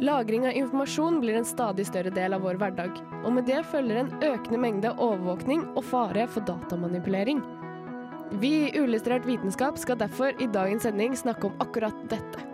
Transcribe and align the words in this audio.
Lagring 0.00 0.46
av 0.46 0.52
informasjon 0.52 1.20
blir 1.20 1.36
en 1.36 1.44
stadig 1.44 1.84
større 1.86 2.10
del 2.10 2.32
av 2.32 2.40
vår 2.40 2.56
hverdag, 2.56 2.94
og 3.20 3.34
med 3.36 3.44
det 3.44 3.58
følger 3.68 3.98
en 4.00 4.14
økende 4.24 4.60
mengde 4.62 4.92
overvåkning 4.96 5.66
og 5.74 5.84
fare 5.84 6.24
for 6.24 6.46
datamanipulering. 6.48 7.42
Vi 8.40 8.52
i 8.62 8.70
Uillustrert 8.80 9.28
vitenskap 9.28 9.76
skal 9.76 9.98
derfor 10.00 10.32
i 10.40 10.48
dagens 10.48 10.86
sending 10.88 11.18
snakke 11.20 11.50
om 11.50 11.60
akkurat 11.60 12.00
dette. 12.08 12.46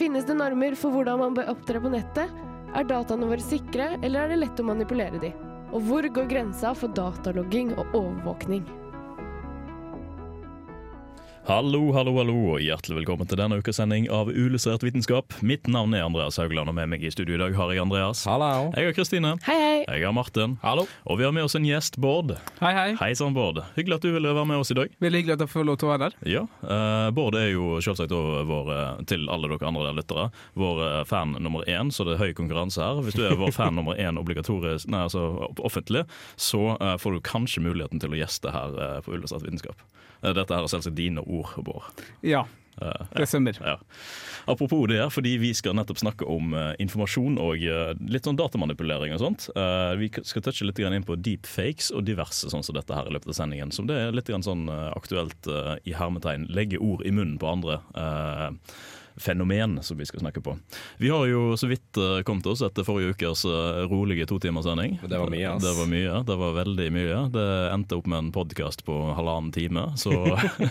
Finnes 0.00 0.24
det 0.24 0.38
normer 0.38 0.78
for 0.80 0.96
hvordan 0.96 1.20
man 1.20 1.36
bør 1.36 1.52
opptre 1.52 1.82
på 1.82 1.92
nettet? 1.92 2.32
Er 2.72 2.88
dataene 2.88 3.28
våre 3.28 3.44
sikre, 3.44 3.92
eller 4.00 4.24
er 4.24 4.32
det 4.32 4.40
lett 4.40 4.64
å 4.64 4.68
manipulere 4.70 5.20
de? 5.20 5.34
Og 5.76 5.84
hvor 5.90 6.08
går 6.08 6.32
grensa 6.32 6.72
for 6.72 6.88
datalogging 6.96 7.76
og 7.76 7.92
overvåkning? 8.00 8.64
Hallo, 11.46 11.92
hallo, 11.94 12.10
hallo, 12.18 12.32
og 12.56 12.58
hjertelig 12.58 12.96
velkommen 12.96 13.28
til 13.30 13.38
denne 13.38 13.60
ukas 13.62 13.76
sending 13.78 14.08
av 14.10 14.26
Ulyssert 14.26 14.82
vitenskap. 14.82 15.30
Mitt 15.46 15.68
navn 15.70 15.92
er 15.94 16.02
Andreas 16.02 16.40
Haugland, 16.42 16.72
og 16.72 16.74
med 16.74 16.88
meg 16.90 17.04
i 17.06 17.10
studio 17.14 17.36
i 17.36 17.38
dag 17.38 17.54
har 17.54 17.70
jeg 17.70 17.84
Andreas. 17.84 18.24
Hallo. 18.26 18.72
Jeg 18.74 18.88
har 18.88 18.96
Kristine. 18.96 19.30
Hei, 19.46 19.54
hei! 19.60 19.76
Jeg 19.84 20.08
har 20.08 20.16
Martin. 20.16 20.56
Hallo. 20.64 20.88
Og 21.06 21.20
vi 21.20 21.22
har 21.22 21.30
med 21.36 21.46
oss 21.46 21.54
en 21.54 21.68
gjest, 21.68 22.00
Bård. 22.02 22.32
Hei, 22.58 22.72
hei. 22.74 22.88
Hei 22.98 23.12
sann, 23.14 23.36
Bård. 23.36 23.60
Hyggelig 23.76 24.00
at 24.00 24.08
du 24.08 24.10
ville 24.16 24.32
være 24.34 24.48
med 24.50 24.64
oss 24.64 24.74
i 24.74 24.76
dag. 24.80 24.96
Veldig 25.06 25.20
hyggelig 25.22 25.36
at 25.36 25.44
jeg 25.44 25.52
får 25.52 25.68
lov 25.68 25.78
til 25.78 25.86
å 25.86 25.92
være 25.92 26.08
der. 26.08 26.18
Ja, 26.34 26.42
Uh, 26.66 27.12
Bård 27.14 27.36
er 27.38 27.52
jo 27.52 27.76
selvsagt 27.84 28.10
vår, 28.10 28.70
eh, 28.74 29.02
til 29.06 29.28
alle 29.30 29.46
dere 29.52 29.68
andre 29.68 29.92
lyttere, 29.94 30.24
vår 30.58 30.80
eh, 30.82 31.02
fan 31.06 31.36
nummer 31.38 31.62
én, 31.70 31.92
så 31.94 32.02
det 32.08 32.16
er 32.16 32.24
høy 32.24 32.32
konkurranse 32.34 32.82
her. 32.82 32.98
Hvis 33.06 33.14
du 33.14 33.22
er 33.22 33.38
vår 33.38 33.54
fan 33.54 33.76
nummer 33.78 33.94
én 33.94 34.18
obligatorisk, 34.18 34.90
nei, 34.90 35.04
altså 35.06 35.52
offentlig, 35.62 36.02
så 36.34 36.72
uh, 36.80 36.96
får 36.98 37.14
du 37.14 37.22
kanskje 37.30 37.62
muligheten 37.62 38.02
til 38.02 38.16
å 38.16 38.18
gjeste 38.18 38.50
her 38.50 38.74
uh, 38.80 38.98
på 39.06 39.14
Ulyssert 39.14 39.46
vitenskap. 39.46 39.86
Dette 40.24 40.48
her 40.48 40.64
er 40.64 40.70
selvsagt 40.72 40.96
dine 40.96 41.22
ord, 41.22 41.35
Bård. 41.66 42.06
Ja, 42.24 42.46
Eh, 42.82 43.06
det 43.16 43.26
stemmer. 43.26 43.58
Ja. 43.64 43.78
Apropos 44.44 44.86
det, 44.86 45.10
fordi 45.10 45.36
vi 45.40 45.54
skal 45.54 45.74
nettopp 45.76 45.98
snakke 45.98 46.26
om 46.28 46.52
uh, 46.54 46.74
informasjon 46.82 47.38
og 47.40 47.62
uh, 47.64 47.92
litt 48.12 48.28
sånn 48.28 48.38
datamanipulering 48.38 49.14
og 49.16 49.22
sånt. 49.22 49.48
Uh, 49.56 49.96
vi 49.98 50.10
skal 50.20 50.44
touche 50.44 50.68
litt 50.68 50.78
grann 50.78 50.94
inn 50.94 51.06
på 51.06 51.16
deepfakes 51.16 51.88
og 51.96 52.04
diverse 52.06 52.52
sånn 52.52 52.64
som 52.66 52.76
dette 52.76 52.94
her 52.94 53.08
i 53.08 53.14
løpet 53.16 53.32
av 53.32 53.38
sendingen. 53.40 53.72
Som 53.74 53.88
det 53.88 53.96
er 53.98 54.14
litt 54.14 54.28
grann 54.30 54.44
sånn 54.46 54.68
aktuelt 54.68 55.48
i 55.88 55.96
hermetegn. 55.96 56.46
Legge 56.52 56.78
ord 56.82 57.02
i 57.06 57.14
munnen 57.14 57.40
på 57.40 57.48
andre. 57.50 57.80
eh, 57.96 58.50
Fenomen 59.16 59.78
som 59.82 59.98
vi 59.98 60.06
skal 60.06 60.20
snakke 60.20 60.40
på. 60.44 60.56
Vi 61.00 61.08
har 61.08 61.26
jo 61.26 61.56
så 61.56 61.68
vidt 61.70 61.96
eh, 61.96 62.20
kommet 62.28 62.46
oss 62.46 62.62
etter 62.66 62.84
forrige 62.84 63.14
ukers 63.16 63.44
eh, 63.48 63.84
rolige 63.88 64.26
totimerssending. 64.28 64.98
Det 65.02 65.18
var 65.18 65.32
mye, 65.32 65.54
ass. 65.54 65.62
Det 65.64 65.72
var 65.78 65.90
mye, 65.90 66.18
det 66.28 66.36
var 66.42 66.56
veldig 66.58 66.88
mye. 66.92 67.22
Det 67.32 67.46
endte 67.72 67.96
opp 67.96 68.10
med 68.12 68.18
en 68.18 68.32
podkast 68.34 68.84
på 68.86 68.98
halvannen 69.16 69.52
time. 69.56 69.88
Så 69.96 70.12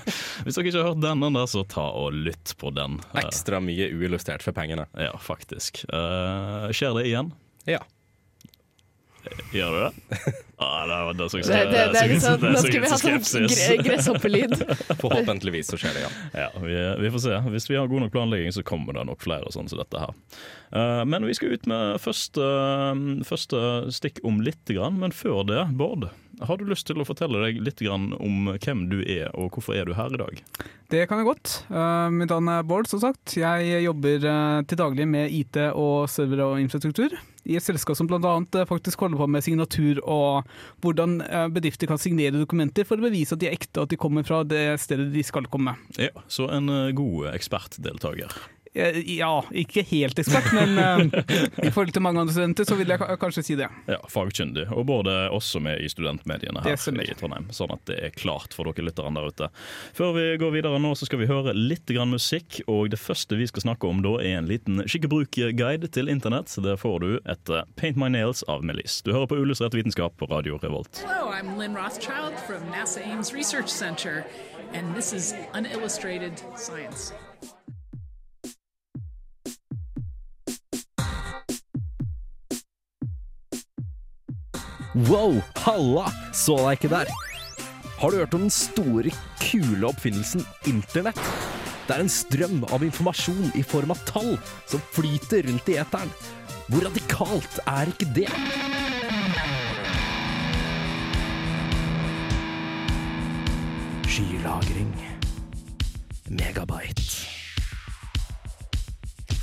hvis 0.45 0.57
dere 0.57 0.67
ikke 0.67 0.77
har 0.77 0.91
hørt 0.91 1.01
den, 1.03 1.25
ennå, 1.25 1.45
så 1.49 1.65
ta 1.69 1.87
og 1.97 2.13
lytt 2.13 2.55
på 2.61 2.73
den. 2.75 2.99
Ekstra 3.17 3.61
mye 3.63 3.89
uillustrert 3.95 4.45
for 4.45 4.55
pengene. 4.57 4.87
ja, 4.99 5.15
faktisk. 5.21 5.85
Eh, 5.89 6.69
skjer 6.75 6.99
det 6.99 7.09
igjen? 7.09 7.33
Ja. 7.65 7.81
Gjør 9.55 9.71
du 9.71 9.79
det? 9.85 10.33
Ah, 10.57 10.87
det, 10.87 10.87
var- 10.87 11.13
det, 11.13 11.29
Det, 11.31 11.47
det, 11.47 11.91
det 11.91 11.99
er 11.99 12.07
liksom, 12.07 12.39
nå 12.39 12.59
skulle 12.63 12.85
vi 12.85 12.91
ha 12.91 12.97
sånn 13.27 13.47
gre 13.51 13.75
gresshoppelyd. 13.83 14.53
Forhåpentligvis 15.03 15.67
så 15.73 15.79
skjer 15.79 15.97
det, 15.97 16.03
ja. 16.05 16.11
Ja, 16.45 16.61
vi, 16.63 16.77
vi 17.03 17.11
får 17.11 17.23
se. 17.25 17.39
Hvis 17.51 17.67
vi 17.67 17.75
har 17.75 17.89
god 17.91 18.05
nok 18.05 18.13
planlegging, 18.13 18.53
så 18.55 18.63
kommer 18.63 18.95
det 18.95 19.03
nok 19.09 19.19
flere 19.25 19.51
sånn 19.51 19.67
som 19.67 19.81
dette 19.81 19.99
her. 19.99 20.15
Uh, 20.71 21.03
men 21.11 21.27
vi 21.27 21.35
skal 21.35 21.57
ut 21.57 21.67
med 21.67 21.99
første, 21.99 22.47
første 23.27 23.65
stikk 23.99 24.23
om 24.23 24.39
lite 24.47 24.77
grann. 24.79 24.95
Men 25.03 25.11
før 25.15 25.43
det, 25.51 25.59
Bård, 25.75 26.07
har 26.47 26.59
du 26.59 26.65
lyst 26.71 26.87
til 26.87 27.03
å 27.03 27.07
fortelle 27.07 27.43
deg 27.43 27.59
litt 27.65 27.83
grann 27.83 28.13
om 28.15 28.53
hvem 28.55 28.87
du 28.91 29.01
er, 29.03 29.27
og 29.35 29.51
hvorfor 29.59 29.75
er 29.75 29.91
du 29.91 29.95
her 29.99 30.15
i 30.15 30.23
dag? 30.23 30.41
Det 30.87 31.03
kan 31.11 31.19
jeg 31.19 31.33
godt. 31.33 31.59
Uh, 31.67 32.07
mitt 32.15 32.31
navn 32.31 32.55
er 32.55 32.63
Bård, 32.63 32.87
som 32.87 33.03
sagt. 33.03 33.35
Jeg 33.35 33.83
jobber 33.89 34.23
uh, 34.23 34.63
til 34.63 34.79
daglig 34.87 35.11
med 35.19 35.35
IT 35.35 35.65
og 35.75 36.05
server 36.15 36.47
og 36.47 36.59
infrastruktur 36.63 37.19
i 37.45 37.57
et 37.59 37.65
selskap 37.65 37.97
som 37.97 38.09
bl.a. 38.09 38.19
Uh, 38.21 38.65
faktisk 38.69 39.05
holder 39.05 39.21
på 39.21 39.29
med 39.31 39.45
signatur 39.45 40.01
og 40.01 40.49
hvordan 40.83 41.19
eh, 41.25 41.47
bedrifter 41.53 41.89
kan 41.89 42.01
signere 42.01 42.35
dokumenter 42.39 42.87
for 42.87 42.99
å 42.99 43.05
bevise 43.05 43.35
at 43.35 43.41
de 43.43 43.49
er 43.49 43.57
ekte 43.57 43.79
og 43.79 43.87
at 43.87 43.93
de 43.93 43.99
kommer 44.01 44.25
fra 44.27 44.41
det 44.47 44.63
stedet 44.81 45.11
de 45.13 45.23
skal 45.25 45.47
komme. 45.51 45.75
Ja, 46.01 46.11
Så 46.27 46.49
en 46.53 46.69
eh, 46.71 46.93
god 46.97 47.31
ekspertdeltaker. 47.35 48.33
Eh, 48.75 48.97
ja, 49.17 49.31
ikke 49.55 49.85
helt 49.87 50.19
ekspert, 50.19 50.49
men 50.51 50.75
eh, 50.77 51.19
i 51.63 51.71
forhold 51.71 51.93
til 51.95 52.03
mange 52.03 52.19
andre 52.19 52.33
studenter 52.35 52.67
så 52.67 52.75
vil 52.75 52.91
jeg 52.91 52.99
kanskje 53.21 53.43
si 53.47 53.55
det. 53.55 53.69
Ja, 53.87 54.01
Fagkyndig. 54.11 54.65
Og 54.75 54.83
både 54.89 55.13
oss 55.31 55.47
som 55.55 55.69
er 55.71 55.79
i 55.79 55.87
studentmediene 55.91 56.63
her 56.65 56.75
i 56.75 57.15
Trondheim. 57.15 57.47
Sånn 57.55 57.71
at 57.71 57.85
det 57.87 57.99
er 58.03 58.15
klart 58.15 58.55
for 58.55 58.67
dere 58.67 58.89
lytterne 58.89 59.15
der 59.15 59.31
ute. 59.31 59.49
Før 59.95 60.11
vi 60.17 60.25
går 60.41 60.51
videre 60.57 60.81
nå, 60.83 60.91
så 60.99 61.07
skal 61.07 61.21
vi 61.23 61.29
høre 61.29 61.55
litt 61.55 61.87
grann 61.87 62.11
musikk. 62.11 62.59
Og 62.67 62.91
det 62.91 62.99
første 62.99 63.39
vi 63.39 63.47
skal 63.47 63.63
snakke 63.69 63.87
om 63.87 64.03
da, 64.03 64.17
er 64.19 64.41
en 64.41 64.49
liten 64.51 64.83
skikkebruk-guide 64.83 65.91
til 65.95 66.11
internett. 66.11 66.51
Der 66.65 66.79
får 66.79 66.99
du 67.05 67.09
etter 67.23 67.63
Paint 67.79 67.99
My 68.01 68.11
Nails 68.11 68.43
av 68.51 68.65
Melis. 68.67 68.99
Du 69.05 69.13
hører 69.15 69.31
på 69.31 69.39
Uillustrert 69.39 69.77
vitenskap 69.77 70.17
på 70.19 70.27
Radio 70.31 70.59
Revolt. 70.59 70.99
Hello, 71.05 71.31
I'm 71.31 71.55
Lynn 71.57 71.75
Rothschild 71.79 72.35
from 72.43 72.67
NASA 72.71 72.99
Ames 73.07 73.31
Research 73.33 73.69
Center, 73.71 74.25
and 74.73 74.95
this 74.95 75.13
is 75.13 75.33
Unillustrated 75.53 76.41
Science. 76.57 77.13
Wow, 84.95 85.41
halla! 85.59 86.05
Så 86.31 86.55
deg 86.55 86.77
ikke 86.77 86.89
der. 86.93 87.09
Har 87.99 88.11
du 88.11 88.15
hørt 88.21 88.35
om 88.37 88.45
den 88.45 88.53
store, 88.53 89.11
kule 89.41 89.89
oppfinnelsen 89.89 90.45
internett? 90.71 91.19
Det 91.83 91.97
er 91.97 92.03
en 92.05 92.11
strøm 92.11 92.61
av 92.71 92.85
informasjon 92.87 93.51
i 93.59 93.63
form 93.67 93.91
av 93.91 93.99
tall 94.07 94.37
som 94.71 94.79
flyter 94.95 95.43
rundt 95.49 95.67
i 95.67 95.75
eteren. 95.83 96.13
Hvor 96.71 96.87
radikalt 96.87 97.59
er 97.67 97.91
ikke 97.91 98.07
det? 98.15 98.31
Skylagring. 104.07 104.95
Megabyte. 106.31 107.27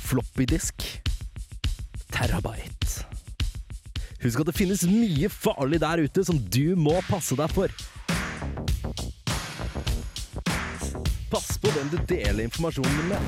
Floppydisk. 0.01 0.89
Terabyte. 2.09 2.72
Husk 4.23 4.39
at 4.39 4.47
det 4.47 4.55
finnes 4.55 4.85
mye 4.87 5.27
farlig 5.27 5.81
der 5.83 6.05
ute 6.05 6.23
som 6.23 6.37
du 6.39 6.77
må 6.79 6.95
passe 7.09 7.35
deg 7.35 7.51
for. 7.51 7.71
Pass 11.33 11.57
på 11.59 11.71
hvem 11.73 11.89
du 11.91 11.97
deler 12.07 12.45
informasjonen 12.45 13.09
med. 13.09 13.19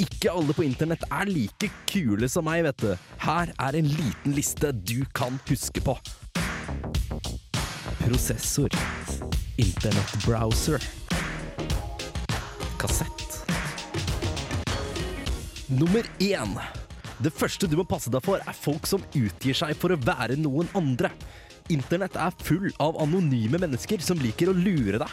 Ikke 0.00 0.32
alle 0.32 0.56
på 0.56 0.64
internett 0.64 1.04
er 1.12 1.28
like 1.28 1.68
kule 1.90 2.28
som 2.32 2.46
meg, 2.48 2.62
vet 2.64 2.80
du. 2.80 2.94
Her 3.26 3.52
er 3.60 3.76
en 3.76 3.90
liten 3.92 4.32
liste 4.32 4.72
du 4.72 5.02
kan 5.12 5.36
huske 5.50 5.82
på. 5.84 5.98
Prosessor. 8.00 8.72
Internettbrowser. 9.60 10.80
Kassett. 12.80 13.44
Nummer 15.68 16.08
én. 16.24 16.56
Det 17.22 17.30
første 17.30 17.68
du 17.70 17.76
må 17.78 17.84
passe 17.86 18.10
deg 18.10 18.24
for, 18.24 18.42
er 18.42 18.56
folk 18.58 18.88
som 18.90 19.02
utgir 19.14 19.54
seg 19.54 19.74
for 19.78 19.94
å 19.94 20.00
være 20.00 20.34
noen 20.40 20.70
andre. 20.74 21.12
Internett 21.72 22.16
er 22.18 22.34
full 22.42 22.72
av 22.82 22.98
anonyme 23.00 23.60
mennesker 23.62 24.02
som 24.02 24.18
liker 24.20 24.50
å 24.50 24.56
lure 24.56 24.98
deg. 25.00 25.12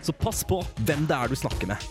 Så 0.00 0.14
pass 0.16 0.44
på 0.46 0.60
hvem 0.86 1.02
det 1.10 1.16
er 1.16 1.32
du 1.32 1.36
snakker 1.36 1.72
med. 1.72 1.88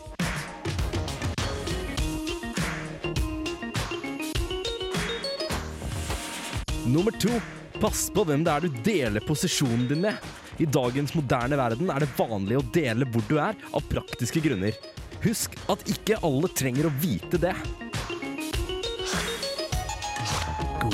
Nummer 6.90 7.14
to. 7.22 7.36
Pass 7.80 8.08
på 8.12 8.26
hvem 8.28 8.42
det 8.44 8.52
er 8.52 8.66
du 8.66 8.80
deler 8.84 9.24
posisjonen 9.24 9.86
din 9.92 10.02
med. 10.08 10.18
I 10.60 10.66
dagens 10.68 11.14
moderne 11.16 11.60
verden 11.60 11.92
er 11.94 12.04
det 12.04 12.10
vanlig 12.18 12.58
å 12.60 12.66
dele 12.76 13.08
hvor 13.12 13.24
du 13.30 13.38
er, 13.40 13.56
av 13.72 13.86
praktiske 13.92 14.42
grunner. 14.44 14.76
Husk 15.24 15.56
at 15.72 15.86
ikke 15.92 16.20
alle 16.26 16.50
trenger 16.52 16.90
å 16.90 16.96
vite 17.00 17.40
det. 17.40 17.54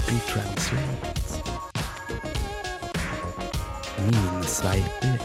Google 0.05 0.21
Translate. 0.27 1.43
Minesveiper. 4.05 5.19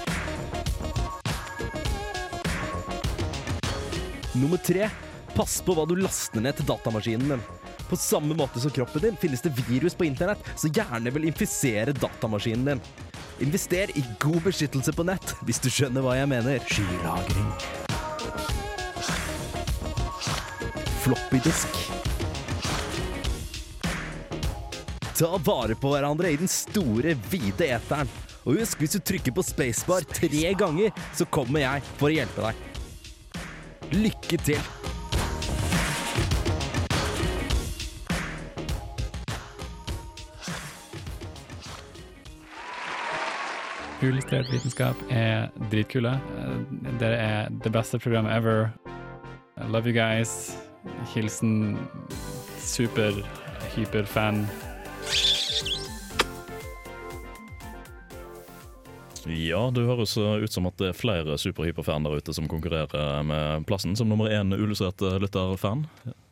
Nummer 4.33 4.57
tre. 4.57 4.89
Pass 5.35 5.61
på 5.63 5.75
hva 5.77 5.85
du 5.87 5.95
laster 6.01 6.41
ned 6.41 6.57
til 6.57 6.69
datamaskinen 6.69 7.35
din. 7.35 7.45
På 7.91 7.99
samme 7.99 8.35
måte 8.39 8.63
som 8.63 8.73
kroppen 8.73 9.05
din 9.05 9.21
finnes 9.21 9.45
det 9.45 9.53
virus 9.69 9.95
på 9.95 10.07
internett 10.09 10.43
som 10.57 10.73
gjerne 10.73 11.13
vil 11.13 11.29
infisere 11.29 11.93
datamaskinen 11.93 12.73
din. 12.73 12.85
Invester 13.45 13.93
i 13.99 14.05
god 14.21 14.43
beskyttelse 14.49 14.97
på 14.97 15.05
nett, 15.09 15.37
hvis 15.45 15.61
du 15.61 15.69
skjønner 15.73 16.05
hva 16.05 16.17
jeg 16.17 16.33
mener. 16.33 16.61
Skylagring. 16.69 17.53
Floppydisk. 21.05 22.00
Ta 25.21 25.37
vare 25.45 25.75
på 25.77 25.91
hverandre 25.93 26.31
i 26.33 26.37
den 26.41 26.49
store, 26.49 27.13
hvite 27.29 27.67
eteren. 27.69 28.09
Og 28.49 28.57
husk, 28.57 28.81
hvis 28.81 28.95
du 28.97 29.03
trykker 29.05 29.35
på 29.37 29.43
spacebar 29.45 30.07
tre 30.09 30.55
ganger, 30.57 30.95
så 31.13 31.27
kommer 31.29 31.61
jeg 31.61 31.83
for 31.99 32.09
å 32.09 32.15
hjelpe 32.15 32.47
deg. 32.47 32.63
Lykke 33.93 34.39
til! 34.47 34.63
Illustrert 44.01 44.49
vitenskap 44.49 45.05
er 45.13 45.53
dritkule. 45.69 46.15
Dere 46.97 47.21
er 47.21 47.53
det 47.61 47.75
beste 47.77 48.01
programmet 48.01 48.33
ever. 48.39 48.73
I 49.61 49.69
love 49.69 49.85
you 49.85 49.93
guys. 49.93 50.57
Hilsen 51.13 51.77
Super, 52.57 53.21
hyper 53.77 54.09
fan. 54.09 54.47
Ja, 59.29 59.67
det 59.75 59.85
høres 59.89 60.17
uh, 60.17 60.39
ut 60.41 60.53
som 60.55 60.67
at 60.71 60.77
det 60.81 60.93
er 60.93 60.97
flere 60.97 61.37
superhyperfan 61.41 62.07
der 62.07 62.17
ute 62.21 62.33
som 62.37 62.49
konkurrerer 62.51 63.23
med 63.27 63.67
plassen 63.69 63.97
som 63.99 64.09
nummer 64.09 64.31
én 64.33 64.55
illustrert 64.57 65.01
uh, 65.05 65.19
lytterfan. 65.21 65.87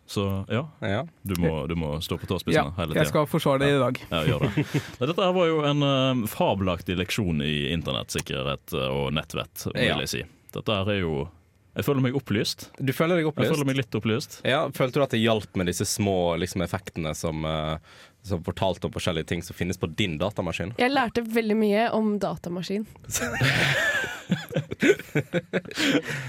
Så 0.08 0.22
ja, 0.48 0.62
Ja. 0.80 1.02
du 1.22 1.34
må, 1.36 1.66
du 1.68 1.74
må 1.76 1.90
stå 2.00 2.16
på 2.16 2.24
Ja, 2.24 2.30
tåspissene 2.32 2.72
hele 2.78 2.94
tida. 2.94 3.02
jeg 3.02 3.10
skal 3.10 3.26
forsvare 3.28 3.58
det 3.60 3.68
i 3.74 3.78
dag. 3.82 3.98
Ja, 4.08 4.22
gjør 4.24 4.46
det. 4.46 4.64
Dette 5.10 5.20
her 5.26 5.34
var 5.36 5.50
jo 5.50 5.58
en 5.68 5.84
uh, 5.84 6.26
fabelaktig 6.32 6.96
leksjon 6.96 7.42
i 7.44 7.68
internettsikkerhet 7.74 8.72
uh, 8.72 8.86
og 8.88 9.12
nettvett, 9.12 9.66
vil 9.74 9.84
Ja. 9.84 9.98
jeg 10.00 10.08
si. 10.14 10.22
Dette 10.56 10.72
her 10.80 10.88
er 10.94 11.02
jo 11.02 11.26
Jeg 11.78 11.86
føler 11.86 12.02
meg 12.02 12.16
opplyst. 12.18 12.64
Du 12.82 12.90
føler 12.90 13.20
deg 13.20 13.28
Jeg 13.28 13.52
føler 13.52 13.66
meg 13.68 13.76
litt 13.78 13.94
opplyst. 13.94 14.40
Ja, 14.42 14.64
Følte 14.74 14.98
du 14.98 15.04
at 15.04 15.12
det 15.14 15.20
hjalp 15.22 15.54
med 15.60 15.70
disse 15.70 15.86
små 15.86 16.34
liksom, 16.42 16.64
effektene 16.66 17.12
som, 17.14 17.44
eh, 17.46 17.78
som 18.26 18.42
fortalte 18.42 18.88
om 18.88 18.94
forskjellige 18.96 19.30
ting 19.30 19.44
som 19.46 19.54
finnes 19.54 19.78
på 19.78 19.86
din 19.86 20.18
datamaskin? 20.18 20.74
Jeg 20.80 20.90
lærte 20.90 21.22
veldig 21.22 21.56
mye 21.60 21.84
om 21.94 22.18
datamaskin. 22.18 22.82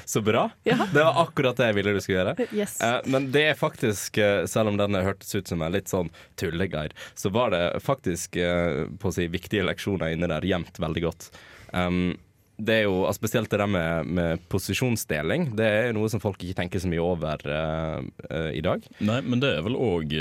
Så 0.05 0.21
bra! 0.21 0.45
Ja. 0.69 0.77
Det 0.93 1.01
var 1.01 1.17
akkurat 1.25 1.57
det 1.57 1.71
jeg 1.71 1.79
ville 1.79 1.97
du 1.97 2.01
skulle 2.05 2.21
gjøre. 2.21 2.47
Yes. 2.53 2.77
Eh, 2.85 3.01
men 3.09 3.31
det 3.33 3.47
er 3.49 3.57
faktisk, 3.57 4.21
eh, 4.21 4.45
selv 4.45 4.69
om 4.69 4.77
den 4.77 5.01
hørtes 5.01 5.33
ut 5.33 5.49
som 5.49 5.65
en 5.65 5.73
litt 5.73 5.89
sånn 5.89 6.13
tulleguide, 6.37 6.93
så 7.17 7.33
var 7.33 7.57
det 7.57 7.65
faktisk 7.81 8.37
på 8.37 9.09
å 9.09 9.13
si, 9.17 9.25
viktige 9.33 9.65
leksjoner 9.65 10.13
inni 10.13 10.29
der 10.29 10.45
gjemt 10.45 10.77
veldig 10.77 11.09
godt. 11.09 11.31
Um, 11.73 12.19
det 12.59 12.75
er 12.75 12.85
jo 12.85 13.01
altså 13.07 13.19
Spesielt 13.19 13.51
det 13.51 13.59
der 13.59 13.69
med, 13.71 14.11
med 14.15 14.43
posisjonsdeling. 14.51 15.49
Det 15.59 15.65
er 15.65 15.95
noe 15.95 16.07
som 16.11 16.21
folk 16.23 16.39
ikke 16.43 16.57
tenker 16.61 16.81
så 16.81 16.91
mye 16.91 17.03
over 17.03 17.41
uh, 17.47 17.99
uh, 18.29 18.51
i 18.55 18.61
dag. 18.63 18.85
Nei, 19.03 19.19
men 19.25 19.41
det 19.43 19.51
er 19.57 19.65
vel 19.65 19.75
òg 19.75 20.13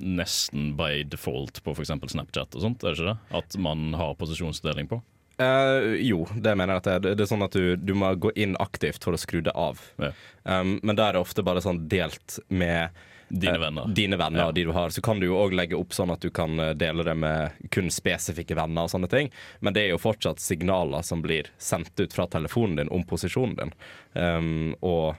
nesten 0.00 0.72
by 0.78 1.04
default 1.12 1.60
på 1.64 1.74
f.eks. 1.76 1.92
Snapchat 2.14 2.56
og 2.56 2.64
sånt, 2.64 2.84
er 2.84 2.94
det 2.94 3.00
ikke 3.00 3.12
det? 3.12 3.36
At 3.42 3.58
man 3.60 3.90
har 3.98 4.16
posisjonsdeling 4.20 4.88
på? 4.90 5.02
Eh, 5.38 5.96
jo, 6.00 6.24
det 6.32 6.54
mener 6.56 6.76
jeg 6.76 6.80
at 6.80 6.86
det 6.86 6.94
er. 6.94 7.16
Det 7.18 7.26
er 7.26 7.28
sånn 7.28 7.44
at 7.44 7.56
du, 7.56 7.76
du 7.76 7.92
må 7.98 8.14
gå 8.16 8.32
inn 8.40 8.56
aktivt 8.62 9.04
for 9.04 9.16
å 9.16 9.20
skru 9.20 9.42
det 9.44 9.52
av. 9.52 9.82
Ja. 10.00 10.12
Um, 10.48 10.78
men 10.82 10.96
da 10.96 11.08
er 11.08 11.16
det 11.16 11.24
ofte 11.26 11.44
bare 11.44 11.62
sånn 11.64 11.84
delt 11.92 12.38
med 12.48 12.96
Dine 13.28 13.54
eh, 13.56 13.60
venner. 13.60 13.88
Dine 13.90 14.16
venner 14.20 14.38
Ja. 14.46 14.52
de 14.52 14.64
du 14.64 14.72
har. 14.72 14.90
Så 14.94 15.02
kan 15.02 15.20
du 15.20 15.26
jo 15.26 15.36
òg 15.40 15.52
legge 15.56 15.76
opp 15.78 15.94
sånn 15.96 16.12
at 16.14 16.20
du 16.22 16.30
kan 16.30 16.58
eh, 16.62 16.74
dele 16.78 17.02
det 17.06 17.14
med 17.18 17.50
kun 17.74 17.90
spesifikke 17.90 18.54
venner 18.58 18.86
og 18.86 18.92
sånne 18.92 19.10
ting. 19.10 19.30
Men 19.60 19.74
det 19.74 19.82
er 19.86 19.94
jo 19.94 19.98
fortsatt 20.02 20.40
signaler 20.42 21.02
som 21.02 21.22
blir 21.24 21.50
sendt 21.58 21.98
ut 22.00 22.12
fra 22.14 22.26
telefonen 22.30 22.76
din 22.76 22.92
om 22.94 23.02
posisjonen 23.04 23.56
din. 23.58 23.72
Um, 24.14 24.74
og 24.80 25.16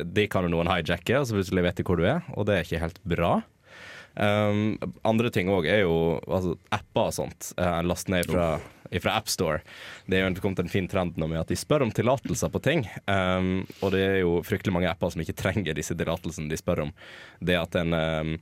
de 0.00 0.24
kan 0.32 0.46
jo 0.46 0.52
noen 0.54 0.70
hijacke, 0.72 1.18
og 1.20 1.26
så 1.28 1.36
plutselig 1.36 1.62
vet 1.66 1.76
de 1.76 1.84
hvor 1.84 2.00
du 2.00 2.06
er, 2.08 2.22
og 2.32 2.46
det 2.48 2.54
er 2.56 2.64
ikke 2.64 2.80
helt 2.80 3.02
bra. 3.04 3.42
Um, 4.14 4.78
andre 5.08 5.30
ting 5.32 5.48
òg 5.52 5.66
er 5.68 5.82
jo 5.86 6.18
altså, 6.28 6.56
apper 6.72 7.08
og 7.10 7.14
sånt. 7.16 7.52
Uh, 7.60 7.80
Last 7.84 8.08
ned 8.12 8.28
fra, 8.28 8.54
fra 9.00 9.16
AppStore. 9.16 9.62
Det 10.06 10.18
er 10.18 10.26
jo 10.26 10.42
kommet 10.42 10.60
en 10.60 10.72
fin 10.72 10.88
trend 10.90 11.16
nå 11.16 11.28
med 11.30 11.40
at 11.40 11.52
de 11.52 11.58
spør 11.58 11.86
om 11.86 11.92
tillatelser 11.94 12.52
på 12.52 12.62
ting. 12.64 12.86
Um, 13.06 13.62
og 13.80 13.94
det 13.94 14.02
er 14.04 14.18
jo 14.22 14.40
fryktelig 14.44 14.74
mange 14.74 14.90
apper 14.90 15.14
som 15.14 15.22
ikke 15.24 15.38
trenger 15.38 15.78
disse 15.78 15.96
tillatelsene 15.96 16.50
de 16.52 16.60
spør 16.60 16.86
om. 16.88 16.96
Det 17.40 17.56
at 17.58 17.78
en 17.80 17.96
um, 17.96 18.34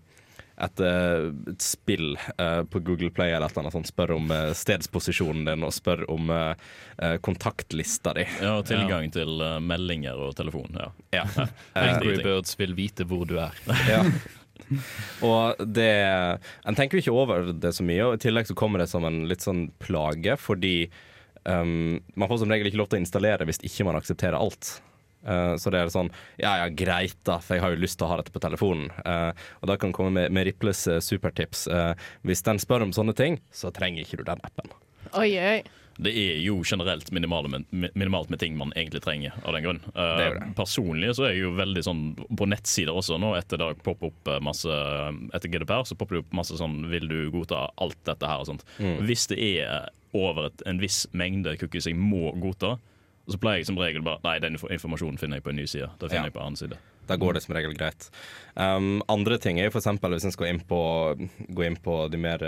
et, 0.61 0.81
uh, 0.85 1.31
et 1.51 1.65
spill 1.65 2.19
uh, 2.37 2.63
på 2.69 2.83
Google 2.85 3.11
Play 3.15 3.33
eller 3.33 3.47
et 3.49 3.55
eller 3.55 3.69
annet 3.69 3.77
sånt 3.79 3.91
spør 3.91 4.15
om 4.19 4.33
uh, 4.33 4.51
stedsposisjonen 4.57 5.47
din 5.49 5.65
og 5.67 5.73
spør 5.73 6.05
om 6.13 6.33
uh, 6.33 6.53
uh, 7.01 7.17
kontaktlista 7.25 8.15
di. 8.19 8.27
Ja, 8.43 8.59
og 8.59 8.67
tilgang 8.69 9.09
til 9.15 9.41
uh, 9.41 9.57
meldinger 9.65 10.21
og 10.21 10.37
telefon. 10.37 10.77
Ja. 10.77 10.91
Ja. 11.23 11.49
Angry 11.79 12.19
Birds 12.21 12.59
vil 12.61 12.77
vite 12.79 13.09
hvor 13.09 13.25
du 13.29 13.39
er. 13.41 13.57
ja. 13.89 14.05
Og 15.29 15.63
det 15.67 15.93
En 16.67 16.77
tenker 16.77 16.99
jo 16.99 17.05
ikke 17.05 17.17
over 17.17 17.51
det 17.53 17.73
så 17.77 17.87
mye, 17.87 18.05
og 18.07 18.19
i 18.19 18.23
tillegg 18.27 18.51
så 18.51 18.57
kommer 18.59 18.83
det 18.83 18.91
som 18.93 19.07
en 19.09 19.25
litt 19.31 19.45
sånn 19.45 19.69
plage, 19.83 20.37
fordi 20.41 20.75
um, 21.45 21.99
man 22.15 22.31
får 22.31 22.43
som 22.43 22.53
regel 22.53 22.71
ikke 22.71 22.81
lov 22.81 22.93
til 22.93 23.01
å 23.01 23.05
installere 23.05 23.49
hvis 23.49 23.63
ikke 23.67 23.89
man 23.89 23.99
aksepterer 24.01 24.39
alt. 24.39 24.77
Uh, 25.21 25.53
så 25.61 25.69
det 25.69 25.83
er 25.83 25.91
sånn 25.93 26.09
Ja 26.41 26.55
ja, 26.63 26.69
greit, 26.73 27.19
da, 27.29 27.37
for 27.45 27.59
jeg 27.59 27.65
har 27.67 27.75
jo 27.75 27.83
lyst 27.83 27.99
til 28.01 28.07
å 28.07 28.13
ha 28.15 28.21
dette 28.21 28.33
på 28.33 28.43
telefonen. 28.43 28.89
Uh, 29.05 29.33
og 29.61 29.73
da 29.73 29.77
kan 29.81 29.93
du 29.93 29.97
komme 29.99 30.15
med, 30.17 30.33
med 30.37 30.49
Ripples 30.49 30.87
uh, 30.89 31.01
supertips. 31.05 31.67
Uh, 31.69 31.93
hvis 32.29 32.45
den 32.47 32.63
spør 32.63 32.87
om 32.87 32.95
sånne 32.97 33.17
ting, 33.17 33.41
så 33.53 33.73
trenger 33.75 34.07
ikke 34.07 34.23
du 34.23 34.27
den 34.29 34.41
appen. 34.47 34.73
Oi, 35.19 35.33
oi. 35.37 35.61
Det 36.01 36.13
er 36.17 36.39
jo 36.41 36.63
generelt 36.65 37.11
med- 37.13 37.29
minimalt 37.95 38.31
med 38.31 38.39
ting 38.41 38.57
man 38.57 38.73
egentlig 38.77 39.03
trenger 39.05 39.35
av 39.45 39.53
den 39.53 39.63
grunn. 39.67 39.81
Uh, 39.93 40.21
er. 40.25 40.39
Personlig 40.57 41.11
så 41.19 41.27
er 41.29 41.35
jeg 41.35 41.43
jo 41.45 41.51
veldig 41.59 41.83
sånn 41.85 42.03
på 42.17 42.49
nettsider 42.49 42.95
også 42.97 43.19
nå, 43.21 43.35
etter 43.37 43.61
det 43.61 43.69
popper 43.85 44.09
opp 44.09 44.29
eh, 44.33 44.39
masse 44.41 44.69
Etter 45.37 45.53
GDPR 45.53 45.85
så 45.85 45.97
popper 46.01 46.17
det 46.17 46.23
opp 46.25 46.33
masse 46.41 46.57
sånn 46.57 46.79
Vil 46.91 47.09
du 47.11 47.19
godta 47.35 47.67
alt 47.77 47.99
dette 48.09 48.27
her 48.31 48.41
og 48.41 48.49
sånt. 48.49 48.65
Mm. 48.79 49.03
Hvis 49.05 49.27
det 49.29 49.39
er 49.59 49.91
over 50.17 50.49
et, 50.49 50.63
en 50.67 50.81
viss 50.83 51.05
mengde 51.13 51.53
cookies 51.61 51.87
jeg 51.87 51.95
må 52.01 52.33
godta, 52.43 52.79
så 53.31 53.39
pleier 53.39 53.61
jeg 53.61 53.69
som 53.69 53.79
regel 53.79 54.03
bare 54.03 54.19
Nei, 54.25 54.39
den 54.43 54.57
informasjonen 54.59 55.21
finner 55.21 55.39
jeg 55.39 55.45
på 55.45 55.53
en 55.53 55.61
ny 55.61 55.67
side. 55.71 55.91
Det 56.01 56.09
finner 56.11 56.25
Ja. 56.25 56.31
jeg 56.31 56.35
på 56.35 56.41
en 56.41 56.47
annen 56.49 56.59
side. 56.59 56.79
Da 57.11 57.17
går 57.19 57.35
det 57.35 57.43
som 57.45 57.55
regel 57.57 57.73
greit. 57.75 58.09
Um, 58.57 59.03
andre 59.11 59.37
ting 59.43 59.59
er 59.59 59.69
jo 59.69 59.73
f.eks. 59.75 59.87
hvis 60.01 60.25
en 60.29 60.33
skal 60.35 60.47
inn 60.53 60.61
på, 60.67 60.81
gå 61.51 61.65
inn 61.67 61.77
på 61.83 62.09
de 62.11 62.19
mer 62.23 62.43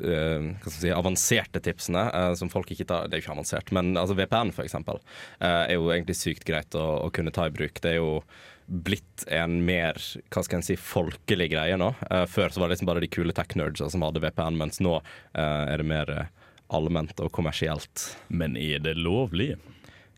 eh, 0.00 0.14
eh, 0.14 0.48
skal 0.62 0.74
si, 0.78 0.94
avanserte 0.94 1.62
tipsene, 1.64 2.06
eh, 2.08 2.32
som 2.38 2.50
folk 2.52 2.70
ikke 2.74 2.86
tar 2.88 3.06
Det 3.08 3.18
er 3.18 3.22
jo 3.22 3.26
ikke 3.26 3.36
avansert, 3.36 3.70
men 3.76 3.94
altså 4.00 4.16
VPN 4.18 4.54
f.eks. 4.54 4.74
Uh, 4.80 5.04
er 5.44 5.76
jo 5.76 5.92
egentlig 5.92 6.18
sykt 6.18 6.46
greit 6.48 6.74
å, 6.74 6.84
å 7.06 7.12
kunne 7.14 7.34
ta 7.34 7.48
i 7.48 7.54
bruk. 7.54 7.80
Det 7.82 7.94
er 7.94 8.02
jo 8.02 8.18
blitt 8.66 9.24
en 9.28 9.58
mer 9.64 9.98
hva 10.32 10.42
skal 10.44 10.58
en 10.58 10.66
si, 10.66 10.76
folkelig 10.80 11.50
greie 11.52 11.76
nå. 11.80 11.90
Eh, 12.10 12.24
før 12.30 12.52
så 12.52 12.62
var 12.62 12.70
det 12.70 12.78
liksom 12.78 12.90
bare 12.90 13.04
de 13.04 13.10
kule 13.12 13.34
tech-nerdsa 13.36 13.90
som 13.92 14.04
hadde 14.06 14.22
VPN, 14.24 14.58
mens 14.60 14.80
nå 14.84 14.96
eh, 14.98 15.42
er 15.42 15.80
det 15.80 15.88
mer 15.88 16.12
eh, 16.12 16.30
allment 16.74 17.20
og 17.20 17.32
kommersielt. 17.34 18.08
Men 18.28 18.58
er 18.60 18.82
det 18.84 18.96
lovlig? 19.00 19.54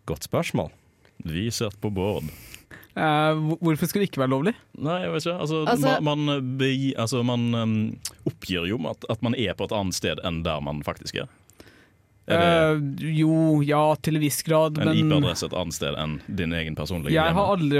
Godt 0.06 0.28
spørsmål. 0.30 0.70
Vi 1.26 1.48
ser 1.50 1.74
på 1.80 1.90
Bård. 1.90 2.30
Eh, 2.96 3.32
hvor- 3.36 3.58
hvorfor 3.60 3.86
skulle 3.90 4.06
det 4.06 4.10
ikke 4.10 4.22
være 4.24 4.32
lovlig? 4.32 4.54
Nei, 4.78 5.00
jeg 5.02 5.12
vet 5.12 5.26
ikke. 5.26 5.40
Altså, 5.40 5.64
Altså- 5.68 6.02
man, 6.02 6.24
man, 6.24 6.56
be, 6.58 6.70
altså, 6.96 7.22
man 7.24 7.54
um, 7.54 7.98
oppgir 8.26 8.66
jo 8.68 8.78
at, 8.88 9.04
at 9.10 9.22
man 9.22 9.34
er 9.36 9.52
på 9.54 9.64
et 9.68 9.72
annet 9.76 9.94
sted 9.94 10.18
enn 10.24 10.42
der 10.42 10.60
man 10.64 10.82
faktisk 10.82 11.14
er. 11.16 11.28
Er 12.28 12.40
det 12.40 12.46
Eh, 13.06 13.12
jo, 13.20 13.60
ja, 13.62 13.94
til 14.02 14.16
en 14.16 14.20
viss 14.24 14.42
grad, 14.42 14.78
en 14.78 14.88
men 14.88 14.96
IP-adresse 14.98 15.44
et 15.46 15.52
annet 15.54 15.74
sted 15.76 15.94
enn 15.94 16.16
din 16.26 16.50
egen 16.52 16.74
personlige 16.74 17.12
jeg, 17.14 17.36
aldri, 17.36 17.78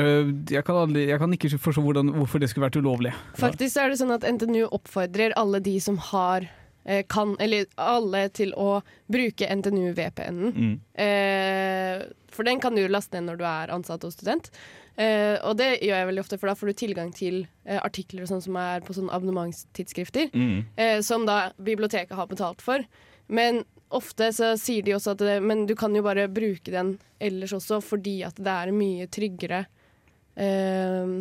jeg, 0.55 0.65
kan 0.65 0.77
aldri, 0.77 1.07
jeg 1.09 1.19
kan 1.19 1.33
ikke 1.35 1.59
forstå 1.59 1.83
hvordan, 1.83 2.13
hvorfor 2.15 2.39
det 2.39 2.49
skulle 2.53 2.69
vært 2.71 2.79
ulovlig. 2.79 3.13
Faktisk 3.35 3.77
er 3.83 3.89
det 3.91 3.99
sånn 3.99 4.15
at 4.15 4.23
NTNU 4.23 4.69
oppfordrer 4.71 5.33
alle 5.37 5.59
de 5.61 5.81
som 5.81 5.97
har 6.13 6.47
eh, 6.85 7.03
kan, 7.11 7.35
eller 7.41 7.67
alle 7.77 8.29
til 8.29 8.53
å 8.55 8.83
bruke 9.11 9.49
NTNU-VPN-en. 9.51 10.53
Mm. 10.55 10.81
Eh, 10.95 12.07
for 12.31 12.45
den 12.45 12.61
kan 12.61 12.77
du 12.77 12.87
laste 12.87 13.19
ned 13.19 13.27
når 13.33 13.39
du 13.41 13.45
er 13.51 13.75
ansatt 13.75 14.05
og 14.07 14.13
student. 14.15 14.51
Eh, 14.97 15.37
og 15.45 15.59
det 15.61 15.75
gjør 15.85 15.99
jeg 15.99 16.09
veldig 16.09 16.23
ofte, 16.25 16.39
for 16.41 16.49
da 16.49 16.57
får 16.57 16.73
du 16.73 16.79
tilgang 16.81 17.13
til 17.15 17.43
eh, 17.69 17.79
artikler 17.79 18.25
og 18.25 18.31
sånn 18.31 18.45
som 18.47 18.57
er 18.61 18.85
på 18.85 18.97
abonnementstidsskrifter. 19.05 20.31
Mm. 20.33 20.59
eh, 20.77 21.01
som 21.05 21.27
da 21.29 21.51
biblioteket 21.61 22.17
har 22.17 22.31
betalt 22.31 22.65
for. 22.65 22.85
Men 23.29 23.65
ofte 23.95 24.31
så 24.35 24.55
sier 24.61 24.87
de 24.87 24.95
også 24.97 25.15
at 25.15 25.25
det, 25.25 25.41
men 25.45 25.67
du 25.69 25.75
kan 25.79 25.95
jo 25.95 26.05
bare 26.07 26.29
bruke 26.33 26.73
den 26.73 26.97
ellers 27.23 27.55
også, 27.57 27.81
fordi 27.85 28.21
at 28.27 28.39
det 28.41 28.55
er 28.55 28.75
mye 28.75 29.09
tryggere 29.13 29.67
eh, 30.35 31.13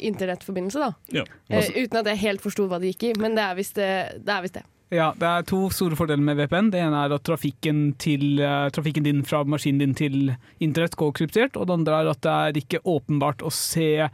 internettforbindelse, 0.00 0.80
da. 0.80 0.92
Ja. 1.20 1.24
Uten 1.50 2.00
at 2.00 2.12
jeg 2.12 2.22
helt 2.24 2.44
forsto 2.44 2.68
hva 2.68 2.80
det 2.80 2.94
gikk 2.94 3.10
i, 3.10 3.14
men 3.20 3.36
det 3.36 3.44
er 3.44 3.56
visst 3.58 3.80
det. 3.80 3.90
det, 4.20 4.36
er 4.36 4.44
visst 4.44 4.60
det. 4.60 4.64
Ja, 4.90 5.12
Det 5.16 5.26
er 5.26 5.46
to 5.46 5.68
store 5.70 5.94
fordeler 5.98 6.22
med 6.24 6.36
VPN. 6.40 6.70
Det 6.72 6.80
ene 6.82 7.04
er 7.06 7.14
at 7.14 7.22
trafikken, 7.26 7.96
til, 7.98 8.40
eh, 8.42 8.68
trafikken 8.74 9.04
din 9.06 9.22
fra 9.22 9.44
maskinen 9.44 9.78
din 9.78 9.94
til 9.94 10.36
internett 10.60 10.96
går 10.98 11.12
kryptert. 11.14 11.56
Og 11.56 11.66
det 11.66 11.76
andre 11.78 12.00
er 12.00 12.10
at 12.10 12.20
det 12.20 12.30
er 12.30 12.60
ikke 12.60 12.82
åpenbart 12.82 13.44
å 13.46 13.52
se 13.54 14.08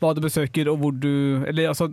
hva 0.00 0.14
du 0.16 0.22
besøker 0.24 0.68
og 0.72 0.78
hvor 0.80 0.94
du 0.96 1.44
Eller 1.46 1.68
altså, 1.68 1.90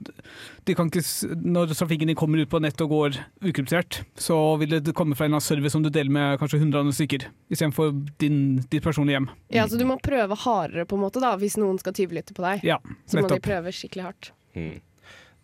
de 0.65 0.75
kan 0.75 0.87
ikke, 0.87 1.03
når 1.43 1.73
trafikken 1.73 2.07
din 2.07 2.15
kommer 2.15 2.39
ut 2.41 2.49
på 2.49 2.61
nett 2.63 2.79
og 2.83 2.89
går 2.89 3.17
ukryptert, 3.43 4.01
så 4.15 4.57
vil 4.59 4.77
det 4.79 4.95
komme 4.95 5.15
fra 5.15 5.25
en 5.27 5.33
eller 5.33 5.41
annen 5.41 5.47
service 5.47 5.75
som 5.75 5.83
du 5.83 5.89
deler 5.89 6.13
med 6.13 6.39
kanskje 6.39 6.61
100 6.61 6.79
andre 6.79 6.95
stykker, 6.95 7.27
istedenfor 7.51 7.93
din, 8.19 8.39
ditt 8.69 8.83
personlige 8.83 9.19
hjem. 9.19 9.29
Ja, 9.51 9.67
så 9.67 9.79
du 9.79 9.85
må 9.87 9.99
prøve 10.03 10.37
hardere, 10.39 10.85
på 10.87 10.95
en 10.95 11.03
måte, 11.03 11.23
da, 11.23 11.35
hvis 11.39 11.57
noen 11.59 11.79
skal 11.79 11.95
tyvlytte 11.97 12.35
på 12.37 12.45
deg. 12.45 12.63
Ja, 12.67 12.79
Så 13.07 13.21
må 13.21 13.27
de 13.31 13.39
prøve 13.43 13.73
skikkelig 13.75 14.07
hardt. 14.07 14.31
Mm. 14.55 14.79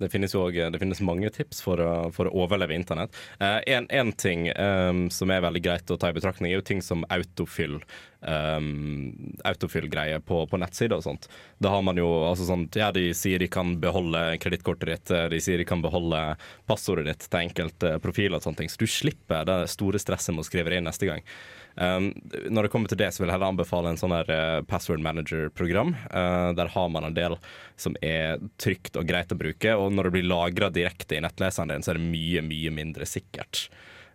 Det 0.02 0.10
finnes 0.10 0.34
også, 0.36 0.70
det 0.74 0.80
finnes 0.82 1.02
mange 1.06 1.30
tips 1.34 1.62
for 1.64 1.82
å, 1.82 1.92
for 2.14 2.30
å 2.30 2.46
overleve 2.46 2.76
internett. 2.76 3.14
Eh, 3.40 3.60
en, 3.76 3.88
en 3.94 4.12
ting 4.18 4.48
um, 4.52 5.06
som 5.14 5.32
er 5.32 5.44
veldig 5.46 5.62
greit 5.64 5.94
å 5.94 5.98
ta 6.00 6.10
i 6.10 6.16
betraktning, 6.16 6.52
er 6.52 6.60
jo 6.60 6.66
ting 6.66 6.82
som 6.84 7.06
autofyll. 7.14 7.80
Um, 8.24 9.34
autofyll-greier 9.44 10.22
på, 10.24 10.46
på 10.48 10.60
nettsider 10.62 10.96
og 10.96 11.06
sånt. 11.06 11.28
Da 11.60 11.74
har 11.74 11.82
man 11.84 12.00
jo 12.00 12.08
altså 12.24 12.48
sånt, 12.48 12.78
Ja, 12.80 12.88
de 12.96 13.10
sier 13.18 13.42
de 13.42 13.50
kan 13.52 13.76
beholde 13.84 14.22
kredittkortet 14.44 14.94
ditt, 14.94 15.12
de 15.34 15.42
sier 15.44 15.60
de 15.60 15.68
kan 15.68 15.84
beholde 15.84 16.22
passordet 16.70 17.10
ditt 17.10 17.28
til 17.28 17.42
enkelte 17.42 17.98
profiler 18.04 18.40
og 18.40 18.46
sånne 18.46 18.64
ting. 18.64 18.72
Så 18.72 18.80
du 18.80 18.88
slipper 18.88 19.44
det 19.50 19.60
store 19.76 20.00
stresset 20.00 20.32
med 20.36 20.46
å 20.46 20.48
skrive 20.48 20.72
det 20.72 20.80
inn 20.80 20.88
neste 20.88 21.10
gang. 21.10 21.28
Um, 21.76 22.12
når 22.54 22.68
det 22.68 22.72
kommer 22.74 22.92
til 22.92 23.00
det, 23.02 23.10
så 23.14 23.24
vil 23.24 23.32
jeg 23.32 23.38
heller 23.38 23.54
anbefale 23.54 23.90
en 23.90 24.00
sånn 24.00 24.14
her 24.14 24.30
uh, 24.30 24.62
password 24.70 25.02
manager-program. 25.06 25.96
Uh, 26.14 26.52
der 26.58 26.70
har 26.76 26.94
man 26.94 27.08
en 27.08 27.18
del 27.18 27.38
som 27.80 27.98
er 28.06 28.42
trygt 28.62 29.00
og 29.00 29.08
greit 29.10 29.34
å 29.34 29.40
bruke, 29.40 29.74
og 29.74 29.94
når 29.96 30.10
det 30.10 30.16
blir 30.18 30.30
lagra 30.30 30.70
direkte 30.74 31.18
i 31.18 31.24
nettleseren 31.26 31.74
din, 31.74 31.86
så 31.86 31.94
er 31.94 32.02
det 32.02 32.10
mye, 32.14 32.46
mye 32.46 32.74
mindre 32.74 33.10
sikkert. 33.10 33.68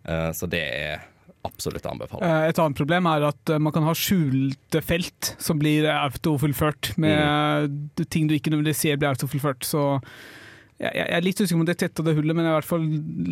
Uh, 0.07 0.31
så 0.35 0.47
det 0.47 0.63
er 0.63 1.07
absolutt 1.47 1.85
å 1.87 1.93
anbefale. 1.93 2.31
Et 2.49 2.59
annet 2.59 2.79
problem 2.79 3.07
er 3.11 3.29
at 3.29 3.51
man 3.63 3.75
kan 3.75 3.85
ha 3.87 3.93
skjulte 3.95 4.81
felt 4.83 5.33
som 5.39 5.59
blir 5.59 5.87
autofullført, 5.87 6.93
med 6.99 8.03
ting 8.11 8.27
du 8.27 8.35
ikke 8.35 8.51
nødvendigvis 8.51 8.83
ser 8.83 8.99
blir 8.99 9.13
autofullført. 9.13 9.63
Så 9.67 9.85
jeg, 10.79 10.91
jeg 10.95 11.15
er 11.17 11.25
litt 11.25 11.41
usikker 11.41 11.59
om 11.59 11.65
det 11.67 11.77
tetta 11.81 12.05
det 12.05 12.15
hullet, 12.17 12.35
men 12.35 12.47
jeg 12.47 12.53
i 12.53 12.57
hvert 12.57 12.69
fall 12.69 12.85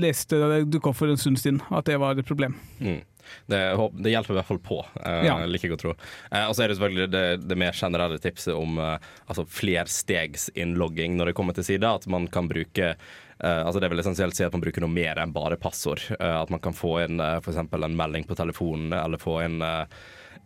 leste 0.04 0.40
det 0.42 0.64
dukka 0.74 0.92
opp 0.92 1.00
for 1.00 1.12
en 1.12 1.20
stund 1.22 1.40
siden, 1.40 1.62
at 1.72 1.88
det 1.88 2.00
var 2.02 2.18
et 2.20 2.28
problem. 2.28 2.58
Mm. 2.80 3.00
Det, 3.46 3.60
det 4.04 4.12
hjelper 4.12 4.34
i 4.34 4.38
hvert 4.40 4.50
fall 4.50 4.60
på, 4.64 4.80
eh, 5.04 5.26
Ja. 5.28 5.38
like 5.46 5.68
godt 5.68 5.84
tro. 5.84 5.94
Eh, 6.32 6.46
og 6.48 6.56
så 6.56 6.64
er 6.64 6.72
det 6.72 6.78
selvfølgelig 6.78 7.12
det, 7.12 7.24
det 7.48 7.60
mer 7.60 7.76
generelle 7.76 8.20
tipset 8.24 8.56
om 8.56 8.78
eh, 8.80 8.98
altså 9.28 9.46
flerstegsinnlogging 9.48 11.18
når 11.18 11.32
det 11.32 11.38
kommer 11.40 11.56
til 11.58 11.68
sida. 11.68 11.96
At 11.96 12.08
man 12.08 12.28
kan 12.32 12.50
bruke 12.52 12.96
Uh, 13.38 13.68
altså 13.68 13.78
Det 13.78 13.92
vil 13.92 14.00
essensielt 14.02 14.34
si 14.34 14.42
at 14.42 14.54
man 14.56 14.64
bruker 14.64 14.82
noe 14.82 14.90
mer 14.90 15.20
enn 15.22 15.30
bare 15.30 15.60
passord. 15.62 16.02
Uh, 16.16 16.40
at 16.42 16.50
man 16.50 16.58
kan 16.58 16.74
få 16.74 16.96
inn 17.04 17.20
uh, 17.22 17.36
f.eks. 17.38 17.60
en 17.62 17.94
melding 17.94 18.26
på 18.26 18.34
telefonen, 18.34 18.96
eller 18.98 19.22
få 19.22 19.36
inn 19.46 19.62
uh, 19.62 19.84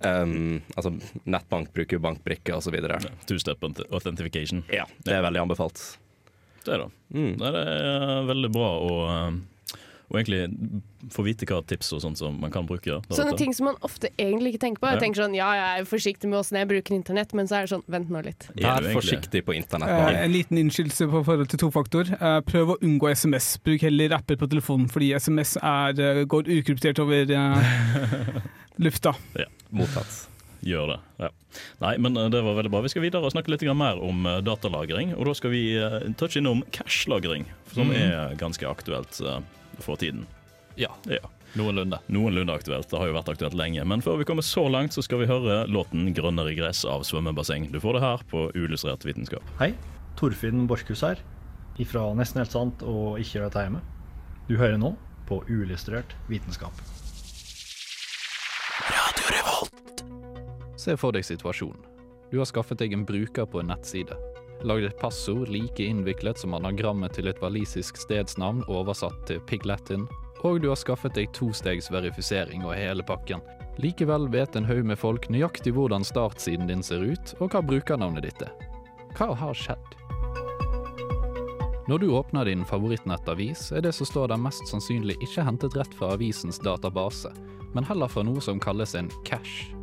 um, 0.03 0.58
altså 0.75 0.91
Nettbank 1.24 1.72
bruker 1.72 1.96
jo 1.96 2.03
bankbrikke 2.03 2.58
osv. 2.58 2.75
Two-step 3.31 3.63
authentication. 3.96 4.65
Ja, 4.67 4.84
det 5.08 5.15
er 5.15 5.24
veldig 5.24 5.46
anbefalt. 5.46 5.79
Det 6.65 6.73
er 6.75 6.85
det. 6.85 6.91
Mm. 7.13 7.31
Det 7.39 7.55
er 7.55 8.27
veldig 8.29 8.51
bra 8.53 8.69
å, 8.77 8.93
og 10.11 10.17
egentlig 10.19 10.81
få 11.15 11.23
vite 11.23 11.45
hva 11.47 11.61
tips 11.65 11.93
og 11.95 12.01
sånt 12.03 12.19
som 12.19 12.35
man 12.41 12.51
kan 12.51 12.65
bruke. 12.67 12.97
Da, 13.07 13.15
Sånne 13.15 13.37
ting 13.39 13.53
som 13.55 13.69
man 13.69 13.77
ofte 13.87 14.09
egentlig 14.19 14.51
ikke 14.53 14.59
tenker 14.65 14.81
på. 14.83 14.87
Jeg 14.91 14.97
Ja. 14.99 15.01
tenker 15.05 15.21
sånn, 15.23 15.35
ja, 15.35 15.47
jeg 15.55 15.81
er 15.81 15.85
forsiktig 15.87 16.29
med 16.29 16.39
åssen 16.39 16.57
jeg 16.59 16.67
bruker 16.67 16.93
internett, 16.95 17.33
men 17.33 17.47
så 17.47 17.55
er 17.57 17.61
det 17.65 17.69
sånn, 17.71 17.83
vent 17.87 18.09
nå 18.11 18.21
litt. 18.25 18.49
Er 18.59 18.81
Vær 18.81 18.93
forsiktig 18.99 19.43
på 19.47 19.55
internett. 19.55 19.89
Eh, 19.89 20.23
en 20.25 20.31
liten 20.31 20.57
innskyldelse 20.59 21.07
på 21.09 21.23
forhold 21.25 21.49
til 21.49 21.59
tofaktor. 21.63 22.11
Eh, 22.11 22.41
prøv 22.41 22.75
å 22.75 22.79
unngå 22.83 23.09
SMS. 23.15 23.57
Bruk 23.63 23.81
heller 23.81 24.09
apper 24.19 24.35
på 24.35 24.49
telefonen, 24.51 24.89
fordi 24.91 25.13
SMS 25.15 25.55
er, 25.57 25.89
eh, 25.97 26.25
går 26.25 26.43
ukryptert 26.59 26.99
over 26.99 27.31
eh, 27.31 28.41
lufta. 28.79 29.15
Mottatt. 29.71 30.27
Gjør 30.61 30.91
det. 30.93 30.99
ja. 31.23 31.29
Nei, 31.81 31.95
men 31.97 32.15
eh, 32.17 32.29
det 32.31 32.41
var 32.45 32.55
veldig 32.59 32.71
bra. 32.71 32.81
Vi 32.85 32.91
skal 32.93 33.03
videre 33.03 33.25
og 33.25 33.33
snakke 33.33 33.51
litt 33.51 33.63
mer 33.75 33.99
om 34.01 34.25
eh, 34.29 34.39
datalagring. 34.45 35.15
Og 35.17 35.25
da 35.25 35.33
skal 35.37 35.51
vi 35.53 35.63
eh, 35.75 35.99
touche 36.19 36.37
innom 36.41 36.61
cash-lagring, 36.71 37.47
som 37.73 37.91
er 37.95 38.35
ganske 38.39 38.67
aktuelt 38.69 39.19
for 39.81 39.97
tiden. 39.97 40.25
Ja, 40.77 40.93
Ja. 41.09 41.19
noenlunde. 41.57 41.97
Noenlunde 42.07 42.53
aktuelt. 42.55 42.87
Det 42.89 42.99
har 42.99 43.09
jo 43.09 43.15
vært 43.17 43.31
aktuelt 43.33 43.57
lenge. 43.57 43.83
Men 43.85 44.01
før 44.05 44.17
vi 44.21 44.27
kommer 44.29 44.45
så 44.45 44.67
langt, 44.71 44.93
så 44.95 45.03
skal 45.03 45.19
vi 45.19 45.27
høre 45.27 45.65
låten 45.67 46.13
'Grønnere 46.13 46.55
gress' 46.55 46.85
av 46.87 47.03
Svømmebasseng. 47.03 47.71
Du 47.71 47.79
får 47.79 47.93
det 47.97 48.01
her 48.05 48.17
på 48.31 48.51
Uillustrert 48.55 49.03
vitenskap. 49.03 49.43
Hei, 49.59 49.73
Torfinn 50.15 50.67
Borchhus 50.67 51.01
her, 51.01 51.17
ifra 51.79 52.13
Nesten 52.15 52.39
helt 52.39 52.51
sant 52.51 52.83
og 52.83 53.19
Ikke 53.19 53.39
gjør 53.39 53.49
dette 53.49 53.65
hjemme. 53.65 53.81
Du 54.47 54.55
hører 54.57 54.77
nå 54.77 54.95
på 55.27 55.41
Uillustrert 55.49 56.15
vitenskap. 56.29 56.71
Se 60.81 60.95
for 60.97 61.13
deg 61.13 61.25
situasjonen. 61.27 61.83
Du 62.31 62.39
har 62.39 62.47
skaffet 62.50 62.79
deg 62.81 62.95
en 62.95 63.05
bruker 63.05 63.45
på 63.45 63.59
en 63.61 63.69
nettside. 63.69 64.15
Lagd 64.65 64.88
et 64.88 64.97
passord 64.97 65.50
like 65.51 65.83
innviklet 65.83 66.39
som 66.41 66.55
anagrammet 66.57 67.13
til 67.17 67.29
et 67.29 67.41
walisisk 67.43 68.00
stedsnavn 68.01 68.63
oversatt 68.71 69.19
til 69.29 69.41
pig 69.50 69.65
latin, 69.69 70.07
og 70.41 70.61
du 70.63 70.69
har 70.71 70.79
skaffet 70.79 71.13
deg 71.17 71.29
tostegs 71.38 71.91
verifisering 71.93 72.65
og 72.65 72.73
hele 72.77 73.05
pakken. 73.05 73.43
Likevel 73.81 74.25
vet 74.33 74.57
en 74.57 74.65
haug 74.65 74.88
med 74.89 74.97
folk 74.97 75.27
nøyaktig 75.29 75.75
hvordan 75.75 76.05
startsiden 76.07 76.69
din 76.71 76.81
ser 76.85 77.05
ut, 77.05 77.35
og 77.39 77.53
hva 77.53 77.61
brukernavnet 77.65 78.25
ditt 78.25 78.41
er. 78.45 78.53
Hva 79.17 79.31
har 79.38 79.57
skjedd? 79.57 79.97
Når 81.89 82.01
du 82.01 82.07
åpner 82.15 82.47
din 82.47 82.65
favorittnettavis, 82.65 83.67
er 83.75 83.85
det 83.85 83.93
som 83.97 84.09
står 84.09 84.31
der 84.31 84.41
mest 84.41 84.65
sannsynlig 84.69 85.17
ikke 85.21 85.45
hentet 85.45 85.77
rett 85.77 85.93
fra 85.97 86.13
avisens 86.15 86.61
database, 86.63 87.33
men 87.75 87.85
heller 87.85 88.09
fra 88.09 88.25
noe 88.25 88.41
som 88.41 88.61
kalles 88.61 88.95
en 88.97 89.11
cache. 89.27 89.80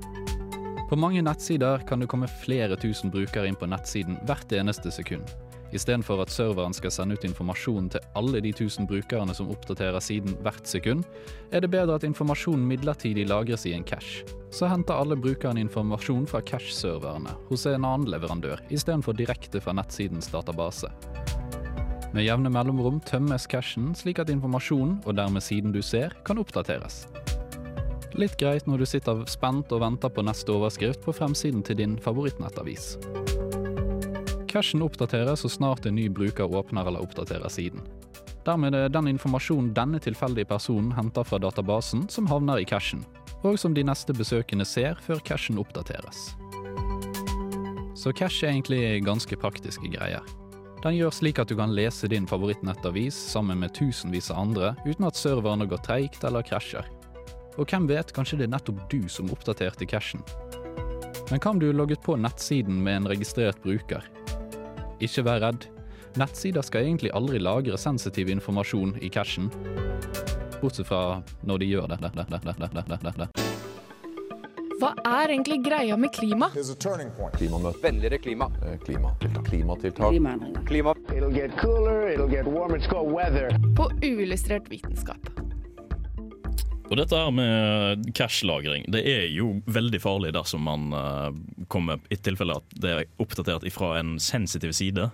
På 0.89 0.97
mange 0.97 1.21
nettsider 1.23 1.79
kan 1.79 2.01
det 2.01 2.09
komme 2.09 2.29
flere 2.29 2.77
tusen 2.81 3.11
brukere 3.13 3.51
inn 3.51 3.59
på 3.61 3.67
nettsiden 3.69 4.17
hvert 4.25 4.53
eneste 4.57 4.89
sekund. 4.95 5.29
Istedenfor 5.77 6.23
at 6.23 6.33
serveren 6.33 6.73
skal 6.73 6.93
sende 6.95 7.19
ut 7.19 7.27
informasjon 7.29 7.91
til 7.93 8.07
alle 8.17 8.41
de 8.41 8.55
tusen 8.57 8.89
brukerne 8.89 9.35
som 9.37 9.51
oppdaterer 9.53 10.01
siden 10.01 10.39
hvert 10.41 10.65
sekund, 10.65 11.05
er 11.53 11.61
det 11.61 11.69
bedre 11.75 11.99
at 11.99 12.09
informasjonen 12.09 12.65
midlertidig 12.71 13.29
lagres 13.29 13.67
i 13.69 13.75
en 13.77 13.85
cache. 13.85 14.25
Så 14.49 14.71
henter 14.73 14.97
alle 14.97 15.19
brukerne 15.21 15.61
informasjon 15.61 16.25
fra 16.31 16.41
cache-serverne 16.41 17.37
hos 17.51 17.69
en 17.69 17.85
annen 17.85 18.09
leverandør, 18.09 18.65
istedenfor 18.73 19.13
direkte 19.19 19.61
fra 19.61 19.77
nettsidens 19.77 20.33
database. 20.33 20.89
Med 22.17 22.25
jevne 22.25 22.49
mellomrom 22.49 23.03
tømmes 23.05 23.45
cachen 23.45 23.93
slik 23.93 24.25
at 24.25 24.33
informasjonen, 24.33 25.03
og 25.05 25.21
dermed 25.21 25.45
siden 25.45 25.77
du 25.77 25.83
ser, 25.85 26.17
kan 26.25 26.41
oppdateres. 26.41 27.05
Litt 28.17 28.39
greit 28.41 28.67
når 28.67 28.81
du 28.81 28.87
sitter 28.89 29.21
spent 29.29 29.73
og 29.75 29.83
venter 29.83 30.09
på 30.09 30.25
neste 30.25 30.55
overskrift 30.55 31.05
på 31.05 31.13
fremsiden 31.13 31.61
til 31.67 31.77
din 31.81 31.99
favorittnettavis. 32.01 32.97
Cashen 34.49 34.83
oppdateres 34.83 35.45
så 35.45 35.51
snart 35.53 35.87
en 35.87 35.99
ny 35.99 36.09
bruker 36.09 36.49
åpner 36.49 36.89
eller 36.89 37.05
oppdaterer 37.05 37.53
siden. 37.53 37.85
Dermed 38.49 38.73
er 38.73 38.87
det 38.87 38.97
den 38.97 39.11
informasjonen 39.13 39.75
denne 39.77 40.01
tilfeldige 40.01 40.49
personen 40.49 40.95
henter 40.97 41.27
fra 41.29 41.37
databasen, 41.43 42.07
som 42.09 42.31
havner 42.31 42.63
i 42.63 42.65
cashen, 42.65 43.05
og 43.45 43.59
som 43.61 43.77
de 43.77 43.85
neste 43.85 44.17
besøkende 44.17 44.65
ser 44.65 44.97
før 45.05 45.21
cashen 45.21 45.61
oppdateres. 45.61 46.31
Så 47.99 48.15
cash 48.17 48.45
er 48.45 48.55
egentlig 48.55 49.05
ganske 49.05 49.37
praktiske 49.37 49.91
greier. 49.93 50.25
Den 50.85 50.95
gjør 50.95 51.13
slik 51.13 51.41
at 51.43 51.51
du 51.51 51.57
kan 51.59 51.75
lese 51.75 52.09
din 52.09 52.29
favorittnettavis 52.31 53.17
sammen 53.35 53.59
med 53.61 53.75
tusenvis 53.75 54.31
av 54.31 54.47
andre 54.47 54.75
uten 54.87 55.09
at 55.09 55.19
serverne 55.19 55.67
går 55.69 55.83
treigt 55.85 56.25
eller 56.25 56.47
krasjer. 56.47 56.87
Og 57.59 57.67
hvem 57.67 57.89
vet, 57.91 58.13
kanskje 58.15 58.39
det 58.39 58.47
er 58.47 58.55
nettopp 58.55 58.85
du 58.91 59.09
som 59.11 59.31
oppdaterte 59.35 59.87
cashen. 59.91 60.23
Men 61.29 61.43
hva 61.43 61.51
om 61.51 61.59
du 61.61 61.67
logget 61.75 62.01
på 62.07 62.15
nettsiden 62.17 62.79
med 62.85 63.03
en 63.03 63.11
registrert 63.11 63.59
bruker? 63.65 64.07
Ikke 65.03 65.25
vær 65.27 65.43
redd. 65.43 65.67
Nettsider 66.19 66.65
skal 66.65 66.87
egentlig 66.87 67.11
aldri 67.15 67.41
lagre 67.43 67.79
sensitiv 67.79 68.31
informasjon 68.33 68.97
i 69.03 69.11
cashen. 69.13 69.51
Bortsett 70.63 70.89
fra 70.89 71.21
når 71.47 71.63
de 71.63 71.69
gjør 71.75 71.93
det. 71.93 71.99
Hva 74.79 74.93
er 75.03 75.33
egentlig 75.35 75.59
greia 75.67 75.97
med 75.99 76.15
klima? 76.15 76.49
Klimamøte. 76.55 77.83
Vennligere 77.83 78.19
klima. 78.23 78.47
Klimatiltak. 78.87 79.45
Klimatiltak. 79.51 80.15
Klima. 80.71 80.95
På 83.77 83.91
uillustrert 84.07 84.71
vitenskap. 84.71 85.48
Og 86.89 86.97
dette 86.97 87.17
her 87.21 87.31
med 87.37 88.07
cash-lagring, 88.17 88.87
det 88.89 89.03
er 89.05 89.27
jo 89.35 89.59
veldig 89.69 89.99
farlig 90.01 90.31
dersom 90.33 90.63
man 90.65 90.87
uh, 90.97 91.29
kommer 91.69 92.01
i 92.09 92.17
tilfelle 92.17 92.57
at 92.57 92.77
det 92.81 92.93
er 92.95 93.09
oppdatert 93.21 93.67
ifra 93.69 93.99
en 94.01 94.15
sensitiv 94.23 94.73
side. 94.77 95.11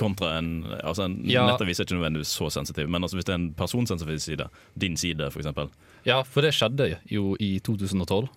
Kontra 0.00 0.38
en, 0.38 0.62
altså 0.80 1.04
en 1.08 1.18
Ja. 1.28 1.44
nettavis 1.50 1.80
er 1.80 1.84
ikke 1.84 1.98
nødvendigvis 1.98 2.32
så 2.38 2.48
sensitiv, 2.54 2.88
men 2.88 3.02
altså 3.04 3.18
hvis 3.18 3.26
det 3.28 3.34
er 3.34 3.40
en 3.42 3.50
personsensitiv 3.58 4.18
side, 4.24 4.46
din 4.78 4.96
side 4.96 5.28
f.eks. 5.28 5.50
Ja, 6.08 6.22
for 6.22 6.40
det 6.46 6.54
skjedde 6.56 6.94
jo 7.10 7.36
i 7.40 7.58
2012. 7.60 8.30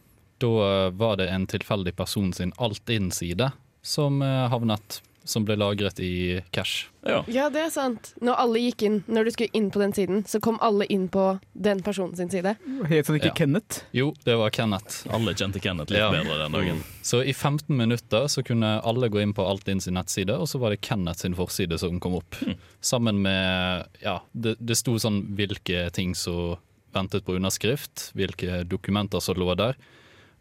Da 0.43 0.47
eh, 0.67 0.91
var 0.99 1.15
det 1.21 1.29
en 1.31 1.47
tilfeldig 1.47 1.95
person 1.95 2.33
sin 2.35 2.51
alt-in-side 2.59 3.53
som 3.85 4.19
eh, 4.25 4.49
havnet 4.51 4.99
Som 5.25 5.41
ble 5.47 5.55
lagret 5.57 5.97
i 6.05 6.41
cash. 6.53 6.85
Ja. 7.05 7.23
Ja, 7.27 7.47
det 7.49 7.63
er 7.63 7.69
sant. 7.73 8.11
Når 8.21 8.37
alle 8.43 8.59
gikk 8.61 8.83
inn, 8.85 8.99
når 9.09 9.25
du 9.25 9.31
skulle 9.33 9.49
inn 9.57 9.71
på 9.73 9.79
den 9.81 9.93
siden, 9.97 10.19
så 10.29 10.37
kom 10.41 10.59
alle 10.61 10.85
inn 10.93 11.07
på 11.09 11.23
den 11.53 11.81
personen 11.85 12.13
sin 12.15 12.29
side. 12.29 12.55
Het 12.89 13.07
han 13.09 13.17
ikke 13.17 13.31
Ja. 13.31 13.33
Kenneth? 13.39 13.79
Jo, 13.91 14.11
det 14.23 14.35
var 14.37 14.49
Kenneth. 14.53 14.99
Alle 15.09 15.33
kjente 15.33 15.59
Kenneth 15.61 15.89
litt 15.91 15.99
Ja. 15.99 16.11
bedre 16.13 16.37
den 16.43 16.51
dagen. 16.53 16.83
Så 17.01 17.23
i 17.25 17.33
15 17.33 17.75
minutter 17.77 18.27
så 18.29 18.43
kunne 18.45 18.75
alle 18.85 19.09
gå 19.09 19.19
inn 19.21 19.33
på 19.33 19.41
Altinn 19.49 19.81
sin 19.81 19.95
nettside, 19.97 20.29
og 20.37 20.45
så 20.47 20.59
var 20.61 20.69
det 20.69 20.81
Kenneth 20.81 21.21
sin 21.25 21.33
forside 21.33 21.79
som 21.79 21.99
kom 21.99 22.15
opp. 22.21 22.35
Sammen 22.81 23.21
med 23.21 23.87
Ja, 24.01 24.19
det, 24.33 24.57
det 24.63 24.77
sto 24.77 24.93
sånn 25.01 25.35
hvilke 25.35 25.91
ting 25.91 26.13
som 26.15 26.57
ventet 26.93 27.25
på 27.25 27.35
underskrift, 27.35 28.11
hvilke 28.15 28.63
dokumenter 28.63 29.19
som 29.21 29.35
lå 29.35 29.55
der, 29.57 29.75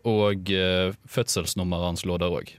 og 0.05 0.51
uh, 0.53 0.93
fødselsnummeret 1.09 1.89
hans 1.89 2.05
lå 2.05 2.19
der 2.21 2.29
òg. 2.31 2.53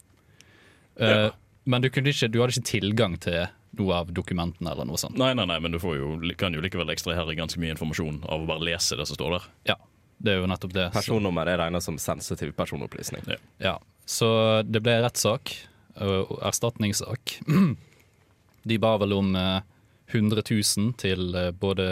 Ja. 1.00 1.30
Men 1.66 1.82
du, 1.82 1.90
kunne 1.90 2.12
ikke, 2.14 2.30
du 2.30 2.40
hadde 2.42 2.56
ikke 2.56 2.70
tilgang 2.70 3.18
til 3.22 3.48
noe 3.76 3.98
av 3.98 4.12
dokumentene 4.16 4.72
eller 4.72 4.88
noe 4.88 5.00
sånt. 5.02 5.18
Nei, 5.20 5.34
nei, 5.38 5.48
nei, 5.50 5.58
men 5.64 5.74
du 5.74 5.80
får 5.82 5.98
jo, 5.98 6.14
kan 6.40 6.54
jo 6.56 6.64
likevel 6.64 6.94
ekstrahere 6.94 7.36
ganske 7.38 7.60
mye 7.62 7.74
informasjon 7.76 8.22
av 8.24 8.46
å 8.46 8.50
bare 8.50 8.64
lese 8.70 8.98
det 9.00 9.08
som 9.10 9.18
står 9.18 9.38
der. 9.38 9.48
Ja, 9.74 9.78
det 10.22 10.36
er 10.36 10.42
jo 10.42 10.50
nettopp 10.50 10.76
det. 10.76 10.90
Personnummer 10.96 11.50
er 11.52 11.60
regnet 11.66 11.84
som 11.84 11.98
sensitiv 12.02 12.54
personopplysning. 12.58 13.26
Ja. 13.28 13.40
Ja, 13.66 13.76
så 14.08 14.30
det 14.64 14.84
ble 14.86 15.00
rettssak, 15.04 15.54
erstatningssak. 15.96 17.40
De 18.66 18.78
ba 18.82 18.96
vel 18.98 19.14
om 19.14 19.36
eh, 19.38 19.62
100 20.10 20.42
000 20.42 20.96
til 20.98 21.36
eh, 21.38 21.52
både 21.54 21.86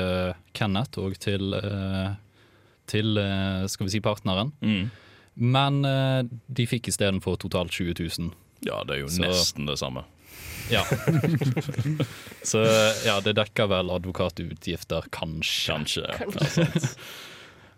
Kenneth 0.58 0.98
og 1.02 1.20
til, 1.22 1.54
eh, 1.54 2.16
til 2.90 3.20
eh, 3.22 3.66
skal 3.70 3.86
vi 3.86 3.94
si 3.94 4.02
partneren. 4.02 4.50
Mm. 4.66 4.88
Men 5.54 5.78
eh, 5.86 6.24
de 6.50 6.66
fikk 6.70 6.90
istedenfor 6.90 7.38
totalt 7.42 7.74
20 7.78 7.94
000. 8.00 8.34
Ja, 8.68 8.84
det 8.88 8.98
er 8.98 9.02
jo 9.04 9.12
Så- 9.12 9.24
nesten 9.26 9.68
det 9.70 9.78
samme. 9.82 10.06
Ja. 10.72 10.84
så 12.52 12.64
ja, 13.04 13.18
det 13.24 13.36
dekker 13.36 13.68
vel 13.68 13.92
advokatutgifter, 13.92 15.10
kanskje. 15.12 15.76
Kanskje. 15.76 16.08
Kanskje. 16.18 16.68
Ja. 16.72 16.90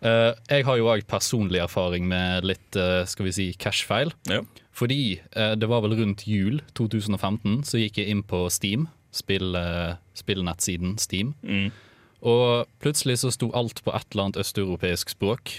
Eh, 0.05 0.33
jeg 0.51 0.65
har 0.67 0.77
jo 0.77 0.89
òg 0.91 1.05
personlig 1.09 1.61
erfaring 1.63 2.05
med 2.09 2.45
litt 2.45 2.77
eh, 2.77 3.05
skal 3.09 3.25
vi 3.29 3.33
si, 3.33 3.45
cashfeil. 3.57 4.11
Ja. 4.29 4.41
Fordi 4.75 5.17
eh, 5.31 5.55
det 5.57 5.69
var 5.71 5.81
vel 5.85 5.95
rundt 5.97 6.25
jul 6.29 6.59
2015 6.77 7.63
så 7.65 7.79
gikk 7.81 8.01
jeg 8.01 8.11
inn 8.13 8.21
på 8.27 8.43
Steam, 8.53 8.89
spill, 9.15 9.55
spillnettsiden 10.17 10.97
Steam. 11.01 11.33
Mm. 11.41 11.71
Og 12.25 12.67
plutselig 12.83 13.21
så 13.23 13.31
sto 13.33 13.51
alt 13.55 13.81
på 13.85 13.93
et 13.95 14.07
eller 14.11 14.27
annet 14.27 14.41
østeuropeisk 14.43 15.13
språk. 15.15 15.53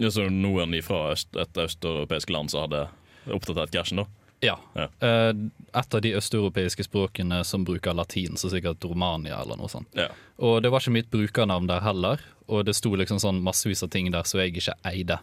Ja, 0.00 0.10
så 0.10 0.26
noen 0.32 0.74
fra 0.82 1.12
øst, 1.12 1.30
et 1.38 1.58
østeuropeisk 1.60 2.32
land 2.34 2.50
som 2.50 2.64
hadde 2.64 2.86
oppdatert 3.34 3.74
cashen, 3.74 4.02
da? 4.02 4.08
Ja. 4.44 4.58
Ja. 4.76 4.88
Eh, 5.00 5.30
et 5.74 5.96
av 5.96 6.02
de 6.04 6.12
østeuropeiske 6.18 6.86
språkene 6.86 7.40
som 7.48 7.64
bruker 7.66 7.96
latin, 7.96 8.38
så 8.40 8.50
sikkert 8.52 8.84
Romania 8.84 9.40
eller 9.40 9.58
noe 9.60 9.70
sånt. 9.72 9.90
Ja. 9.98 10.10
Og 10.38 10.60
det 10.62 10.72
var 10.72 10.84
ikke 10.84 10.96
mitt 10.98 11.10
brukernavn 11.12 11.70
der 11.70 11.84
heller, 11.84 12.22
og 12.46 12.66
det 12.68 12.76
sto 12.76 12.92
liksom 12.98 13.20
sånn 13.22 13.42
massevis 13.44 13.84
av 13.86 13.92
ting 13.94 14.12
der 14.14 14.28
som 14.28 14.42
jeg 14.42 14.54
ikke 14.54 14.76
eide. 14.92 15.18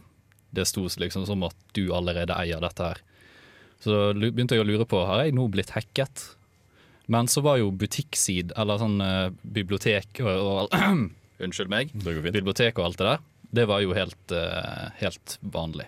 Det 0.52 0.66
sto 0.68 0.88
liksom 0.90 1.26
som 1.30 1.48
at 1.48 1.58
du 1.78 1.86
allerede 1.96 2.36
eier 2.36 2.62
dette 2.64 2.92
her. 2.92 3.02
Så 3.82 4.12
begynte 4.14 4.58
jeg 4.58 4.66
å 4.66 4.68
lure 4.68 4.86
på 4.86 5.00
har 5.08 5.26
jeg 5.26 5.36
nå 5.38 5.48
blitt 5.54 5.74
hacket. 5.74 6.28
Men 7.12 7.28
så 7.28 7.42
var 7.44 7.58
jo 7.60 7.72
butikksid, 7.76 8.54
eller 8.60 8.80
sånn 8.80 9.02
uh, 9.04 9.34
bibliotek 9.42 10.22
og, 10.24 10.32
og 10.72 10.76
Unnskyld 11.44 11.72
meg. 11.74 11.90
Bibliotek 12.06 12.78
og 12.78 12.86
alt 12.86 13.00
det 13.00 13.08
der, 13.08 13.24
det 13.58 13.64
var 13.72 13.82
jo 13.82 13.96
helt, 13.98 14.34
uh, 14.36 14.92
helt 15.00 15.40
vanlig. 15.42 15.88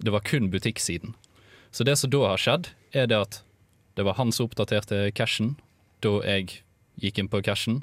Det 0.00 0.12
var 0.14 0.22
kun 0.24 0.46
butikksiden. 0.52 1.16
Så 1.70 1.84
det 1.86 1.96
som 1.98 2.10
da 2.10 2.24
har 2.32 2.40
skjedd, 2.40 2.70
er 2.92 3.06
det 3.10 3.18
at 3.18 3.40
det 3.98 4.06
var 4.06 4.16
han 4.18 4.32
som 4.32 4.48
oppdaterte 4.48 5.10
cashen 5.14 5.56
da 6.04 6.16
jeg 6.24 6.62
gikk 7.00 7.18
inn 7.20 7.28
på 7.30 7.42
cashen. 7.44 7.82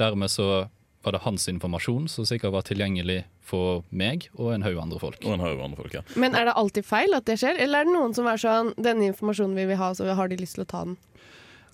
Dermed 0.00 0.30
så 0.32 0.68
var 1.02 1.12
det 1.16 1.22
hans 1.24 1.48
informasjon 1.48 2.08
som 2.12 2.26
sikkert 2.28 2.52
var 2.54 2.64
tilgjengelig 2.68 3.22
for 3.44 3.82
meg 3.90 4.28
og 4.36 4.52
en 4.54 4.64
haug 4.64 4.78
andre 4.82 5.00
folk. 5.02 5.20
Og 5.24 5.34
en 5.34 5.44
haug 5.44 5.60
andre 5.64 5.80
folk, 5.80 5.94
ja. 5.96 6.02
Men 6.20 6.36
er 6.38 6.46
det 6.48 6.56
alltid 6.60 6.86
feil 6.86 7.16
at 7.16 7.26
det 7.28 7.38
skjer, 7.40 7.58
eller 7.58 7.82
er 7.82 7.88
det 7.88 7.94
noen 7.96 8.14
som 8.16 8.28
er 8.30 8.40
sånn 8.40 8.74
'Denne 8.76 9.08
informasjonen 9.10 9.56
vil 9.56 9.68
vi 9.72 9.80
ha, 9.80 9.92
så 9.94 10.14
har 10.14 10.28
de 10.28 10.36
lyst 10.36 10.54
til 10.58 10.64
å 10.64 10.70
ta 10.70 10.84
den'? 10.84 10.98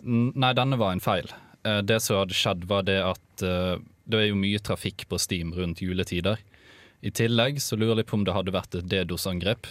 Nei, 0.07 0.53
denne 0.55 0.79
var 0.79 0.93
en 0.93 1.01
feil. 1.01 1.29
Eh, 1.65 1.83
Det 1.83 2.01
som 2.03 2.17
hadde 2.23 2.35
skjedd, 2.35 2.65
var 2.67 2.83
det 2.83 3.03
at 3.03 3.43
eh, 3.43 3.79
det 4.07 4.19
er 4.21 4.29
jo 4.29 4.37
mye 4.39 4.59
trafikk 4.59 5.09
på 5.09 5.19
Steam 5.19 5.53
rundt 5.53 5.83
juletider. 5.83 6.39
I 7.03 7.11
tillegg 7.11 7.59
så 7.61 7.77
lurer 7.77 7.97
jeg 7.97 8.07
på 8.07 8.15
om 8.15 8.25
det 8.25 8.35
hadde 8.35 8.53
vært 8.55 8.75
et 8.75 8.87
DDoS-angrep. 8.89 9.67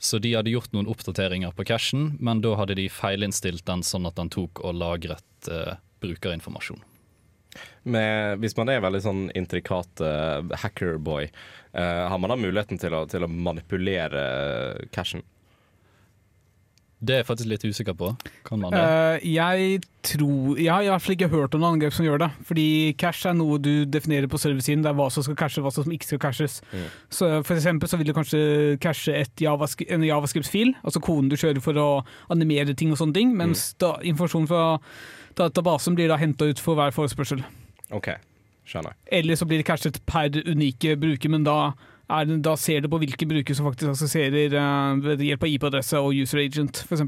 Så 0.00 0.18
de 0.18 0.32
hadde 0.32 0.52
gjort 0.52 0.72
noen 0.72 0.88
oppdateringer 0.88 1.52
på 1.52 1.66
cashen, 1.68 2.14
men 2.24 2.40
da 2.40 2.54
hadde 2.56 2.78
de 2.78 2.88
feilinnstilt 2.88 3.66
den 3.68 3.84
sånn 3.84 4.08
at 4.08 4.16
den 4.16 4.32
tok 4.32 4.62
og 4.64 4.78
lagret 4.80 5.50
eh, 5.52 5.76
brukerinformasjon. 6.00 6.80
Med, 7.82 8.38
hvis 8.40 8.56
man 8.56 8.70
er 8.72 8.80
veldig 8.80 9.00
sånn 9.04 9.22
intrikat 9.36 10.00
uh, 10.04 10.38
hackerboy, 10.62 11.26
uh, 11.74 12.06
har 12.12 12.20
man 12.22 12.30
da 12.30 12.36
muligheten 12.38 12.78
til 12.78 12.94
å, 12.94 13.02
til 13.10 13.26
å 13.26 13.30
manipulere 13.30 14.22
cashen? 14.94 15.24
Det 17.00 17.14
er 17.14 17.22
jeg 17.22 17.26
faktisk 17.30 17.48
litt 17.48 17.64
usikker 17.64 17.94
på. 17.96 18.10
Kan 18.44 18.60
man 18.60 18.74
det? 18.74 18.80
Uh, 18.80 19.22
jeg 19.24 19.80
tror 20.04 20.58
Jeg 20.60 20.68
har 20.68 20.84
i 20.84 20.88
hvert 20.88 21.02
fall 21.04 21.14
ikke 21.14 21.28
hørt 21.32 21.54
om 21.56 21.62
noen 21.62 21.78
angrep 21.78 21.94
som 21.96 22.04
gjør 22.04 22.20
det. 22.20 22.28
Fordi 22.48 22.66
cache 23.00 23.30
er 23.30 23.36
noe 23.38 23.56
du 23.60 23.86
definerer 23.88 24.28
på 24.28 24.40
serversiden. 24.40 24.84
Det 24.84 24.92
er 24.92 24.98
hva 24.98 25.08
som 25.12 25.24
skal 25.24 25.38
cache, 25.40 25.64
hva 25.64 25.72
som 25.72 25.92
ikke 25.92 26.10
skal 26.10 26.20
caches. 26.20 26.58
Så 27.08 27.30
For 27.46 27.56
eksempel 27.56 27.88
så 27.88 28.00
vil 28.00 28.10
du 28.10 28.16
kanskje 28.16 28.42
cache 28.84 29.16
et 29.16 29.40
Javask 29.40 29.80
en 29.88 30.04
javascript-fil, 30.04 30.74
altså 30.84 31.00
koden 31.00 31.30
du 31.32 31.38
kjører 31.40 31.62
for 31.64 31.80
å 31.80 31.88
animere 32.32 32.74
ting 32.76 32.92
og 32.92 33.00
sånne 33.00 33.16
ting, 33.16 33.32
mens 33.36 33.70
da, 33.80 33.94
informasjon 34.04 34.48
fra 34.50 34.64
databasen 35.38 35.96
blir 35.96 36.10
da 36.10 36.18
henta 36.20 36.50
ut 36.50 36.60
for 36.60 36.76
hver 36.78 36.92
forespørsel. 36.94 37.40
OK, 37.96 38.10
skjønner. 38.68 38.96
Eller 39.10 39.38
så 39.38 39.48
blir 39.48 39.62
det 39.62 39.68
cashet 39.70 40.00
per 40.08 40.28
unike 40.44 40.98
bruker, 41.00 41.32
men 41.32 41.46
da, 41.46 41.72
er 42.10 42.30
da 42.44 42.54
ser 42.58 42.82
du 42.84 42.88
på 42.92 42.98
hvilke 43.02 43.26
brukere 43.30 43.56
som 43.56 43.66
faktisk 43.68 43.92
assosierer 43.92 44.54
uh, 44.56 44.98
ved 45.04 45.22
hjelp 45.24 45.46
av 45.46 45.52
IP-adresse 45.54 46.00
og 46.02 46.14
user 46.18 46.42
agent, 46.42 46.82
f.eks. 46.86 47.04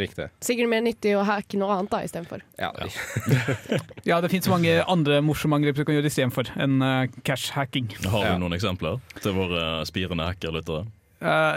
Riktig. 0.00 0.28
Sikkert 0.44 0.70
mer 0.72 0.84
nyttig 0.86 1.12
å 1.18 1.24
hacke 1.28 1.58
noe 1.60 1.76
annet 1.76 1.92
da 1.92 2.02
istedenfor. 2.06 2.44
Ja. 2.60 2.72
Ja, 4.06 4.20
det 4.22 4.30
finnes 4.30 4.46
mange 4.50 4.76
andre 4.86 5.18
morsomme 5.24 5.56
angrep 5.58 5.76
du 5.78 5.84
kan 5.86 5.96
gjøre 5.96 6.08
istedenfor 6.10 6.50
enn 6.62 6.78
uh, 6.82 7.08
cash-hacking. 7.26 7.90
Har 8.06 8.22
du 8.22 8.30
Ja. 8.34 8.38
noen 8.38 8.54
eksempler 8.56 9.00
til 9.22 9.34
våre 9.36 9.64
spirende 9.88 10.28
hackerlyttere? 10.28 10.86
Uh, 11.16 11.56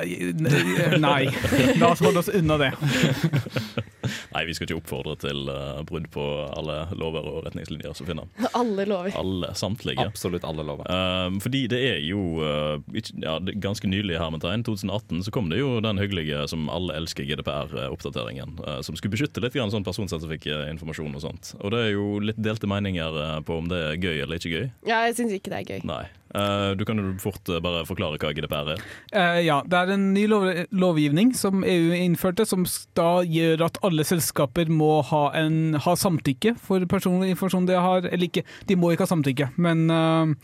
nei, 1.03 1.27
la 1.81 1.91
oss 1.91 1.99
holde 2.03 2.23
oss 2.23 2.31
unna 2.31 2.57
det. 2.61 2.71
Nei, 4.33 4.43
vi 4.45 4.53
skal 4.53 4.67
ikke 4.69 4.77
oppfordre 4.81 5.15
til 5.21 5.49
uh, 5.49 5.79
brudd 5.89 6.05
på 6.13 6.23
alle 6.55 6.75
lover 6.99 7.25
og 7.29 7.39
retningslinjer 7.47 7.95
som 7.97 8.05
finner. 8.09 8.27
Alle 8.59 8.85
lover. 8.89 9.13
Alle, 9.17 9.49
samtlige. 9.57 10.03
Absolutt 10.05 10.43
alle 10.47 10.63
lover. 10.67 10.85
Uh, 10.89 11.37
fordi 11.41 11.63
det 11.71 11.79
er 11.93 11.99
jo 12.05 12.21
uh, 12.43 12.77
ikke- 12.93 13.17
ja, 13.23 13.37
ganske 13.63 13.87
nylig 13.89 14.15
i 14.17 14.21
hermetegn, 14.21 14.63
2018, 14.67 15.23
så 15.25 15.33
kom 15.33 15.49
det 15.49 15.59
jo 15.61 15.79
den 15.81 15.97
hyggelige 16.01 16.43
som 16.51 16.69
alle 16.69 16.93
elsker 16.99 17.25
GDPR-oppdateringen. 17.29 18.59
uh, 18.67 18.81
som 18.85 18.95
skulle 18.95 19.15
beskytte 19.15 19.41
litt 19.43 19.53
grann 19.57 19.71
sånn 19.73 19.85
personsensifikk 19.87 20.47
informasjon 20.69 21.15
og 21.17 21.21
sånt. 21.23 21.53
Og 21.63 21.71
det 21.73 21.79
er 21.87 21.91
jo 21.95 22.19
litt 22.23 22.39
delte 22.41 22.67
meninger 22.69 23.15
uh, 23.19 23.39
på 23.45 23.57
om 23.61 23.67
det 23.71 23.79
er 23.89 23.99
gøy 24.01 24.21
eller 24.23 24.39
ikke 24.39 24.53
gøy. 24.53 24.69
Ja, 24.89 25.03
jeg 25.07 25.17
syns 25.19 25.33
ikke 25.35 25.51
det 25.53 25.61
er 25.63 25.69
gøy. 25.77 25.85
Nei. 25.89 26.03
Uh, 26.35 26.75
du 26.77 26.85
kan 26.85 26.99
jo 26.99 27.13
fort 27.21 27.49
uh, 27.49 27.57
bare 27.63 27.85
forklare 27.89 28.19
hva 28.21 28.33
GDPR 28.35 28.73
er. 28.75 28.83
Uh, 29.13 29.39
ja, 29.41 29.59
det 29.65 29.79
er 29.79 29.93
en 29.95 30.09
ny 30.13 30.27
lov 30.29 30.45
lovgivning 30.69 31.33
som 31.37 31.63
EU 31.65 31.93
innførte, 31.95 32.45
som 32.45 32.65
da 32.97 33.21
gjør 33.25 33.65
at 33.65 33.79
alle 33.85 34.05
selskaper 34.05 34.69
må 34.69 34.99
ha, 35.09 35.23
en, 35.39 35.77
ha 35.81 35.95
samtykke 35.97 36.55
for 36.61 36.85
personlig 36.89 37.33
informasjon 37.33 37.69
de 37.69 37.79
har. 37.79 38.05
Eller 38.09 38.29
ikke, 38.29 38.45
de 38.69 38.77
må 38.79 38.93
ikke 38.93 39.07
ha 39.07 39.13
samtykke, 39.13 39.51
men 39.61 39.85
uh, 39.89 40.35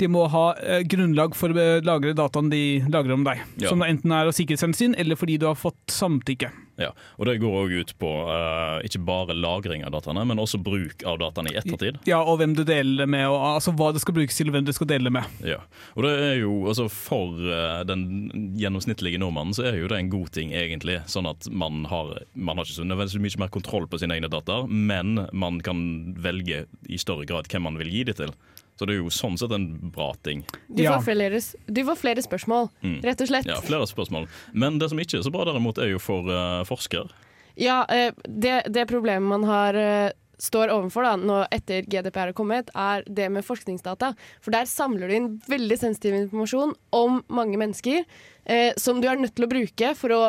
de 0.00 0.08
må 0.10 0.26
ha 0.32 0.46
eh, 0.60 0.82
grunnlag 0.88 1.36
for 1.38 1.52
å 1.52 1.68
lagre 1.84 2.14
dataen 2.16 2.50
de 2.52 2.62
lagrer 2.90 3.16
om 3.16 3.24
deg. 3.26 3.42
Ja. 3.60 3.70
Som 3.72 3.84
enten 3.86 4.12
er 4.14 4.30
av 4.30 4.36
sikkerhetshensyn, 4.36 4.96
eller 5.00 5.18
fordi 5.18 5.38
du 5.40 5.48
har 5.48 5.58
fått 5.58 5.80
samtykke. 5.92 6.50
Ja, 6.80 6.90
og 7.18 7.28
Det 7.28 7.36
går 7.42 7.56
òg 7.62 7.74
ut 7.82 7.92
på 8.00 8.10
uh, 8.26 8.80
ikke 8.86 9.02
bare 9.04 9.36
lagring 9.36 9.84
av 9.86 9.94
dataene, 9.94 10.24
men 10.28 10.40
også 10.42 10.60
bruk 10.64 11.04
av 11.06 11.20
dataene 11.20 11.52
i 11.52 11.58
ettertid. 11.60 12.00
Ja, 12.08 12.22
og 12.22 12.40
hvem 12.40 12.54
du 12.56 12.64
deler 12.64 13.04
det 13.04 13.08
med, 13.12 13.26
og 13.28 13.38
altså 13.52 13.74
hva 13.76 13.90
det 13.94 14.02
skal 14.02 14.16
brukes 14.16 14.38
til, 14.38 14.50
og 14.50 14.56
hvem 14.56 14.68
du 14.68 14.72
skal 14.76 14.90
dele 14.90 15.10
det 15.10 15.14
med. 15.20 15.40
Ja, 15.46 15.60
og 15.94 16.06
det 16.06 16.14
er 16.16 16.36
jo, 16.42 16.54
altså 16.70 16.88
For 16.90 17.36
uh, 17.36 17.82
den 17.88 18.54
gjennomsnittlige 18.58 19.20
nordmannen 19.20 19.56
så 19.56 19.68
er 19.70 19.80
jo 19.80 19.90
det 19.90 20.00
en 20.00 20.12
god 20.12 20.32
ting, 20.36 20.54
egentlig. 20.56 21.00
Sånn 21.10 21.28
at 21.30 21.48
man 21.52 21.84
har, 21.90 22.16
man 22.34 22.60
har 22.60 22.68
ikke 22.68 22.80
så 22.80 22.88
nødvendigvis 22.88 23.24
mye 23.26 23.44
mer 23.44 23.54
kontroll 23.54 23.88
på 23.90 24.00
sine 24.00 24.16
egne 24.16 24.30
data, 24.32 24.62
men 24.66 25.26
man 25.32 25.60
kan 25.64 25.82
velge 26.20 26.64
i 26.88 27.00
større 27.00 27.28
grad 27.28 27.50
hvem 27.50 27.68
man 27.68 27.78
vil 27.80 27.92
gi 27.92 28.06
det 28.08 28.18
til. 28.20 28.34
Så 28.80 28.86
det 28.88 28.94
er 28.96 29.02
jo 29.02 29.10
sånn 29.12 29.34
sett 29.36 29.52
en 29.52 29.66
bra 29.92 30.14
ting. 30.24 30.40
Du, 30.72 30.80
får 30.86 31.02
flere, 31.04 31.40
du 31.68 31.80
får 31.84 31.98
flere 32.00 32.22
spørsmål, 32.24 32.70
Mm. 32.80 33.02
rett 33.04 33.20
og 33.20 33.28
slett. 33.28 33.44
Ja, 33.50 33.58
Flere 33.60 33.84
spørsmål. 33.84 34.24
Men 34.56 34.78
det 34.80 34.88
som 34.88 34.98
ikke 34.98 35.18
er 35.18 35.26
så 35.26 35.32
bra 35.34 35.44
derimot, 35.44 35.76
er 35.76 35.92
jo 35.92 35.98
for 36.00 36.24
uh, 36.32 36.64
forsker. 36.64 37.12
Ja, 37.60 37.82
uh, 37.84 38.08
det, 38.24 38.72
det 38.72 38.86
problemet 38.88 39.28
man 39.28 39.44
har 39.44 39.76
uh, 39.76 40.08
står 40.40 40.72
overfor 40.72 41.04
da, 41.04 41.14
nå 41.20 41.42
etter 41.52 41.84
GDPR 41.84 42.30
har 42.30 42.36
kommet, 42.36 42.70
er 42.72 43.04
det 43.06 43.28
med 43.32 43.44
forskningsdata. 43.44 44.14
For 44.40 44.54
der 44.54 44.64
samler 44.70 45.10
du 45.10 45.16
inn 45.16 45.30
veldig 45.50 45.76
sensitiv 45.78 46.16
informasjon 46.16 46.72
om 46.96 47.20
mange 47.28 47.60
mennesker 47.60 48.06
eh, 48.44 48.72
som 48.80 49.02
du 49.02 49.08
er 49.10 49.20
nødt 49.20 49.34
til 49.36 49.44
å 49.44 49.50
bruke 49.50 49.92
for 49.98 50.16
å, 50.16 50.22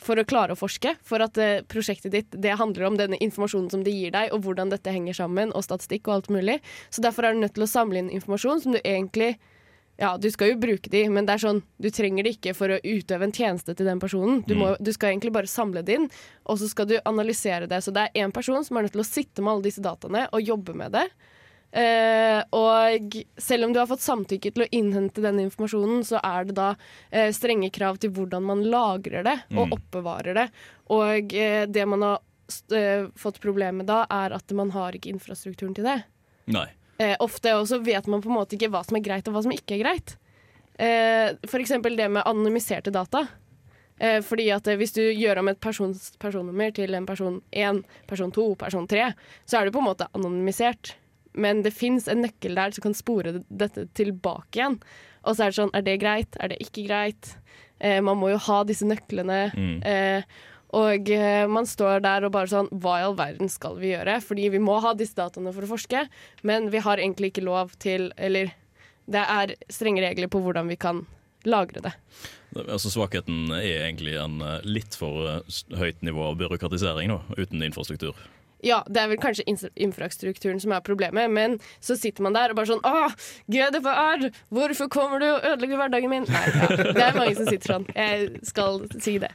for 0.00 0.20
å 0.20 0.26
klare 0.26 0.56
å 0.56 0.58
forske. 0.58 0.94
For 1.06 1.22
at 1.24 1.38
eh, 1.40 1.62
prosjektet 1.68 2.14
ditt 2.14 2.34
det 2.34 2.56
handler 2.60 2.88
om 2.88 2.98
denne 2.98 3.20
informasjonen 3.20 3.70
som 3.72 3.84
det 3.86 3.94
gir 3.94 4.14
deg, 4.14 4.32
og 4.34 4.44
hvordan 4.46 4.72
dette 4.72 4.94
henger 4.94 5.16
sammen, 5.20 5.54
og 5.54 5.66
statistikk 5.66 6.08
og 6.08 6.18
alt 6.18 6.34
mulig. 6.34 6.58
Så 6.90 7.04
derfor 7.04 7.28
er 7.28 7.36
du 7.36 7.44
nødt 7.44 7.56
til 7.58 7.66
å 7.66 7.70
samle 7.70 8.02
inn 8.02 8.12
informasjon 8.12 8.64
som 8.64 8.76
du 8.76 8.80
egentlig 8.82 9.36
ja, 10.00 10.14
du 10.16 10.30
skal 10.32 10.54
jo 10.54 10.60
bruke 10.60 10.88
de, 10.88 11.02
men 11.12 11.26
det 11.28 11.34
er 11.34 11.42
sånn, 11.42 11.58
du 11.76 11.90
trenger 11.92 12.24
det 12.24 12.30
ikke 12.38 12.54
for 12.56 12.72
å 12.72 12.78
utøve 12.80 13.26
en 13.26 13.34
tjeneste 13.36 13.74
til 13.76 13.84
den 13.84 14.00
personen. 14.00 14.38
Du, 14.48 14.54
må, 14.56 14.70
du 14.80 14.88
skal 14.96 15.12
egentlig 15.12 15.34
bare 15.34 15.50
samle 15.50 15.82
det 15.84 15.98
inn, 15.98 16.06
og 16.48 16.56
så 16.56 16.70
skal 16.70 16.88
du 16.88 16.94
analysere 17.04 17.68
det. 17.68 17.82
Så 17.84 17.92
det 17.92 18.06
er 18.06 18.24
én 18.24 18.32
person 18.32 18.64
som 18.64 18.78
er 18.80 18.86
nødt 18.86 18.96
til 18.96 19.04
å 19.04 19.10
sitte 19.10 19.44
med 19.44 19.52
alle 19.52 19.66
disse 19.68 19.84
dataene 19.84 20.24
og 20.32 20.40
jobbe 20.40 20.72
med 20.80 20.96
det. 20.96 21.04
Eh, 21.72 22.40
og 22.50 23.14
selv 23.38 23.64
om 23.68 23.72
du 23.72 23.78
har 23.78 23.86
fått 23.86 24.02
samtykke 24.02 24.50
til 24.52 24.64
å 24.64 24.68
innhente 24.74 25.22
den 25.22 25.38
informasjonen, 25.44 26.02
så 26.06 26.18
er 26.22 26.48
det 26.48 26.56
da 26.58 26.72
eh, 27.12 27.30
strenge 27.36 27.70
krav 27.70 28.00
til 28.02 28.10
hvordan 28.16 28.42
man 28.42 28.64
lagrer 28.66 29.22
det 29.22 29.36
og 29.54 29.68
Mm. 29.68 29.76
oppbevarer 29.78 30.34
det. 30.34 30.48
Og 30.90 31.34
eh, 31.34 31.66
det 31.70 31.86
man 31.86 32.02
har 32.02 32.18
eh, 32.74 33.06
fått 33.14 33.40
problemer 33.40 33.86
da, 33.86 34.02
er 34.10 34.34
at 34.34 34.50
man 34.52 34.70
har 34.74 34.92
ikke 34.98 35.12
infrastrukturen 35.14 35.74
til 35.74 35.84
det. 35.86 36.00
Nei. 36.50 36.66
Eh, 36.98 37.14
ofte 37.20 37.54
også 37.54 37.78
vet 37.84 38.06
man 38.10 38.20
på 38.20 38.28
en 38.28 38.36
måte 38.40 38.58
ikke 38.58 38.68
hva 38.72 38.82
som 38.84 38.96
er 38.98 39.04
greit 39.06 39.28
og 39.28 39.34
hva 39.34 39.42
som 39.46 39.52
ikke 39.54 39.78
er 39.78 39.84
greit. 39.84 40.16
Eh, 40.80 41.36
eksempel 41.60 41.96
det 41.96 42.10
med 42.10 42.24
anonymiserte 42.26 42.90
data. 42.90 43.28
Eh, 44.00 44.20
fordi 44.24 44.50
at 44.50 44.64
Hvis 44.64 44.94
du 44.96 45.02
gjør 45.02 45.38
om 45.38 45.48
et 45.48 45.60
persons 45.60 46.16
personnummer 46.18 46.72
til 46.74 46.94
en 46.94 47.06
person 47.06 47.42
1, 47.52 47.84
person 48.08 48.32
2, 48.32 48.56
person 48.56 48.86
3, 48.88 49.14
så 49.46 49.60
er 49.60 49.64
du 49.66 49.70
på 49.72 49.78
en 49.78 49.90
måte 49.94 50.08
anonymisert. 50.14 50.94
Men 51.32 51.64
det 51.66 51.74
fins 51.76 52.08
en 52.10 52.24
nøkkel 52.24 52.58
der 52.58 52.74
som 52.74 52.88
kan 52.88 52.96
spore 52.96 53.40
dette 53.48 53.86
tilbake 53.98 54.58
igjen. 54.58 54.78
Og 55.22 55.36
så 55.36 55.44
er 55.44 55.52
det 55.52 55.58
sånn, 55.60 55.74
er 55.76 55.84
det 55.86 55.98
greit? 56.02 56.38
Er 56.40 56.52
det 56.52 56.60
ikke 56.64 56.86
greit? 56.88 57.34
Eh, 57.78 58.00
man 58.04 58.18
må 58.20 58.32
jo 58.32 58.40
ha 58.48 58.62
disse 58.66 58.88
nøklene. 58.88 59.42
Mm. 59.54 59.76
Eh, 59.86 60.40
og 60.76 61.10
eh, 61.10 61.44
man 61.50 61.66
står 61.66 62.02
der 62.04 62.24
og 62.26 62.34
bare 62.34 62.50
sånn 62.50 62.68
Hva 62.70 63.00
i 63.00 63.06
all 63.08 63.16
verden 63.18 63.50
skal 63.50 63.78
vi 63.80 63.90
gjøre? 63.90 64.20
Fordi 64.22 64.50
vi 64.54 64.62
må 64.62 64.78
ha 64.82 64.94
disse 64.94 65.18
dataene 65.18 65.52
for 65.54 65.66
å 65.66 65.72
forske, 65.72 66.04
men 66.46 66.70
vi 66.70 66.82
har 66.84 67.02
egentlig 67.02 67.32
ikke 67.32 67.46
lov 67.46 67.74
til 67.82 68.12
Eller 68.16 68.52
det 69.10 69.22
er 69.26 69.56
strenge 69.72 70.04
regler 70.04 70.30
på 70.30 70.38
hvordan 70.44 70.70
vi 70.70 70.78
kan 70.78 71.02
lagre 71.48 71.82
det. 71.82 71.92
Altså 72.68 72.90
Svakheten 72.92 73.52
er 73.54 73.86
egentlig 73.86 74.16
en 74.20 74.40
eh, 74.44 74.66
litt 74.66 74.96
for 74.98 75.26
eh, 75.26 75.58
høyt 75.78 76.04
nivå 76.06 76.30
av 76.30 76.38
byråkratisering 76.40 77.10
nå, 77.10 77.20
uten 77.38 77.62
infrastruktur. 77.66 78.18
Ja, 78.66 78.82
det 78.88 79.00
er 79.02 79.10
vel 79.12 79.20
kanskje 79.20 79.46
infrastrukturen 79.80 80.60
som 80.60 80.74
er 80.76 80.84
problemet, 80.84 81.30
men 81.32 81.58
så 81.80 81.96
sitter 81.98 82.24
man 82.26 82.36
der 82.36 82.52
og 82.52 82.60
bare 82.60 82.70
sånn 82.70 82.84
Å, 82.84 83.10
GDPR! 83.50 84.26
Hvorfor 84.52 84.90
kommer 84.92 85.22
du 85.22 85.26
og 85.30 85.46
ødelegger 85.52 85.80
hverdagen 85.80 86.12
min? 86.12 86.26
Nei, 86.28 86.44
ja, 86.52 86.68
det 86.76 87.04
er 87.06 87.16
mange 87.16 87.36
som 87.38 87.48
sitter 87.48 87.74
sånn. 87.74 87.86
Jeg 87.96 88.44
skal 88.48 88.82
si 89.00 89.16
det. 89.22 89.32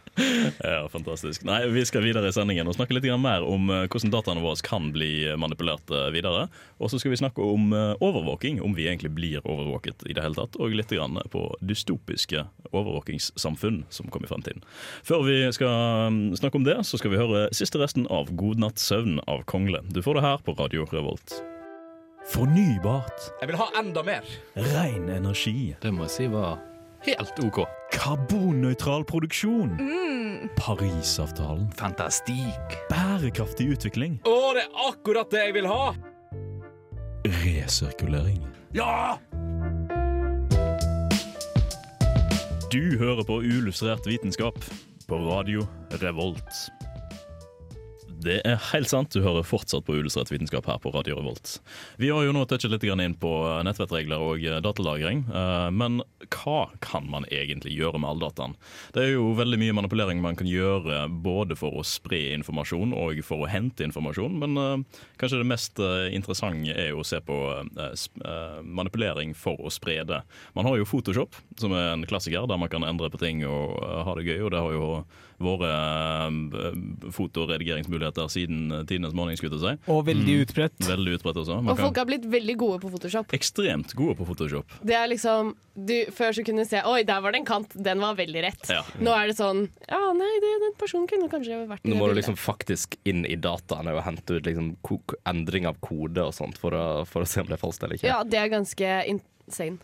Ja, 0.61 0.85
fantastisk. 0.91 1.45
Nei, 1.47 1.63
Vi 1.73 1.85
skal 1.87 2.05
videre 2.05 2.29
i 2.29 2.35
sendingen 2.35 2.69
og 2.69 2.77
snakke 2.77 2.97
litt 2.97 3.07
mer 3.21 3.45
om 3.45 3.69
eh, 3.69 3.85
hvordan 3.89 4.13
dataene 4.13 4.43
våre 4.43 4.61
kan 4.65 4.91
bli 4.93 5.11
manipulert 5.39 5.91
eh, 5.93 6.09
videre. 6.13 6.47
Og 6.81 6.91
så 6.91 6.99
skal 7.01 7.13
vi 7.13 7.19
snakke 7.19 7.43
om 7.43 7.73
eh, 7.75 7.93
overvåking, 8.03 8.61
om 8.63 8.75
vi 8.77 8.87
egentlig 8.89 9.13
blir 9.15 9.43
overvåket 9.43 10.05
i 10.09 10.15
det 10.15 10.23
hele 10.25 10.37
tatt. 10.37 10.57
Og 10.59 10.75
litt 10.75 10.93
på 11.31 11.43
dystopiske 11.65 12.45
overvåkingssamfunn 12.71 13.83
som 13.89 14.09
kommer 14.11 14.29
i 14.29 14.31
fremtiden. 14.31 14.63
Før 15.05 15.25
vi 15.27 15.37
skal 15.55 16.11
mm, 16.13 16.35
snakke 16.39 16.59
om 16.59 16.67
det, 16.67 16.77
så 16.87 16.99
skal 16.99 17.13
vi 17.13 17.19
høre 17.19 17.47
siste 17.55 17.79
resten 17.81 18.07
av 18.11 18.31
God 18.37 18.61
natt 18.61 18.81
søvn 18.81 19.14
av 19.19 19.43
Kongle. 19.43 19.81
Du 19.89 20.01
får 20.03 20.19
det 20.19 20.21
her 20.25 20.37
på 20.45 20.53
Radio 20.59 20.85
Revolt. 20.91 21.41
Fornybart. 22.31 23.27
Jeg 23.41 23.51
vil 23.51 23.57
ha 23.59 23.67
enda 23.79 24.03
mer! 24.03 24.25
Ren 24.55 25.09
energi. 25.09 25.75
Det 25.81 25.91
må 25.93 26.07
jeg 26.07 26.13
si 26.15 26.27
var 26.33 26.57
helt 27.05 27.39
OK. 27.45 27.61
Karbonnøytral 27.93 29.05
produksjon. 29.05 29.75
Mm. 29.77 30.49
Parisavtalen. 30.57 31.69
Fantastikk. 31.77 32.77
Bærekraftig 32.89 33.69
utvikling. 33.75 34.17
Å, 34.25 34.35
det 34.57 34.65
er 34.65 34.81
akkurat 34.89 35.31
det 35.33 35.45
jeg 35.47 35.57
vil 35.59 35.69
ha! 35.69 35.93
Resirkulering. 37.43 38.41
Ja! 38.75 39.17
Du 42.73 42.97
hører 42.99 43.23
på 43.23 43.39
Uillustrert 43.45 44.07
vitenskap 44.09 44.57
på 45.07 45.21
Radio 45.29 45.63
Revolt. 46.01 46.65
Det 48.23 48.37
er 48.47 48.59
helt 48.71 48.89
sant, 48.89 49.11
du 49.11 49.23
hører 49.25 49.45
fortsatt 49.45 49.85
på 49.85 49.97
Uillustrert 49.97 50.31
vitenskap 50.31 50.67
her 50.69 50.79
på 50.81 50.91
Radio 50.93 51.17
Revolt. 51.19 51.57
Vi 51.99 52.09
har 52.13 52.23
jo 52.23 52.33
nå 52.35 52.45
touchet 52.47 52.71
litt 52.71 52.85
inn 52.87 53.15
på 53.19 53.31
nettvettregler 53.67 54.21
og 54.23 54.45
datalagring, 54.63 55.25
eh, 55.27 55.67
men 55.75 55.99
hva 56.31 56.69
kan 56.83 57.09
man 57.11 57.27
egentlig 57.27 57.75
gjøre 57.75 57.99
med 57.99 58.09
all 58.09 58.23
dataen? 58.23 58.55
Det 58.95 59.03
er 59.03 59.11
jo 59.15 59.33
veldig 59.37 59.59
mye 59.61 59.75
manipulering 59.81 60.23
man 60.23 60.39
kan 60.39 60.47
gjøre 60.49 61.05
både 61.09 61.57
for 61.59 61.75
å 61.75 61.85
spre 61.85 62.21
informasjon 62.37 62.95
og 62.95 63.19
for 63.27 63.43
å 63.43 63.51
hente 63.51 63.85
informasjon, 63.87 64.39
men 64.41 64.61
eh, 64.61 65.03
kanskje 65.21 65.41
det 65.41 65.49
mest 65.51 65.83
eh, 65.83 66.07
interessante 66.15 66.71
er 66.71 66.93
jo 66.93 67.03
å 67.03 67.07
se 67.07 67.19
på 67.25 67.39
eh, 67.59 67.91
eh, 67.91 68.57
manipulering 68.63 69.35
for 69.37 69.59
å 69.59 69.73
spre 69.73 69.99
det. 70.07 70.21
Man 70.55 70.69
har 70.69 70.79
jo 70.79 70.87
Photoshop, 70.87 71.35
som 71.59 71.75
er 71.75 71.93
en 71.93 72.07
klassiker, 72.07 72.47
der 72.47 72.61
man 72.61 72.71
kan 72.71 72.87
endre 72.87 73.11
på 73.11 73.21
ting 73.21 73.43
og 73.43 73.75
eh, 73.81 74.01
ha 74.07 74.17
det 74.17 74.27
gøy, 74.29 74.39
og 74.45 74.55
det 74.55 74.65
har 74.65 74.77
jo 74.79 74.89
våre 75.41 75.69
eh, 76.29 77.11
fotoredigeringsmuligheter 77.11 78.27
siden 78.31 78.85
tidenes 78.87 79.13
morgen, 79.17 79.37
skulle 79.37 79.57
jeg 79.57 79.77
si. 79.77 79.91
Og 79.91 80.05
veldig 80.07 80.37
utbredt. 80.45 80.77
Veldig 80.87 81.17
utbredt 81.19 81.39
også. 81.43 81.59
Man 81.61 81.73
Og 81.73 81.79
folk 81.81 81.95
kan 81.95 82.05
har 82.05 82.09
blitt 82.11 82.27
veldig 82.31 82.55
gode 82.61 82.79
på 82.83 82.91
Photoshop. 82.93 83.33
ekstremt 83.35 83.93
gode 83.97 84.15
på 84.19 84.27
Photoshop. 84.29 84.77
Det 84.85 84.95
er 84.95 85.07
liksom 85.11 85.55
du, 85.75 86.05
Før 86.15 86.31
så 86.31 86.43
kunne 86.47 86.63
du 86.63 86.69
se 86.69 86.79
Oi, 86.87 87.01
der 87.03 87.19
var 87.19 87.33
det 87.35 87.41
en 87.41 87.47
kant. 87.47 87.73
Den 87.75 87.99
var 87.99 88.15
veldig 88.15 88.43
rett. 88.45 88.69
Ja. 88.71 88.83
Nå 89.03 89.11
er 89.11 89.27
det 89.31 89.35
sånn 89.39 89.65
Ja, 89.89 90.13
nei, 90.15 90.31
det, 90.43 90.53
den 90.63 90.77
personen 90.79 91.09
kunne 91.11 91.27
kanskje 91.31 91.65
vært 91.67 91.83
i 91.83 91.91
Nå 91.91 91.97
må 91.97 92.07
du 92.07 92.13
bildet. 92.13 92.21
liksom 92.23 92.37
faktisk 92.39 92.95
inn 93.03 93.25
i 93.27 93.35
dataene 93.35 93.95
og 93.95 94.03
hente 94.05 94.37
ut 94.39 94.47
liksom 94.47 94.73
endring 95.25 95.67
av 95.67 95.75
kode 95.83 96.23
og 96.23 96.33
sånt 96.37 96.57
for 96.61 96.75
å, 96.77 96.85
for 97.09 97.25
å 97.25 97.29
se 97.29 97.43
om 97.43 97.49
det 97.49 97.57
er 97.57 97.61
falskt 97.61 97.83
eller 97.83 97.99
ikke. 97.99 98.07
Ja, 98.07 98.23
det 98.23 98.39
er 98.39 98.51
ganske 98.53 98.93
insane. 99.11 99.77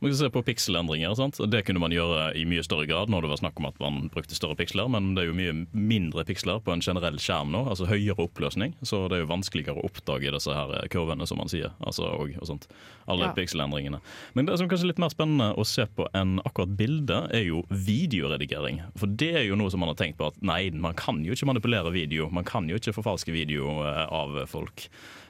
Man 0.00 0.10
kan 0.10 0.18
se 0.20 0.30
på 0.34 0.42
pikselendringer. 0.46 1.14
Sant? 1.18 1.38
Det 1.50 1.64
kunne 1.66 1.80
man 1.82 1.92
gjøre 1.94 2.32
i 2.38 2.44
mye 2.48 2.62
større 2.66 2.86
grad 2.90 3.10
når 3.12 3.22
det 3.26 3.30
var 3.32 3.40
snakk 3.42 3.58
om 3.62 3.68
at 3.70 3.78
man 3.82 4.08
brukte 4.12 4.34
større 4.36 4.56
piksler, 4.58 4.88
men 4.90 5.14
det 5.16 5.24
er 5.24 5.30
jo 5.30 5.36
mye 5.38 5.54
mindre 5.72 6.24
piksler 6.28 6.60
på 6.64 6.72
en 6.74 6.82
generell 6.84 7.18
skjerm 7.22 7.52
nå, 7.54 7.64
altså 7.70 7.88
høyere 7.90 8.18
oppløsning. 8.28 8.74
Så 8.82 9.04
det 9.08 9.18
er 9.18 9.24
jo 9.24 9.30
vanskeligere 9.32 9.76
å 9.78 9.86
oppdage 9.88 10.32
disse 10.34 10.54
her 10.54 10.74
kurvene, 10.92 11.26
som 11.28 11.38
man 11.42 11.48
sier. 11.52 11.72
Altså, 11.84 12.08
og, 12.08 12.34
og 12.40 12.46
sånt. 12.50 12.68
Alle 13.08 13.28
Ja. 13.28 13.32
pikselendringene. 13.36 14.00
Men 14.34 14.46
det 14.46 14.58
som 14.60 14.68
kanskje 14.68 14.84
er 14.88 14.92
litt 14.92 15.00
mer 15.02 15.12
spennende 15.14 15.50
å 15.58 15.64
se 15.66 15.86
på 15.86 16.06
enn 16.16 16.38
akkurat 16.44 16.74
bildet, 16.76 17.30
er 17.34 17.44
jo 17.48 17.62
videoredigering. 17.72 18.82
For 18.98 19.06
det 19.10 19.30
er 19.42 19.46
jo 19.48 19.56
noe 19.58 19.70
som 19.72 19.80
man 19.82 19.90
har 19.92 19.98
tenkt 20.00 20.18
på 20.20 20.28
at 20.30 20.38
nei, 20.44 20.70
man 20.74 20.96
kan 20.98 21.20
jo 21.26 21.34
ikke 21.36 21.48
manipulere 21.50 21.92
video. 21.94 22.28
Man 22.34 22.46
kan 22.48 22.68
jo 22.70 22.78
ikke 22.80 22.94
forfalske 22.96 23.34
video 23.34 23.78
eh, 23.86 24.04
av 24.12 24.36
folk. 24.50 24.88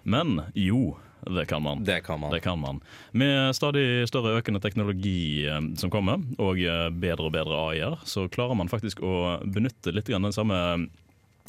Men 0.09 0.43
jo, 0.57 0.97
det 1.27 1.47
kan 1.47 1.63
man. 1.63 1.85
Det 1.85 2.01
kan 2.01 2.21
man. 2.21 2.33
Det 2.33 2.41
kan 2.41 2.59
man. 2.59 2.81
Med 3.11 3.57
stadig 3.57 4.09
større 4.09 4.37
økende 4.39 4.61
teknologi 4.61 5.47
eh, 5.47 5.61
som 5.77 5.91
kommer, 5.91 6.23
og 6.39 6.61
eh, 6.63 6.89
bedre 6.91 7.29
og 7.29 7.35
bedre 7.35 7.63
AI-er, 7.69 7.99
så 8.09 8.29
klarer 8.33 8.59
man 8.59 8.71
faktisk 8.71 9.03
å 9.03 9.39
benytte 9.45 9.95
litt 9.95 10.11
den 10.11 10.33
samme 10.35 10.59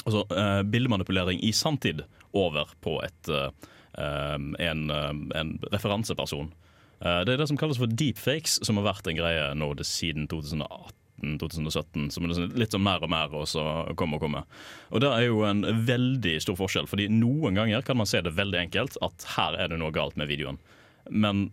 altså, 0.05 0.25
eh, 0.33 0.61
bildemanipulering 0.65 1.41
i 1.45 1.53
sanntid 1.55 2.03
over 2.37 2.69
på 2.85 2.99
et, 3.01 3.29
en, 3.97 4.91
en 4.93 5.53
referanseperson. 5.73 6.51
Det 7.01 7.33
er 7.33 7.39
det 7.41 7.47
som 7.49 7.57
kalles 7.57 7.79
for 7.81 7.89
deepfakes, 7.89 8.59
som 8.67 8.77
har 8.77 8.85
vært 8.85 9.09
en 9.09 9.17
greie 9.17 9.47
nå 9.57 9.71
siden 9.81 10.27
2018. 10.29 10.98
2017, 11.41 12.09
som 12.13 12.23
er 12.25 12.33
liksom 12.33 12.57
litt 12.59 12.75
sånn 12.75 12.85
mer 12.85 13.03
og 13.05 13.11
mer 13.13 13.33
og 13.35 13.47
så 13.51 13.63
komme 13.99 14.17
og 14.17 14.25
komme. 14.25 14.43
Og 14.91 15.01
Det 15.03 15.09
er 15.13 15.25
jo 15.27 15.43
en 15.47 15.63
veldig 15.87 16.35
stor 16.43 16.59
forskjell, 16.59 16.89
fordi 16.89 17.09
noen 17.13 17.59
ganger 17.59 17.85
kan 17.85 17.97
man 17.99 18.09
se 18.09 18.21
det 18.25 18.35
veldig 18.37 18.59
enkelt 18.67 18.99
at 19.05 19.25
her 19.35 19.57
er 19.59 19.71
det 19.71 19.79
noe 19.81 19.91
galt 19.95 20.17
med 20.19 20.29
videoen. 20.31 20.59
Men 21.09 21.49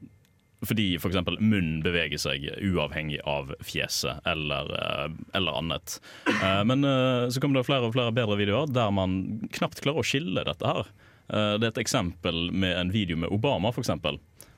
fordi 0.66 0.94
f.eks. 0.96 1.18
munnen 1.38 1.82
beveger 1.84 2.20
seg 2.20 2.46
uavhengig 2.64 3.18
av 3.28 3.50
fjeset 3.64 4.24
eller, 4.26 4.70
eh, 4.72 5.10
eller 5.36 5.58
annet. 5.60 5.98
Eh, 6.30 6.62
Men 6.64 6.84
eh, 6.84 7.28
så 7.28 7.42
kommer 7.42 7.60
det 7.60 7.66
flere 7.68 7.88
og 7.88 7.92
flere 7.96 8.14
bedre 8.16 8.38
videoer 8.40 8.72
der 8.72 8.94
man 8.94 9.18
knapt 9.52 9.82
klarer 9.84 10.00
å 10.00 10.06
skille 10.06 10.46
dette 10.48 10.66
her. 10.66 10.88
Det 11.26 11.64
er 11.66 11.72
et 11.72 11.78
eksempel 11.82 12.52
med 12.54 12.76
en 12.78 12.90
video 12.94 13.16
med 13.18 13.32
Obama, 13.34 13.72
f.eks. 13.74 13.90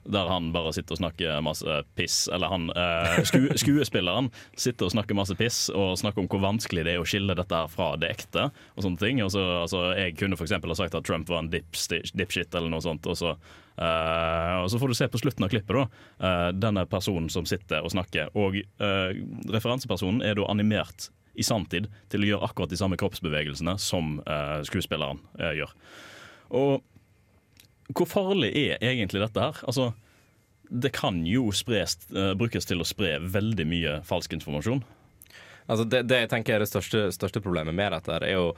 Der 0.08 0.30
han 0.30 0.50
bare 0.54 0.72
sitter 0.72 0.96
og 0.96 1.02
snakker 1.02 1.42
masse 1.44 1.78
piss. 1.98 2.22
Eller 2.32 2.52
han 2.52 2.68
eh, 2.72 3.20
sku, 3.28 3.42
skuespilleren 3.62 4.30
sitter 4.56 4.88
og 4.88 4.94
snakker 4.94 5.18
masse 5.18 5.36
piss 5.38 5.66
og 5.74 5.98
snakker 6.00 6.24
om 6.24 6.28
hvor 6.32 6.42
vanskelig 6.44 6.86
det 6.86 6.96
er 6.96 7.02
å 7.02 7.08
skille 7.08 7.36
dette 7.38 7.62
her 7.62 7.70
fra 7.72 7.92
det 8.00 8.12
ekte. 8.16 8.48
Og 8.76 8.86
sånne 8.86 9.02
ting 9.02 9.22
og 9.24 9.32
så, 9.34 9.44
altså, 9.62 9.88
Jeg 9.98 10.16
kunne 10.20 10.38
f.eks. 10.38 10.56
ha 10.56 10.78
sagt 10.80 10.96
at 10.96 11.08
Trump 11.08 11.28
var 11.28 11.44
en 11.44 11.52
dipshit 11.52 12.54
eller 12.54 12.72
noe 12.72 12.84
sånt. 12.84 13.08
Og 13.08 13.18
så, 13.18 13.36
Uh, 13.78 14.64
og 14.64 14.72
så 14.72 14.78
får 14.80 14.90
du 14.90 14.96
se 14.98 15.06
på 15.06 15.20
slutten 15.22 15.44
av 15.46 15.52
klippet 15.52 15.76
da 15.76 15.84
uh, 15.86 16.48
denne 16.50 16.82
personen 16.90 17.28
som 17.30 17.46
sitter 17.46 17.84
og 17.86 17.92
snakker. 17.94 18.32
Og 18.34 18.58
uh, 18.82 19.14
referansepersonen 19.54 20.24
er 20.26 20.34
da 20.34 20.48
animert 20.50 21.12
i 21.38 21.46
sanntid 21.46 21.86
til 22.10 22.24
å 22.24 22.30
gjøre 22.32 22.48
akkurat 22.48 22.72
de 22.72 22.78
samme 22.80 22.98
kroppsbevegelsene 22.98 23.76
som 23.78 24.16
skuespilleren 24.66 25.20
gjør. 25.54 25.70
Og 26.58 26.80
hvor 27.96 28.08
farlig 28.08 28.50
er 28.52 28.82
egentlig 28.84 29.22
dette 29.22 29.42
her? 29.42 29.60
Altså, 29.64 29.92
det 30.68 30.92
kan 30.96 31.22
jo 31.26 31.48
spres, 31.56 31.96
eh, 32.12 32.34
brukes 32.36 32.68
til 32.68 32.82
å 32.82 32.86
spre 32.88 33.16
veldig 33.24 33.66
mye 33.68 33.94
falsk 34.08 34.36
informasjon. 34.36 34.82
Altså 35.68 35.84
det, 35.84 36.02
det 36.08 36.22
jeg 36.22 36.30
tenker 36.32 36.56
er 36.56 36.64
det 36.64 36.70
største, 36.70 37.08
største 37.12 37.42
problemet 37.44 37.76
med 37.76 37.92
dette, 37.92 38.20
er 38.20 38.34
jo 38.34 38.52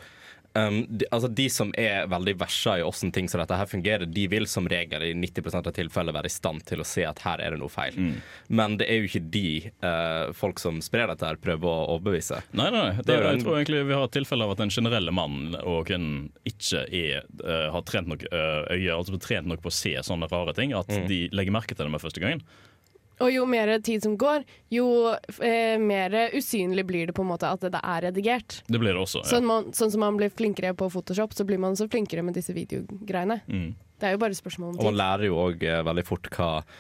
um, 0.55 0.81
de, 0.89 1.07
altså 1.11 1.29
de 1.29 1.47
som 1.53 1.73
er 1.79 2.09
veldig 2.11 2.35
versa 2.41 2.77
i 2.81 2.85
åssen 2.87 3.13
ting 3.15 3.29
som 3.31 3.43
dette 3.43 3.57
her 3.57 3.69
fungerer, 3.71 4.09
de 4.09 4.27
vil 4.31 4.47
som 4.51 4.69
regel 4.71 5.05
i 5.07 5.13
90% 5.17 5.71
av 5.71 5.75
tilfellet 5.77 6.17
være 6.17 6.31
i 6.31 6.35
stand 6.35 6.65
til 6.69 6.83
å 6.83 6.87
se 6.89 7.05
at 7.07 7.23
her 7.25 7.43
er 7.45 7.55
det 7.55 7.61
noe 7.63 7.73
feil. 7.73 7.97
Men 8.49 8.79
det 8.81 8.89
er 8.91 9.01
jo 9.01 9.11
ikke 9.11 9.25
de 9.35 9.47
uh, 9.85 10.33
folk 10.37 10.63
som 10.63 10.81
sprer 10.85 11.11
dette, 11.11 11.27
her 11.27 11.41
prøver 11.43 11.71
å 11.71 11.97
overbevise. 11.97 12.41
Nei, 12.53 12.71
nei, 12.73 12.87
nei. 12.89 13.05
Det, 13.07 13.19
jeg 13.21 13.45
tror 13.45 13.61
egentlig 13.61 13.85
vi 13.91 13.99
har 13.99 14.09
et 14.09 14.17
tilfelle 14.19 14.47
av 14.47 14.55
at 14.55 14.65
den 14.65 14.75
generelle 14.75 15.15
mannen 15.15 15.59
og 15.61 15.85
kvinnen 15.91 16.31
ikke 16.49 16.87
er, 16.87 17.29
uh, 17.45 17.69
har 17.75 17.87
trent 17.89 18.11
nok 18.11 18.27
uh, 18.33 18.67
øye, 18.73 18.97
altså 18.97 19.21
trent 19.21 19.51
nok 19.51 19.63
på 19.65 19.73
å 19.73 19.79
se 19.81 19.95
sånne 20.07 20.31
rare 20.31 20.57
ting, 20.57 20.75
at 20.77 20.91
de 21.11 21.27
legger 21.35 21.55
merke 21.55 21.77
til 21.77 21.87
det 21.87 21.95
med 21.95 22.03
første 22.03 22.23
gangen. 22.23 22.45
Og 23.21 23.33
jo 23.35 23.45
mer 23.49 23.73
tid 23.85 24.05
som 24.05 24.17
går, 24.21 24.47
jo 24.73 24.87
eh, 25.45 25.77
mer 25.81 26.15
usynlig 26.33 26.87
blir 26.89 27.11
det 27.11 27.17
på 27.17 27.25
en 27.25 27.31
måte 27.33 27.51
at 27.51 27.67
det 27.67 27.81
er 27.81 28.07
redigert. 28.09 28.63
Det 28.67 28.81
blir 28.81 28.95
det 28.95 29.03
også. 29.03 29.25
Ja. 29.25 29.31
Sånn, 29.35 29.49
man, 29.49 29.71
sånn 29.77 29.93
som 29.93 30.05
man 30.05 30.17
blir 30.17 30.33
flinkere 30.33 30.73
på 30.79 30.89
Photoshop, 30.93 31.37
så 31.37 31.45
blir 31.49 31.61
man 31.61 31.77
så 31.77 31.89
flinkere 31.91 32.25
med 32.25 32.39
disse 32.39 32.57
videogreiene. 32.57 33.43
Mm. 33.51 33.75
Det 34.01 34.09
er 34.09 34.17
jo 34.17 34.23
bare 34.23 34.37
spørsmål 34.37 34.73
om 34.73 34.79
Og 34.81 34.89
man 34.89 34.97
lærer 34.97 35.29
jo 35.29 35.37
òg 35.43 35.61
veldig 35.61 36.07
fort 36.09 36.31
hva 36.33 36.53
eh, 36.63 36.79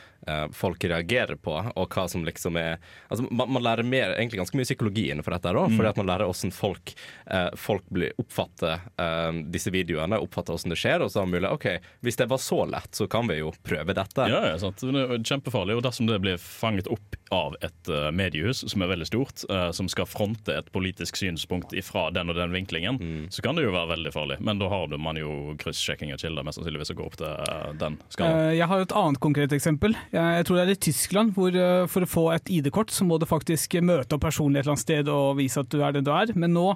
folk 0.53 0.85
reagerer 0.85 1.37
på, 1.41 1.55
og 1.77 1.89
hva 1.95 2.05
som 2.11 2.25
liksom 2.27 2.57
er 2.61 2.79
Altså, 3.11 3.25
man, 3.31 3.49
man 3.53 3.63
lærer 3.65 3.83
mer, 3.87 4.13
egentlig 4.19 4.39
ganske 4.41 4.57
mye 4.59 4.67
psykologi 4.69 5.07
innenfor 5.11 5.33
dette, 5.35 5.53
da, 5.57 5.63
Mm. 5.67 5.77
fordi 5.79 5.89
at 5.89 5.97
man 5.97 6.07
lærer 6.11 6.29
hvordan 6.29 6.53
folk, 6.55 6.93
eh, 7.27 7.49
folk 7.57 7.85
blir, 7.91 8.13
oppfatter 8.21 8.81
eh, 9.01 9.41
disse 9.51 9.71
videoene, 9.75 10.19
oppfatter 10.21 10.55
hvordan 10.55 10.75
det 10.75 10.79
skjer, 10.79 11.03
og 11.03 11.11
så 11.11 11.23
er 11.23 11.27
det 11.27 11.35
mulig 11.35 11.51
OK, 11.51 11.67
hvis 12.07 12.17
det 12.21 12.29
var 12.31 12.39
så 12.39 12.61
lett, 12.69 12.91
så 12.95 13.09
kan 13.11 13.27
vi 13.31 13.39
jo 13.41 13.51
prøve 13.67 13.95
dette. 13.97 14.29
Ja, 14.31 14.43
ja, 14.53 14.59
sant. 14.61 14.77
Det 14.85 14.93
er 15.07 15.19
kjempefarlig. 15.25 15.77
Og 15.77 15.83
dersom 15.87 16.07
det 16.07 16.21
blir 16.23 16.39
fanget 16.41 16.87
opp 16.93 17.17
av 17.33 17.55
et 17.63 17.89
uh, 17.91 18.11
mediehus 18.11 18.65
som 18.71 18.83
er 18.83 18.91
veldig 18.91 19.07
stort, 19.07 19.45
uh, 19.51 19.71
som 19.75 19.89
skal 19.91 20.07
fronte 20.11 20.55
et 20.59 20.71
politisk 20.75 21.17
synspunkt 21.21 21.73
ifra 21.79 22.09
den 22.15 22.31
og 22.33 22.37
den 22.39 22.53
vinklingen, 22.55 22.99
så 23.31 23.43
kan 23.45 23.57
det 23.59 23.65
jo 23.65 23.73
være 23.75 23.93
veldig 23.97 24.13
farlig. 24.15 24.41
Men 24.41 24.59
da 24.59 24.69
har 24.73 24.91
man 24.99 25.17
jo 25.17 25.55
kryssjekking 25.63 26.13
av 26.15 26.19
kilder, 26.23 26.43
mest 26.47 26.59
sannsynligvis, 26.61 26.91
og 26.95 27.01
går 27.03 27.07
opp 27.11 27.19
til 27.21 27.27
uh, 27.31 27.73
den 27.81 27.99
skalaen. 28.11 28.47
Eh, 28.51 28.57
Jeg 28.61 28.69
har 28.71 28.83
et 28.85 28.93
annet 28.99 29.21
konkret 29.23 29.53
eksempel. 29.57 29.95
Jeg 30.11 30.47
tror 30.47 30.59
det 30.59 30.63
er 30.65 30.73
i 30.75 30.81
Tyskland, 30.89 31.35
hvor 31.37 31.55
eh, 31.55 31.85
for 31.91 32.03
å 32.03 32.11
få 32.11 32.25
et 32.35 32.51
ID-kort, 32.51 32.91
så 32.91 33.07
må 33.07 33.21
du 33.21 33.29
faktisk 33.31 33.77
møte 33.87 34.17
opp 34.17 34.25
personlig 34.25 34.59
et 34.59 34.65
eller 34.65 34.75
annet 34.75 34.83
sted 34.83 35.11
og 35.13 35.37
vise 35.39 35.63
at 35.63 35.71
du 35.71 35.79
er 35.87 35.95
den 35.95 36.07
du 36.07 36.11
er. 36.15 36.33
Men 36.35 36.55
nå, 36.57 36.67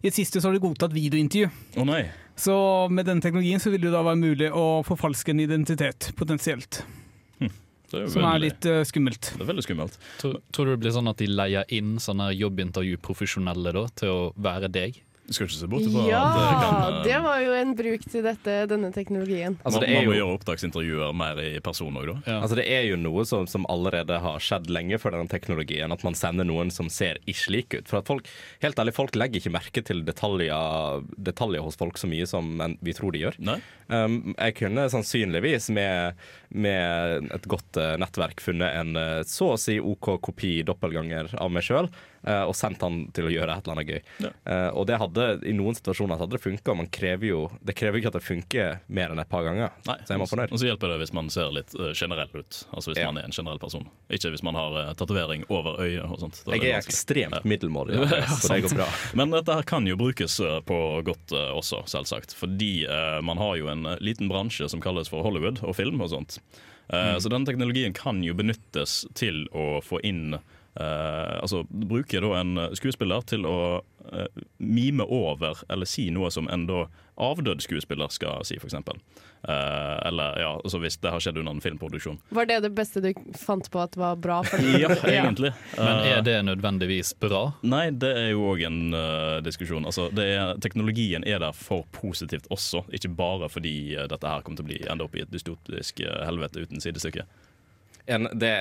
i 0.00 0.08
det 0.08 0.16
siste, 0.16 0.42
så 0.42 0.50
har 0.50 0.56
de 0.56 0.64
godtatt 0.64 0.96
videointervju. 0.96 1.50
Å 1.78 1.86
nei. 1.86 2.02
Så 2.40 2.54
med 2.90 3.06
denne 3.06 3.22
teknologien 3.22 3.62
så 3.62 3.70
vil 3.70 3.84
det 3.84 3.92
da 3.94 4.02
være 4.06 4.18
mulig 4.18 4.48
å 4.50 4.80
forfalske 4.86 5.34
en 5.34 5.44
identitet, 5.44 6.10
potensielt. 6.18 6.82
Det 7.90 7.98
er 7.98 8.04
jo 8.04 8.10
Som 8.14 8.26
er 8.28 8.38
litt 8.38 8.66
uh, 8.70 8.80
skummelt. 8.86 9.32
Det 9.34 9.42
er 9.42 9.48
veldig 9.48 9.64
skummelt. 9.66 9.96
Tror, 10.20 10.36
tror 10.54 10.68
du 10.68 10.72
det 10.76 10.82
blir 10.84 10.92
sånn 10.94 11.10
at 11.10 11.18
de 11.18 11.26
leier 11.26 11.72
inn 11.74 11.96
sånne 12.02 12.28
jobbintervjuprofesjonelle 12.38 13.72
da, 13.74 13.82
til 13.98 14.12
å 14.14 14.20
være 14.38 14.70
deg? 14.70 15.00
Skal 15.30 15.46
ikke 15.46 15.56
se 15.56 15.68
bort 15.70 15.86
ifra 15.86 16.04
Ja, 16.10 16.20
at 16.26 16.36
det 16.36 16.56
kan 16.60 17.00
det 17.06 17.18
var 17.22 17.40
jo 17.44 17.52
en 17.54 17.74
bruk 17.78 18.04
til 18.10 18.24
dette, 18.26 18.54
denne 18.70 18.90
teknologien. 18.94 19.56
Altså, 19.62 19.78
man, 19.78 19.84
det 19.84 19.90
er 19.90 20.00
man 20.00 20.08
må 20.10 20.16
gjøre 20.18 20.36
opptaksintervjuer 20.38 21.12
mer 21.16 21.40
i 21.42 21.50
person 21.64 21.96
òg, 22.00 22.10
da. 22.10 22.38
Altså 22.40 22.58
Det 22.58 22.66
er 22.66 22.86
jo 22.88 22.98
noe 23.00 23.24
som, 23.28 23.46
som 23.50 23.66
allerede 23.70 24.18
har 24.24 24.42
skjedd 24.42 24.70
lenge 24.74 24.98
før 24.98 25.14
denne 25.16 25.30
teknologien, 25.30 25.94
at 25.94 26.02
man 26.06 26.18
sender 26.18 26.48
noen 26.48 26.72
som 26.74 26.90
ser 26.92 27.20
ikke 27.24 27.40
slik 27.40 27.78
ut. 27.78 27.86
For 27.90 28.00
at 28.02 28.10
folk, 28.10 28.30
helt 28.64 28.82
ærlig, 28.82 28.96
folk 28.96 29.14
legger 29.18 29.40
ikke 29.40 29.54
merke 29.54 29.84
til 29.86 30.02
detaljer, 30.06 31.06
detaljer 31.30 31.62
hos 31.66 31.78
folk 31.80 32.00
så 32.00 32.10
mye 32.10 32.26
som 32.28 32.50
vi 32.82 32.96
tror 32.96 33.14
de 33.14 33.22
gjør. 33.24 33.38
Um, 33.90 34.34
jeg 34.38 34.54
kunne 34.60 34.86
sannsynligvis 34.92 35.70
med, 35.74 36.14
med 36.54 37.30
et 37.34 37.48
godt 37.50 37.76
uh, 37.80 37.96
nettverk 38.00 38.40
funnet 38.44 38.76
en 38.80 38.96
uh, 38.96 39.20
så 39.26 39.52
å 39.54 39.58
si 39.60 39.78
OK 39.80 40.14
kopi 40.22 40.60
doppelganger 40.66 41.34
av 41.40 41.50
meg 41.52 41.66
sjøl. 41.66 41.90
og 42.20 42.50
sendt 42.52 42.82
han 42.84 43.06
til 43.16 43.30
å 43.30 43.30
gjøre 43.32 43.54
et 43.56 43.64
eller 43.64 43.78
annet 43.78 43.90
gøy. 43.94 44.00
Eh, 44.44 44.66
og 44.76 44.84
det 44.90 44.98
hadde, 45.00 45.24
I 45.48 45.54
noen 45.56 45.72
situasjoner 45.72 46.18
hadde 46.20 46.34
det 46.36 46.42
funka, 46.44 46.74
men 46.76 46.90
krever 46.92 47.30
jo, 47.30 47.38
det 47.64 47.72
krever 47.78 47.96
ikke 47.96 48.10
at 48.10 48.18
det 48.18 48.20
funker 48.26 48.74
mer 48.92 49.14
enn 49.14 49.22
et 49.22 49.30
par 49.30 49.46
ganger. 49.46 49.70
Nei, 49.88 49.96
så 50.04 50.12
jeg 50.12 50.20
var 50.20 50.28
fornøyd. 50.28 50.52
Og 50.52 50.60
så 50.60 50.68
hjelper 50.68 50.92
det 50.92 50.98
hvis 51.00 51.14
man 51.16 51.30
ser 51.32 51.48
litt 51.56 51.72
eh, 51.80 51.94
generell 51.96 52.28
ut. 52.34 52.58
Altså 52.76 52.92
hvis 52.92 53.00
Ja. 53.00 53.06
man 53.08 53.22
er 53.22 53.24
en 53.30 53.32
generell 53.32 53.56
person. 53.62 53.86
Ikke 54.12 54.34
hvis 54.34 54.44
man 54.44 54.58
har 54.60 54.76
uh, 54.76 54.90
tatovering 55.00 55.46
over 55.48 55.80
øyet 55.80 56.04
og 56.12 56.20
sånt. 56.20 56.42
Jeg 56.44 56.60
er, 56.60 56.74
er 56.74 56.82
ekstremt 56.84 57.48
middelmådig, 57.48 57.96
Ja, 58.02 58.20
ja, 58.20 58.28
så 58.36 58.52
det 58.52 58.66
går 58.68 58.76
bra. 58.82 58.90
Men 59.16 59.32
dette 59.38 59.56
her 59.56 59.64
kan 59.72 59.88
jo 59.88 59.96
brukes 59.96 60.36
eh, 60.44 60.58
på 60.68 60.76
godt 61.08 61.32
eh, 61.32 61.54
også, 61.56 61.86
selvsagt. 61.88 62.36
Fordi 62.36 62.84
eh, 62.84 63.16
man 63.24 63.40
har 63.40 63.56
jo 63.62 63.72
en 63.72 63.79
eh, 63.86 64.00
liten 64.00 64.30
bransje 64.30 64.68
som 64.68 64.82
kalles 64.84 65.10
for 65.12 65.24
Hollywood 65.26 65.62
og 65.64 65.76
film 65.78 66.02
og 66.04 66.12
sånt. 66.12 66.40
Mm. 66.90 67.20
Så 67.22 67.30
den 67.30 67.44
teknologien 67.46 67.92
kan 67.94 68.18
jo 68.26 68.32
benyttes 68.34 69.04
til 69.14 69.44
å 69.54 69.78
få 69.84 70.00
inn 70.02 70.34
eh, 70.34 70.40
altså 70.80 71.64
jeg 72.18 72.24
da 72.24 72.34
en 72.40 72.58
skuespiller 72.78 73.24
til 73.28 73.46
å 73.48 73.58
eh, 74.12 74.42
mime 74.58 75.04
over 75.04 75.62
eller 75.68 75.88
si 75.88 76.08
noe 76.14 76.30
som 76.32 76.48
en 76.50 76.66
da 76.70 76.86
avdød 77.20 77.60
skuespiller 77.60 78.08
skal 78.08 78.44
si, 78.48 78.56
f.eks. 78.56 78.78
Uh, 79.40 79.96
eller 80.08 80.36
ja, 80.40 80.48
altså 80.56 80.78
hvis 80.80 80.98
det 81.00 81.12
har 81.12 81.20
skjedd 81.20 81.38
under 81.40 81.52
en 81.52 81.62
filmproduksjon. 81.64 82.18
Var 82.32 82.48
det 82.48 82.58
det 82.64 82.70
beste 82.76 83.00
du 83.04 83.10
fant 83.36 83.68
på 83.72 83.80
at 83.80 83.96
var 84.00 84.16
bra? 84.20 84.40
For? 84.44 84.60
Ja, 84.80 84.88
egentlig. 85.04 85.52
Men 85.76 86.00
Eh, 86.00 86.18
er 86.18 86.22
det 86.22 86.42
nødvendigvis 86.44 87.14
bra? 87.20 87.52
Nei, 87.62 87.90
det 87.90 88.10
er 88.16 88.30
jo 88.32 88.46
òg 88.52 88.64
en 88.66 88.80
uh, 88.94 89.38
diskusjon. 89.44 89.86
Altså, 89.88 90.08
det 90.14 90.26
er, 90.34 90.54
teknologien 90.62 91.24
er 91.26 91.42
der 91.42 91.56
for 91.56 91.86
positivt 91.94 92.48
også, 92.52 92.84
ikke 92.96 93.12
bare 93.16 93.50
fordi 93.52 93.94
eh, 93.96 94.08
dette 94.10 94.28
her 94.28 94.44
kommer 94.44 94.60
til 94.60 94.66
å 94.66 94.70
bli 94.70 94.80
ende 94.90 95.06
opp 95.06 95.16
i 95.16 95.24
et 95.24 95.32
dystopisk 95.32 96.02
eh, 96.04 96.20
helvete 96.26 96.64
uten 96.64 96.82
sidestykke. 96.82 97.26
En, 98.06 98.28
det, 98.38 98.52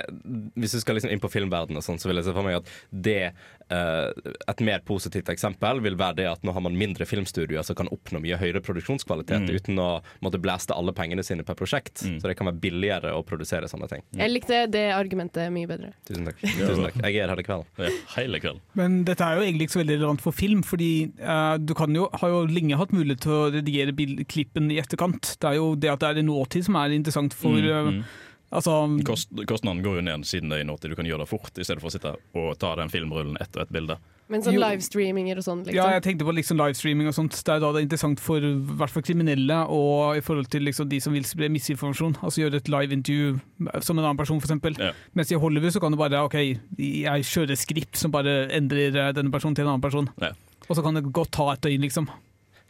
hvis 0.59 0.73
du 0.75 0.79
skal 0.81 0.97
liksom 0.97 1.11
inn 1.13 1.21
på 1.23 1.29
filmverdenen, 1.31 1.79
og 1.79 1.85
sånn, 1.85 1.99
så 2.01 2.09
vil 2.09 2.19
jeg 2.19 2.27
se 2.27 2.33
for 2.35 2.45
meg 2.45 2.57
at 2.59 2.69
det 2.91 3.31
uh, 3.71 4.09
Et 4.49 4.61
mer 4.65 4.81
positivt 4.87 5.29
eksempel 5.29 5.79
vil 5.85 5.95
være 5.99 6.15
det 6.19 6.27
at 6.31 6.43
nå 6.43 6.51
har 6.55 6.63
man 6.65 6.75
mindre 6.77 7.05
filmstudioer 7.05 7.63
som 7.63 7.77
kan 7.77 7.89
oppnå 7.93 8.21
mye 8.23 8.37
høyere 8.41 8.61
produksjonskvalitet 8.65 9.39
Mm. 9.39 9.55
uten 9.55 9.79
å 9.79 9.89
måtte 10.25 10.39
blæste 10.41 10.73
alle 10.75 10.91
pengene 10.91 11.23
sine 11.23 11.43
per 11.45 11.55
prosjekt. 11.55 12.01
Så 12.01 12.21
det 12.27 12.35
kan 12.37 12.47
være 12.49 12.59
billigere 12.59 13.11
å 13.15 13.21
produsere 13.23 13.69
sånne 13.69 13.87
ting. 13.91 14.01
Jeg 14.17 14.31
likte 14.33 14.63
det 14.71 14.87
argumentet 14.95 15.51
mye 15.53 15.67
bedre. 15.69 15.91
Tusen 16.09 16.25
takk. 16.27 16.41
Tusen 16.41 16.83
takk. 16.87 16.97
Jeg 17.05 17.21
er 17.23 17.29
her 17.31 17.39
i 17.39 17.45
kveld. 17.45 17.65
Ja, 17.79 17.91
hele 18.17 18.39
kvelden. 18.41 18.61
Men 18.79 19.03
dette 19.07 19.23
er 19.25 19.37
jo 19.39 19.45
egentlig 19.45 19.67
ikke 19.69 19.77
så 19.77 19.81
veldig 19.83 19.97
relevant 19.99 20.21
for 20.25 20.35
film, 20.35 20.63
fordi 20.65 20.91
uh, 21.21 21.57
du 21.61 21.73
kan 21.77 21.93
jo, 21.95 22.09
har 22.21 22.33
jo 22.33 22.41
lenge 22.49 22.79
hatt 22.79 22.91
mulighet 22.95 23.21
til 23.27 23.35
å 23.37 23.43
redigere 23.53 23.93
klippen 24.29 24.71
i 24.73 24.79
etterkant. 24.81 25.35
Det 25.39 25.51
er 25.53 25.59
jo 25.59 25.75
det 25.79 25.93
at 25.93 26.01
det 26.03 26.09
er 26.09 26.23
i 26.23 26.27
nåtid 26.27 26.65
som 26.67 26.75
er 26.81 26.97
interessant 26.97 27.33
for 27.37 27.59
Mm, 27.59 27.69
eh, 27.69 27.87
mm. 27.99 28.03
Altså, 28.49 28.73
Kost, 29.05 29.29
kostnaden 29.45 29.83
går 29.85 29.99
jo 29.99 30.05
ned 30.07 30.25
siden 30.25 30.49
det 30.49 30.63
er 30.63 30.69
nåtid. 30.69 30.93
Du 30.93 30.97
kan 30.97 31.05
gjøre 31.05 31.25
det 31.25 31.29
fort, 31.29 31.51
i 31.53 31.65
stedet 31.65 31.83
for 31.83 31.91
å 31.91 31.93
sitte 31.93 32.15
og 32.17 32.55
ta 32.61 32.73
den 32.79 32.89
filmrullen 32.89 33.37
ett 33.41 33.53
og 33.55 33.67
ett 33.67 33.73
bilde. 33.75 33.99
Men 34.29 34.43
sånn 34.45 34.59
livestreaminger 34.61 35.39
og 35.41 35.45
sånn, 35.45 35.61
liksom. 35.65 35.77
Ja, 35.77 35.87
jeg 35.95 36.03
tenkte 36.05 36.25
på 36.27 36.33
liksom 36.37 36.59
livestreaming 36.59 37.09
og 37.09 37.15
sånt. 37.17 37.33
Det 37.33 37.49
er 37.49 37.61
da 37.63 37.71
det 37.73 37.81
er 37.81 37.85
interessant 37.87 38.21
for 38.21 38.43
hvert 38.77 38.93
fall 38.93 39.05
kriminelle 39.05 39.57
og 39.73 40.19
i 40.19 40.21
forhold 40.25 40.51
til 40.53 40.67
liksom 40.69 40.89
de 40.91 40.99
som 41.01 41.15
vil 41.17 41.25
spre 41.25 41.49
misinformasjon. 41.49 42.19
Altså 42.21 42.43
gjøre 42.43 42.61
et 42.61 42.69
live-intervju 42.69 43.39
som 43.81 43.97
en 43.97 44.03
annen 44.05 44.19
person, 44.21 44.37
f.eks. 44.37 44.77
Ja. 44.77 44.91
Mens 45.17 45.33
i 45.33 45.41
Hollywood 45.41 45.73
så 45.73 45.81
kan 45.81 45.93
du 45.93 45.97
bare 46.01 46.21
OK, 46.27 46.37
jeg 46.77 47.25
kjører 47.31 47.57
skript 47.57 47.97
som 47.97 48.13
bare 48.13 48.43
endrer 48.53 48.93
eh, 48.93 49.11
denne 49.17 49.33
personen 49.33 49.57
til 49.57 49.65
en 49.65 49.73
annen 49.73 49.85
person. 49.85 50.11
Ja. 50.21 50.35
Og 50.67 50.77
så 50.77 50.85
kan 50.85 50.97
det 50.97 51.07
godt 51.09 51.33
ta 51.33 51.49
et 51.55 51.65
døgn, 51.65 51.89
liksom. 51.89 52.09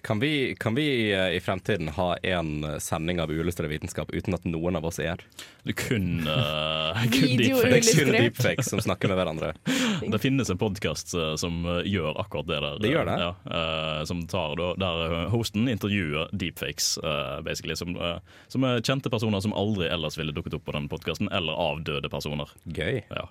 Kan 0.02 0.20
vi, 0.20 0.56
kan 0.60 0.76
vi 0.76 1.12
eh, 1.12 1.36
i 1.36 1.40
fremtiden 1.40 1.90
ha 1.90 2.16
en 2.18 2.64
eh, 2.64 2.78
sending 2.78 3.20
av 3.22 3.32
Uillustrert 3.32 3.70
vitenskap 3.72 4.14
uten 4.16 4.34
at 4.34 4.46
noen 4.48 4.80
av 4.80 4.86
oss 4.88 5.00
er 5.00 5.10
her? 5.12 5.24
Du 5.68 5.74
kun, 5.76 6.22
uh, 6.28 6.96
kun 7.14 7.36
Video 7.38 7.58
deepfakes. 7.60 7.92
Kun 7.92 8.08
Illustrert. 8.08 8.22
deepfakes 8.22 8.70
som 8.70 8.82
snakker 8.82 9.12
med 9.12 9.20
hverandre. 9.20 9.54
Det 10.14 10.20
finnes 10.24 10.50
en 10.50 10.58
podkast 10.58 11.12
som 11.38 11.66
eh, 11.66 11.82
gjør 11.92 12.16
akkurat 12.22 12.48
det 12.48 12.60
der. 12.64 12.78
Det 12.80 12.92
gjør 12.94 13.10
det? 13.10 13.18
Ja, 13.20 13.32
eh, 13.60 14.04
som 14.08 14.24
tar 14.32 14.56
Der 14.80 15.04
eh, 15.06 15.26
hosten 15.34 15.68
intervjuer 15.70 16.32
deepfakes, 16.32 16.98
eh, 17.04 17.42
basically. 17.46 17.76
Som, 17.76 17.96
eh, 18.00 18.18
som 18.48 18.64
er 18.64 18.80
kjente 18.82 19.12
personer 19.12 19.44
som 19.44 19.54
aldri 19.54 19.90
ellers 19.92 20.18
ville 20.20 20.34
dukket 20.36 20.56
opp 20.56 20.66
på 20.70 20.76
den 20.78 20.88
podkasten, 20.92 21.30
eller 21.36 21.60
avdøde 21.60 22.10
personer. 22.10 22.50
Gøy. 22.64 23.04
Ja. 23.10 23.28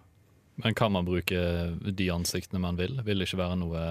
Men 0.59 0.75
kan 0.75 0.93
man 0.93 1.07
bruke 1.07 1.41
de 1.81 2.11
ansiktene 2.11 2.61
man 2.61 2.77
vil? 2.77 3.01
Vil 3.07 3.23
det 3.23 3.29
ikke 3.31 3.41
være 3.41 3.59
noe 3.61 3.83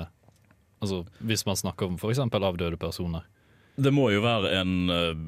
Altså, 0.79 1.05
Hvis 1.19 1.45
man 1.45 1.55
snakker 1.55 1.89
om 1.89 1.97
f.eks. 1.97 2.19
avdøde 2.19 2.77
personer. 2.77 3.25
Det 3.77 3.91
må 3.93 4.07
jo 4.09 4.23
være 4.23 4.55
en 4.57 4.89
eh, 4.89 5.19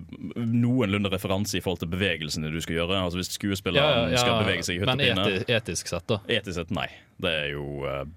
noenlunde 0.42 1.12
referanse 1.14 1.60
i 1.60 1.62
forhold 1.62 1.84
til 1.84 1.92
bevegelsene 1.92 2.50
du 2.50 2.58
skal 2.64 2.80
gjøre. 2.80 2.98
Altså 2.98 3.20
Hvis 3.20 3.30
skuespilleren 3.36 4.16
skal 4.18 4.40
bevege 4.42 4.64
seg 4.66 4.80
i 4.80 4.82
hytt 4.82 4.90
men 4.90 5.04
eti 5.06 5.54
etisk 5.54 5.92
sett, 5.92 6.08
da. 6.10 6.18
Etisk 6.26 6.58
sett, 6.58 6.74
nei. 6.74 6.88
Det 7.22 7.30
er 7.30 7.52
jo 7.52 7.84
uh, 7.84 8.08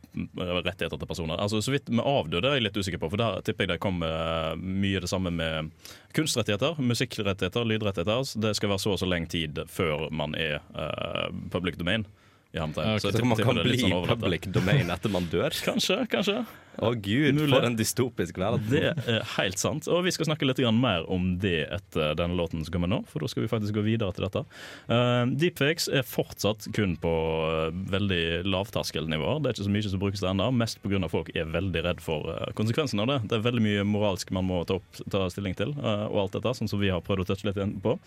rettigheter 0.62 0.96
til 0.96 1.10
personer. 1.10 1.36
Altså 1.36 1.60
Så 1.60 1.74
vidt 1.74 1.90
med 1.92 2.06
avdøde 2.08 2.48
er 2.48 2.56
jeg 2.56 2.64
litt 2.64 2.80
usikker 2.80 3.02
på, 3.02 3.12
for 3.12 3.20
der 3.20 3.44
tipper 3.44 3.66
jeg 3.66 3.74
det 3.74 3.82
kommer 3.84 4.56
mye 4.56 5.04
det 5.04 5.10
samme 5.12 5.34
med 5.36 5.68
kunstrettigheter, 6.16 6.80
musikkrettigheter, 6.80 7.68
lydrettigheter. 7.68 8.24
Altså, 8.24 8.40
Det 8.40 8.56
skal 8.56 8.72
være 8.72 8.84
så 8.86 8.96
og 8.96 9.02
så 9.04 9.10
lenge 9.10 9.28
tid 9.34 9.60
før 9.68 10.08
man 10.08 10.32
er 10.38 10.62
uh, 10.72 11.28
public 11.52 11.76
domain. 11.76 12.08
Ja, 12.52 12.66
okay. 12.68 12.98
Så 13.00 13.10
jeg 13.10 13.20
tror 13.20 13.30
man 13.30 13.40
kan 13.40 13.62
bli 13.64 13.78
sånn 13.80 14.08
public 14.08 14.48
domain 14.52 14.92
etter 14.92 15.12
man 15.12 15.28
dør? 15.32 15.54
Kanskje, 15.68 16.02
kanskje. 16.12 16.42
Å 16.80 16.88
gud, 16.96 17.36
Mulig. 17.36 17.50
for 17.52 17.66
en 17.68 17.74
dystopisk 17.76 18.38
verden. 18.40 18.64
Det 18.70 18.94
er 18.96 19.24
helt 19.34 19.60
sant. 19.60 19.84
Og 19.92 20.06
vi 20.06 20.12
skal 20.14 20.30
snakke 20.30 20.46
litt 20.48 20.60
mer 20.72 21.04
om 21.12 21.34
det 21.40 21.66
etter 21.68 22.14
denne 22.16 22.36
låten 22.38 22.64
som 22.64 22.72
kommer 22.72 22.88
nå, 22.88 23.02
for 23.10 23.20
da 23.20 23.28
skal 23.28 23.44
vi 23.44 23.50
faktisk 23.50 23.76
gå 23.76 23.84
videre 23.84 24.14
til 24.16 24.24
dette. 24.24 24.44
Uh, 24.88 25.28
deepfakes 25.36 25.90
er 25.92 26.06
fortsatt 26.08 26.70
kun 26.72 26.94
på 27.00 27.12
uh, 27.12 27.68
veldig 27.92 28.48
lavterskelnivåer. 28.48 29.42
Det 29.42 29.50
er 29.50 29.58
ikke 29.58 29.68
så 29.68 29.74
mye 29.76 29.92
som 29.92 30.04
brukes 30.04 30.24
der 30.24 30.32
ennå, 30.32 30.48
mest 30.62 30.80
pga. 30.80 31.02
folk 31.12 31.28
er 31.36 31.52
veldig 31.52 31.84
redd 31.88 32.00
for 32.04 32.32
uh, 32.32 32.48
konsekvensen 32.56 33.04
av 33.04 33.12
det. 33.12 33.18
Det 33.28 33.36
er 33.36 33.46
veldig 33.50 33.66
mye 33.68 33.84
moralsk 33.92 34.32
man 34.32 34.48
må 34.48 34.62
ta, 34.64 34.80
opp, 34.80 35.04
ta 35.12 35.26
stilling 35.32 35.56
til, 35.58 35.76
uh, 35.76 36.08
og 36.08 36.24
alt 36.24 36.40
dette, 36.40 36.56
sånn 36.56 36.72
som 36.72 36.80
vi 36.80 36.92
har 36.92 37.04
prøvd 37.04 37.26
å 37.26 37.28
touche 37.32 37.50
litt 37.50 37.60
inn 37.60 37.76
på. 37.84 37.98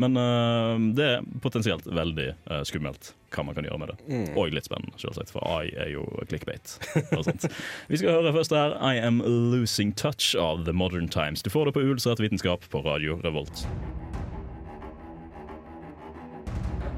Men 0.00 0.18
eh, 0.18 0.76
det 0.96 1.08
er 1.16 1.26
potensielt 1.44 1.86
veldig 1.86 2.30
eh, 2.32 2.62
skummelt 2.68 3.12
hva 3.34 3.44
man 3.48 3.56
kan 3.56 3.66
gjøre 3.68 3.80
med 3.82 3.92
det. 3.92 3.98
Og 4.36 4.52
litt 4.54 4.68
spennende, 4.68 4.94
selvsagt, 5.00 5.32
for 5.34 5.44
AI 5.48 5.72
er 5.76 5.92
jo 5.94 6.06
clickbait. 6.30 6.76
Vi 7.90 8.00
skal 8.00 8.18
høre 8.18 8.34
først 8.36 8.54
her 8.56 8.76
I 8.78 8.96
Am 9.02 9.22
Losing 9.24 9.94
Touch 9.98 10.34
av 10.38 10.64
The 10.68 10.76
Modern 10.76 11.08
Times. 11.12 11.42
Du 11.42 11.50
får 11.50 11.70
det 11.70 11.76
på 11.78 11.86
Ulsrett 11.86 12.22
vitenskap 12.22 12.68
på 12.72 12.84
Radio 12.86 13.20
Revolt. 13.24 13.66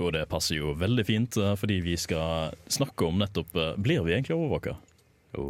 Og 0.00 0.14
det 0.16 0.24
passer 0.30 0.56
jo 0.58 0.74
veldig 0.80 1.04
fint, 1.06 1.36
eh, 1.36 1.56
fordi 1.60 1.80
vi 1.84 1.96
skal 2.00 2.54
snakke 2.72 3.08
om 3.08 3.20
nettopp 3.20 3.56
eh, 3.56 3.74
Blir 3.80 4.04
vi 4.06 4.16
egentlig 4.16 4.36
overvåka? 4.38 4.76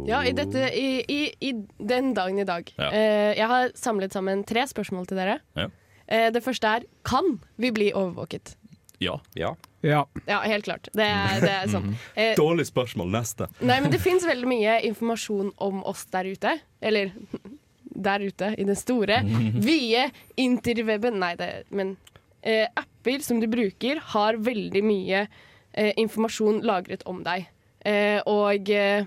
Ja, 0.05 0.19
i, 0.25 0.31
dette, 0.37 0.67
i, 0.77 1.01
i, 1.09 1.21
i 1.39 1.51
den 1.77 2.11
dagen 2.13 2.37
i 2.39 2.45
dag. 2.45 2.67
Ja. 2.77 2.91
Eh, 2.93 3.31
jeg 3.39 3.47
har 3.49 3.71
samlet 3.73 4.13
sammen 4.13 4.43
tre 4.45 4.67
spørsmål 4.69 5.07
til 5.09 5.17
dere. 5.17 5.39
Ja. 5.57 5.69
Eh, 6.05 6.27
det 6.33 6.43
første 6.45 6.69
er 6.69 6.85
kan 7.07 7.39
vi 7.57 7.71
bli 7.73 7.87
overvåket? 7.89 8.53
Ja. 9.01 9.15
Ja. 9.33 9.55
Ja. 9.81 10.03
Ja, 10.27 10.43
helt 10.45 10.67
klart. 10.67 10.91
Det 10.93 11.07
er, 11.07 11.39
det 11.41 11.53
er 11.63 11.71
sånn. 11.71 11.95
Eh, 12.19 12.35
Dårlig 12.37 12.67
spørsmål. 12.69 13.09
Neste. 13.15 13.47
Nei, 13.65 13.79
men 13.81 13.89
det 13.93 14.01
fins 14.03 14.27
veldig 14.27 14.49
mye 14.51 14.77
informasjon 14.91 15.49
om 15.57 15.81
oss 15.89 16.05
der 16.13 16.29
ute. 16.29 16.53
Eller 16.77 17.15
der 18.07 18.21
ute, 18.21 18.53
i 18.61 18.67
den 18.67 18.77
store, 18.77 19.23
vide 19.67 20.11
interweben. 20.37 21.17
Nei, 21.23 21.33
det, 21.41 21.49
men 21.73 21.95
eh, 22.41 22.67
apper 22.75 23.23
som 23.25 23.39
du 23.41 23.47
bruker, 23.51 24.01
har 24.13 24.39
veldig 24.41 24.83
mye 24.85 25.25
eh, 25.25 25.93
informasjon 26.01 26.61
lagret 26.67 27.05
om 27.09 27.23
deg. 27.25 27.47
Eh, 27.85 28.19
og 28.29 28.69
eh, 28.69 29.05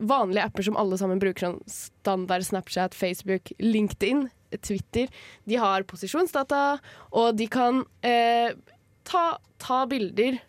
vanlige 0.00 0.46
apper 0.48 0.66
som 0.66 0.78
alle 0.80 0.98
sammen 1.00 1.20
bruker, 1.22 1.46
sånn 1.46 1.62
standard 1.70 2.46
Snapchat, 2.46 2.96
Facebook, 2.96 3.52
LinkedIn, 3.60 4.28
Twitter, 4.66 5.10
de 5.46 5.58
har 5.62 5.86
posisjonsdata, 5.86 6.80
og 7.14 7.36
de 7.38 7.46
kan 7.50 7.84
eh, 8.06 8.56
ta, 9.06 9.24
ta 9.62 9.84
bilder 9.90 10.40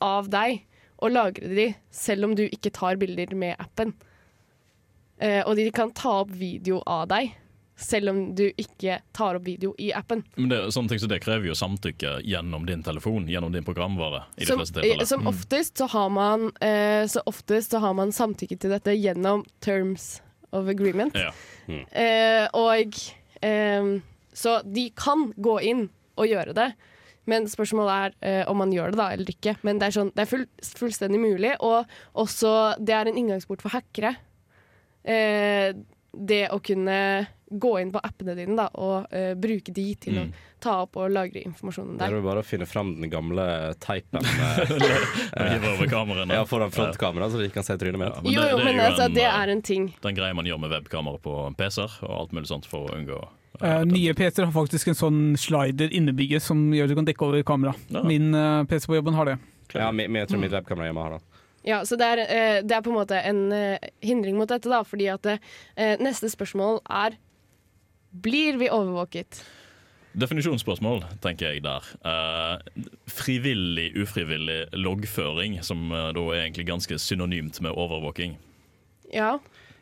av 0.00 0.30
deg 0.32 0.62
og 1.00 1.12
lagre 1.12 1.50
de 1.56 1.66
selv 1.92 2.28
om 2.28 2.36
du 2.36 2.46
ikke 2.46 2.72
tar 2.76 3.00
bilder 3.00 3.34
med 3.36 3.60
appen. 3.60 3.92
Eh, 5.20 5.42
og 5.44 5.56
de 5.58 5.68
kan 5.74 5.92
ta 5.96 6.22
opp 6.22 6.32
video 6.32 6.80
av 6.88 7.08
deg 7.12 7.34
selv 7.80 8.12
om 8.12 8.18
du 8.36 8.46
ikke 8.50 9.00
tar 9.16 9.38
opp 9.38 9.46
video 9.46 9.72
i 9.80 9.90
appen. 9.96 10.22
Men 10.36 10.52
det, 10.52 10.60
sånne 10.74 10.92
ting 10.92 11.00
så 11.02 11.08
det 11.10 11.20
krever 11.24 11.48
jo 11.50 11.56
samtykke 11.58 12.18
gjennom 12.28 12.66
din 12.68 12.84
telefon, 12.86 13.28
gjennom 13.30 13.52
din 13.54 13.64
programvare. 13.66 14.24
i 14.36 14.44
de 14.44 14.52
fleste 14.52 14.80
tilfeller. 14.80 15.08
som 15.08 15.26
oftest 15.30 15.80
så 15.80 15.88
har 15.90 16.10
man 16.12 16.50
eh, 16.60 17.06
Så 17.10 17.22
oftest 17.26 17.70
så 17.72 17.80
har 17.82 17.94
man 17.96 18.12
samtykke 18.12 18.58
til 18.60 18.70
dette 18.74 18.94
gjennom 18.96 19.44
terms 19.60 20.20
of 20.52 20.68
agreement. 20.68 21.16
Ja. 21.16 21.32
Eh, 21.70 22.46
og 22.54 22.94
eh, 23.42 23.90
Så 24.32 24.60
de 24.64 24.90
kan 24.96 25.32
gå 25.36 25.58
inn 25.60 25.88
og 26.20 26.28
gjøre 26.28 26.54
det. 26.56 26.72
Men 27.30 27.46
spørsmålet 27.48 27.92
er 27.94 28.14
eh, 28.26 28.42
om 28.50 28.58
man 28.58 28.72
gjør 28.74 28.92
det 28.92 29.00
da 29.00 29.10
eller 29.14 29.30
ikke. 29.30 29.56
Men 29.66 29.78
det 29.80 29.90
er, 29.90 29.96
sånn, 29.96 30.12
det 30.16 30.24
er 30.24 30.30
full, 30.30 30.46
fullstendig 30.80 31.20
mulig, 31.20 31.54
og 31.60 31.86
også 32.18 32.76
det 32.80 32.96
er 32.96 33.10
en 33.10 33.20
inngangsport 33.20 33.62
for 33.62 33.72
hackere. 33.76 34.16
Eh, 35.04 35.72
det 36.10 36.42
å 36.50 36.58
kunne 36.64 36.96
gå 37.50 37.72
inn 37.80 37.90
på 37.90 37.98
appene 38.06 38.36
dine 38.38 38.54
da, 38.56 38.68
og 38.78 39.08
uh, 39.10 39.32
bruke 39.34 39.72
de 39.74 39.88
til 39.98 40.14
Mm. 40.20 40.28
å 40.30 40.60
ta 40.62 40.74
opp 40.84 40.96
og 41.00 41.10
lagre 41.10 41.40
informasjonen 41.48 41.96
der. 41.98 42.06
Det 42.10 42.14
er 42.14 42.20
jo 42.20 42.26
bare 42.28 42.42
å 42.42 42.46
finne 42.46 42.66
fram 42.68 42.90
den 43.00 43.10
gamle 43.10 43.44
teipen 43.80 44.20
eh, 44.24 45.86
kameraene. 45.88 46.34
Ja, 46.38 46.44
foran 46.46 46.70
frontkamera, 46.70 47.30
så 47.30 47.38
de 47.40 47.48
ikke 47.48 47.58
kan 47.60 47.66
se 47.66 47.76
trynet 47.80 47.98
mitt. 48.00 48.20
Jo, 48.34 48.44
jo, 48.52 48.58
men 48.64 48.80
altså, 48.80 49.08
det 49.12 49.24
er 49.26 49.52
en 49.54 49.62
ting. 49.66 49.90
Den 50.04 50.14
greia 50.18 50.34
man 50.36 50.46
gjør 50.48 50.60
med 50.62 50.70
webkamera 50.74 51.18
på 51.24 51.36
PC-er 51.58 51.98
og 52.06 52.16
alt 52.22 52.32
mulig 52.36 52.50
sånt 52.52 52.68
for 52.70 52.88
å 52.90 52.96
unngå 52.98 53.20
Uh, 53.60 53.82
nye 53.84 54.14
PC-er 54.16 54.46
har 54.46 54.52
faktisk 54.54 54.88
en 54.88 54.96
sånn 54.96 55.16
slider 55.36 55.90
innebygget 55.92 56.40
som 56.40 56.62
gjør 56.72 56.86
at 56.86 56.92
du 56.94 56.96
kan 56.96 57.04
dekke 57.08 57.26
over 57.26 57.42
kamera. 57.44 57.74
Ja. 57.92 58.00
Min 58.08 58.30
uh, 58.32 58.62
PC 58.70 58.86
på 58.88 58.94
jobben 58.96 59.12
har 59.18 59.28
det. 59.28 59.34
Ja, 59.74 59.90
mi- 59.92 60.06
jeg 60.08 60.30
tror 60.30 60.40
mitt 60.40 60.54
webkamera 60.54 60.86
hjemme 60.88 61.02
har 61.04 61.16
det. 61.18 61.42
Ja, 61.68 61.82
så 61.84 61.98
det 62.00 62.06
er, 62.08 62.22
uh, 62.24 62.60
det 62.64 62.72
er 62.78 62.80
på 62.86 62.88
en 62.94 62.96
måte 62.96 63.18
en 63.20 63.42
eh, 63.52 63.90
hindring 64.06 64.38
mot 64.40 64.48
dette, 64.48 64.70
da, 64.70 64.78
fordi 64.86 65.10
at 65.12 65.28
eh, 65.34 65.92
neste 66.00 66.30
spørsmål 66.32 66.80
er 66.88 67.18
Blir 68.10 68.58
vi 68.58 68.70
overvåket? 68.70 69.42
Definisjonsspørsmål, 70.18 71.04
tenker 71.22 71.52
jeg 71.52 71.62
der. 71.62 71.86
Eh, 72.02 72.82
frivillig, 73.06 73.92
ufrivillig 74.02 74.64
loggføring, 74.74 75.60
som 75.62 75.86
eh, 75.94 76.10
da 76.16 76.24
er 76.32 76.42
egentlig 76.42 76.66
ganske 76.72 76.98
synonymt 76.98 77.60
med 77.62 77.76
overvåking. 77.78 78.34
Ja. 79.14 79.36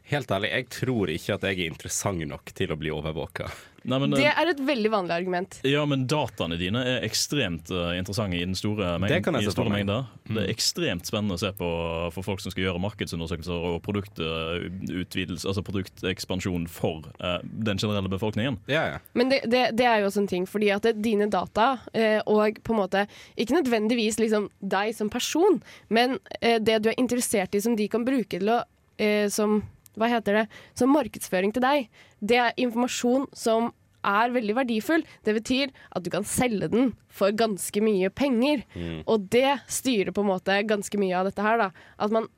Helt 0.09 0.31
ærlig, 0.33 0.53
jeg 0.53 0.69
tror 0.73 1.13
ikke 1.13 1.39
at 1.39 1.49
jeg 1.49 1.59
er 1.59 1.73
interessant 1.73 2.29
nok 2.29 2.53
til 2.57 2.73
å 2.73 2.79
bli 2.81 2.93
overvåka. 2.93 3.49
Nei, 3.85 3.99
men, 4.03 4.17
Det 4.17 4.27
eh, 4.27 4.41
er 4.43 4.53
et 4.53 4.61
veldig 4.61 4.91
vanlig 4.93 5.15
argument. 5.15 5.59
ja, 5.67 5.85
men 5.89 6.07
dataene 6.11 6.59
dine 6.61 6.83
er 6.83 7.07
ekstremt 7.07 7.71
uh, 7.75 7.93
interessante 7.99 8.39
i 8.39 8.45
den 8.45 8.57
store, 8.59 8.97
meng 8.99 9.13
Det 9.13 9.21
kan 9.27 9.39
jeg 9.39 9.49
i 9.49 9.55
store 9.55 9.73
meg. 9.73 9.89
Mm. 9.89 10.35
Det 10.35 10.45
er 10.45 10.53
ekstremt 10.53 11.09
spennende 11.09 11.39
å 11.39 11.43
se 11.43 11.53
på 11.57 11.69
for 12.15 12.27
folk 12.27 12.43
som 12.43 12.53
skal 12.53 12.67
gjøre 12.67 12.83
markedsundersøkelser 12.83 13.67
og 13.71 13.79
produktutvidelse, 13.87 15.47
altså 15.49 15.65
produktekspansjon 15.67 16.67
for 16.73 17.09
uh, 17.23 17.39
den 17.45 17.81
generelle 17.81 18.11
befolkningen. 18.13 18.59
Men 18.69 19.33
det, 19.33 19.43
det, 19.51 19.65
det 19.79 19.87
er 19.89 20.03
jo 20.03 20.11
også 20.11 20.25
en 20.25 20.31
ting, 20.31 20.49
fordi 20.49 20.73
at 20.75 20.87
det, 20.87 20.97
dine 21.05 21.29
data, 21.33 21.71
uh, 21.95 22.21
og 22.27 22.61
på 22.65 22.75
en 22.75 22.83
måte 22.83 23.07
ikke 23.39 23.61
nødvendigvis 23.61 24.19
liksom 24.21 24.49
deg 24.61 24.95
som 24.97 25.11
person, 25.13 25.61
men 25.89 26.19
eh, 26.41 26.59
det 26.63 26.81
du 26.85 26.91
er 26.91 27.01
interessert 27.01 27.55
i 27.55 27.63
som 27.63 27.77
de 27.79 27.89
kan 27.91 28.07
bruke 28.07 28.39
til 28.39 28.51
å 28.53 28.61
eh, 28.99 29.29
som, 29.33 29.61
hva 30.01 30.11
heter 30.11 30.43
det, 30.43 30.47
som 30.79 30.93
markedsføring 30.95 31.53
til 31.55 31.65
deg, 31.65 31.91
det 32.21 32.41
er 32.43 32.57
informasjon 32.61 33.29
som 33.37 33.73
er 34.07 34.33
veldig 34.33 34.55
verdifull. 34.57 35.05
Det 35.27 35.35
betyr 35.37 35.73
at 35.97 36.05
du 36.05 36.11
kan 36.13 36.27
selge 36.27 36.69
den 36.71 36.93
for 37.13 37.35
ganske 37.35 37.83
mye 37.83 38.11
penger. 38.15 38.63
Mm. 38.75 39.03
Og 39.11 39.27
det 39.33 39.59
styrer 39.71 40.15
på 40.15 40.25
en 40.25 40.31
måte 40.31 40.59
ganske 40.69 41.01
mye 41.01 41.17
av 41.19 41.29
dette 41.29 41.45
her. 41.45 41.59
Da. 41.61 41.71
At 41.99 42.15
man, 42.15 42.29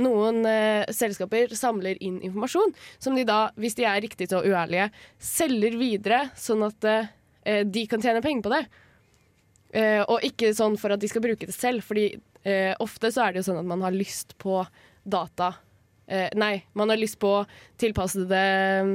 noen 0.00 0.42
eh, 0.48 0.88
selskaper 0.94 1.52
samler 1.58 2.00
inn 2.02 2.20
informasjon 2.22 2.72
som 3.02 3.18
de 3.18 3.26
da, 3.28 3.44
hvis 3.60 3.76
de 3.78 3.86
er 3.88 4.02
riktig 4.04 4.30
så 4.32 4.42
uærlige, 4.44 4.88
selger 5.22 5.76
videre, 5.80 6.24
sånn 6.38 6.64
at 6.68 6.88
eh, 6.90 7.62
de 7.68 7.86
kan 7.90 8.02
tjene 8.02 8.24
penger 8.24 8.46
på 8.46 8.54
det. 8.56 8.64
Eh, 9.72 10.00
og 10.04 10.24
ikke 10.26 10.52
sånn 10.56 10.76
for 10.80 10.92
at 10.92 11.00
de 11.00 11.08
skal 11.08 11.24
bruke 11.24 11.48
det 11.48 11.56
selv, 11.56 11.84
fordi 11.86 12.10
eh, 12.44 12.72
ofte 12.82 13.12
så 13.12 13.26
er 13.26 13.32
det 13.32 13.42
jo 13.42 13.50
sånn 13.50 13.62
at 13.62 13.68
man 13.68 13.84
har 13.84 13.94
lyst 13.94 14.36
på 14.42 14.60
data. 15.02 15.54
Eh, 16.12 16.28
nei, 16.36 16.54
man 16.76 16.92
har 16.92 17.00
lyst 17.00 17.16
på 17.22 17.30
tilpassede 17.80 18.42
mm, 18.84 18.92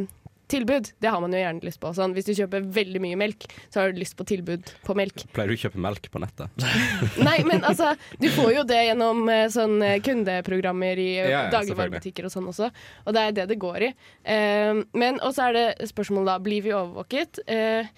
tilbud. 0.48 0.92
Det 1.00 1.10
har 1.12 1.22
man 1.22 1.34
jo 1.34 1.40
gjerne 1.40 1.66
lyst 1.66 1.80
på. 1.82 1.92
Sånn, 1.96 2.14
hvis 2.16 2.28
du 2.28 2.34
kjøper 2.38 2.66
veldig 2.78 3.02
mye 3.04 3.18
melk, 3.20 3.48
så 3.74 3.82
har 3.82 3.92
du 3.92 4.02
lyst 4.02 4.18
på 4.20 4.26
tilbud 4.28 4.70
på 4.86 4.96
melk. 4.98 5.26
Pleier 5.36 5.52
du 5.52 5.58
å 5.58 5.62
kjøpe 5.66 5.82
melk 5.84 6.10
på 6.14 6.22
nettet? 6.24 6.68
Nei, 7.28 7.40
men 7.48 7.66
altså, 7.68 7.94
du 8.22 8.30
får 8.34 8.54
jo 8.60 8.68
det 8.70 8.84
gjennom 8.90 9.26
eh, 9.34 9.48
sånn 9.54 9.82
eh, 9.86 9.98
kundeprogrammer 10.06 11.02
i 11.04 11.10
eh, 11.18 11.32
Ja, 11.32 11.48
ja, 11.48 11.56
dagligvarebutikker 11.58 12.30
og 12.30 12.34
sånn 12.34 12.48
også, 12.54 12.72
og 13.04 13.18
det 13.18 13.26
er 13.26 13.36
det 13.42 13.50
det 13.52 13.60
går 13.62 13.90
i. 13.90 13.92
Eh, 14.36 14.86
men 14.98 15.20
også 15.26 15.50
er 15.50 15.58
det 15.58 15.92
spørsmålet 15.92 16.32
da, 16.32 16.40
blir 16.44 16.64
vi 16.66 16.76
overvåket? 16.76 17.44
Eh, 17.50 17.92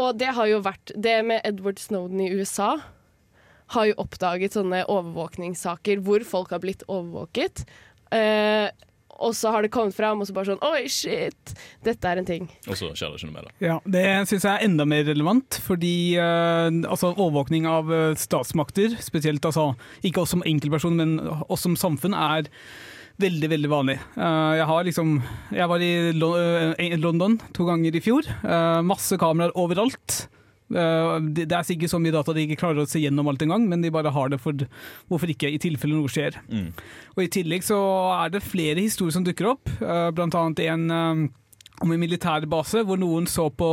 og 0.00 0.16
det 0.16 0.30
har 0.32 0.48
jo 0.48 0.62
vært 0.64 0.94
Det 0.96 1.18
med 1.26 1.42
Edward 1.44 1.80
Snowden 1.82 2.22
i 2.24 2.30
USA 2.32 2.76
har 3.70 3.86
jo 3.86 3.98
oppdaget 4.02 4.56
sånne 4.56 4.82
overvåkningssaker 4.90 6.00
hvor 6.02 6.24
folk 6.26 6.50
har 6.54 6.62
blitt 6.62 6.82
overvåket. 6.88 7.62
Eh, 8.14 8.68
og 9.20 9.34
så 9.36 9.52
har 9.52 9.62
det 9.62 9.70
kommet 9.72 9.94
fram, 9.96 10.22
og 10.22 10.28
så 10.28 10.34
bare 10.36 10.48
sånn 10.52 10.62
Oi, 10.64 10.86
shit! 10.90 11.54
Dette 11.84 12.08
er 12.08 12.20
en 12.20 12.28
ting. 12.28 12.48
Og 12.66 12.78
så 12.78 12.88
skjer 12.96 13.12
det 13.12 13.20
ikke 13.20 13.28
noe 13.28 13.36
med 13.36 13.48
det. 13.48 13.54
Ja, 13.66 13.76
Det 13.84 14.04
syns 14.30 14.46
jeg 14.46 14.52
er 14.54 14.66
enda 14.66 14.86
mer 14.88 15.04
relevant, 15.08 15.60
fordi 15.64 15.94
uh, 16.16 16.70
altså, 16.88 17.12
overvåkning 17.12 17.68
av 17.68 17.92
eh, 17.92 18.14
statsmakter, 18.18 18.96
spesielt 19.04 19.44
altså, 19.44 19.74
ikke 20.06 20.24
oss 20.24 20.32
som 20.34 20.44
enkeltperson, 20.48 20.96
men 20.96 21.18
oss 21.48 21.66
som 21.66 21.76
samfunn, 21.78 22.16
er 22.16 22.48
veldig 23.20 23.50
veldig 23.52 23.68
vanlig. 23.68 23.98
Uh, 24.16 24.56
jeg, 24.56 24.66
har 24.72 24.88
liksom, 24.88 25.14
jeg 25.52 25.68
var 25.68 25.84
i 25.84 26.90
London 26.96 27.36
to 27.56 27.68
ganger 27.68 27.96
i 27.96 28.04
fjor. 28.04 28.28
Uh, 28.40 28.80
masse 28.86 29.20
kameraer 29.20 29.52
overalt. 29.60 30.22
Eh, 30.70 31.16
det 31.34 31.48
er 31.50 31.66
sikkert 31.66 31.92
så 31.92 32.00
mye 32.02 32.14
data 32.14 32.34
de 32.36 32.46
ikke 32.46 32.60
klarer 32.62 32.84
å 32.84 32.88
se 32.90 33.02
gjennom 33.02 33.28
alt 33.30 33.42
engang, 33.42 33.66
men 33.70 33.82
de 33.82 33.92
bare 33.94 34.12
har 34.14 34.30
det 34.32 34.40
for 34.42 34.66
hvorfor 35.10 35.32
ikke, 35.32 35.50
i 35.50 35.60
tilfelle 35.62 35.98
noe 35.98 36.10
skjer. 36.10 36.38
Og 37.16 37.24
I 37.24 37.30
tillegg 37.32 37.66
så 37.66 37.80
er 38.20 38.34
det 38.34 38.44
flere 38.46 38.80
historier 38.82 39.16
som 39.16 39.26
dukker 39.26 39.52
opp, 39.54 39.72
bl.a. 39.80 40.10
blant 40.14 40.36
annet 40.38 40.64
en 40.68 40.86
eh, 40.94 41.26
om 41.80 41.92
en 41.94 42.00
militærbase 42.00 42.84
hvor 42.84 43.00
noen 43.00 43.26
så 43.30 43.46
på 43.56 43.68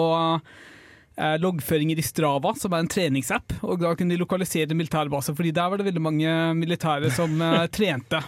eh, 1.20 1.36
loggføringer 1.44 2.00
i 2.00 2.06
Strava, 2.06 2.54
som 2.56 2.74
er 2.74 2.86
en 2.86 2.92
treningsapp, 2.92 3.58
og 3.68 3.84
da 3.84 3.94
kunne 3.98 4.16
de 4.16 4.22
lokalisere 4.22 4.78
militærbase, 4.78 5.36
fordi 5.36 5.54
der 5.56 5.70
var 5.70 5.82
det 5.82 5.90
veldig 5.90 6.04
mange 6.04 6.38
militære 6.58 7.12
som 7.14 7.36
eh, 7.44 7.66
trente 7.78 8.24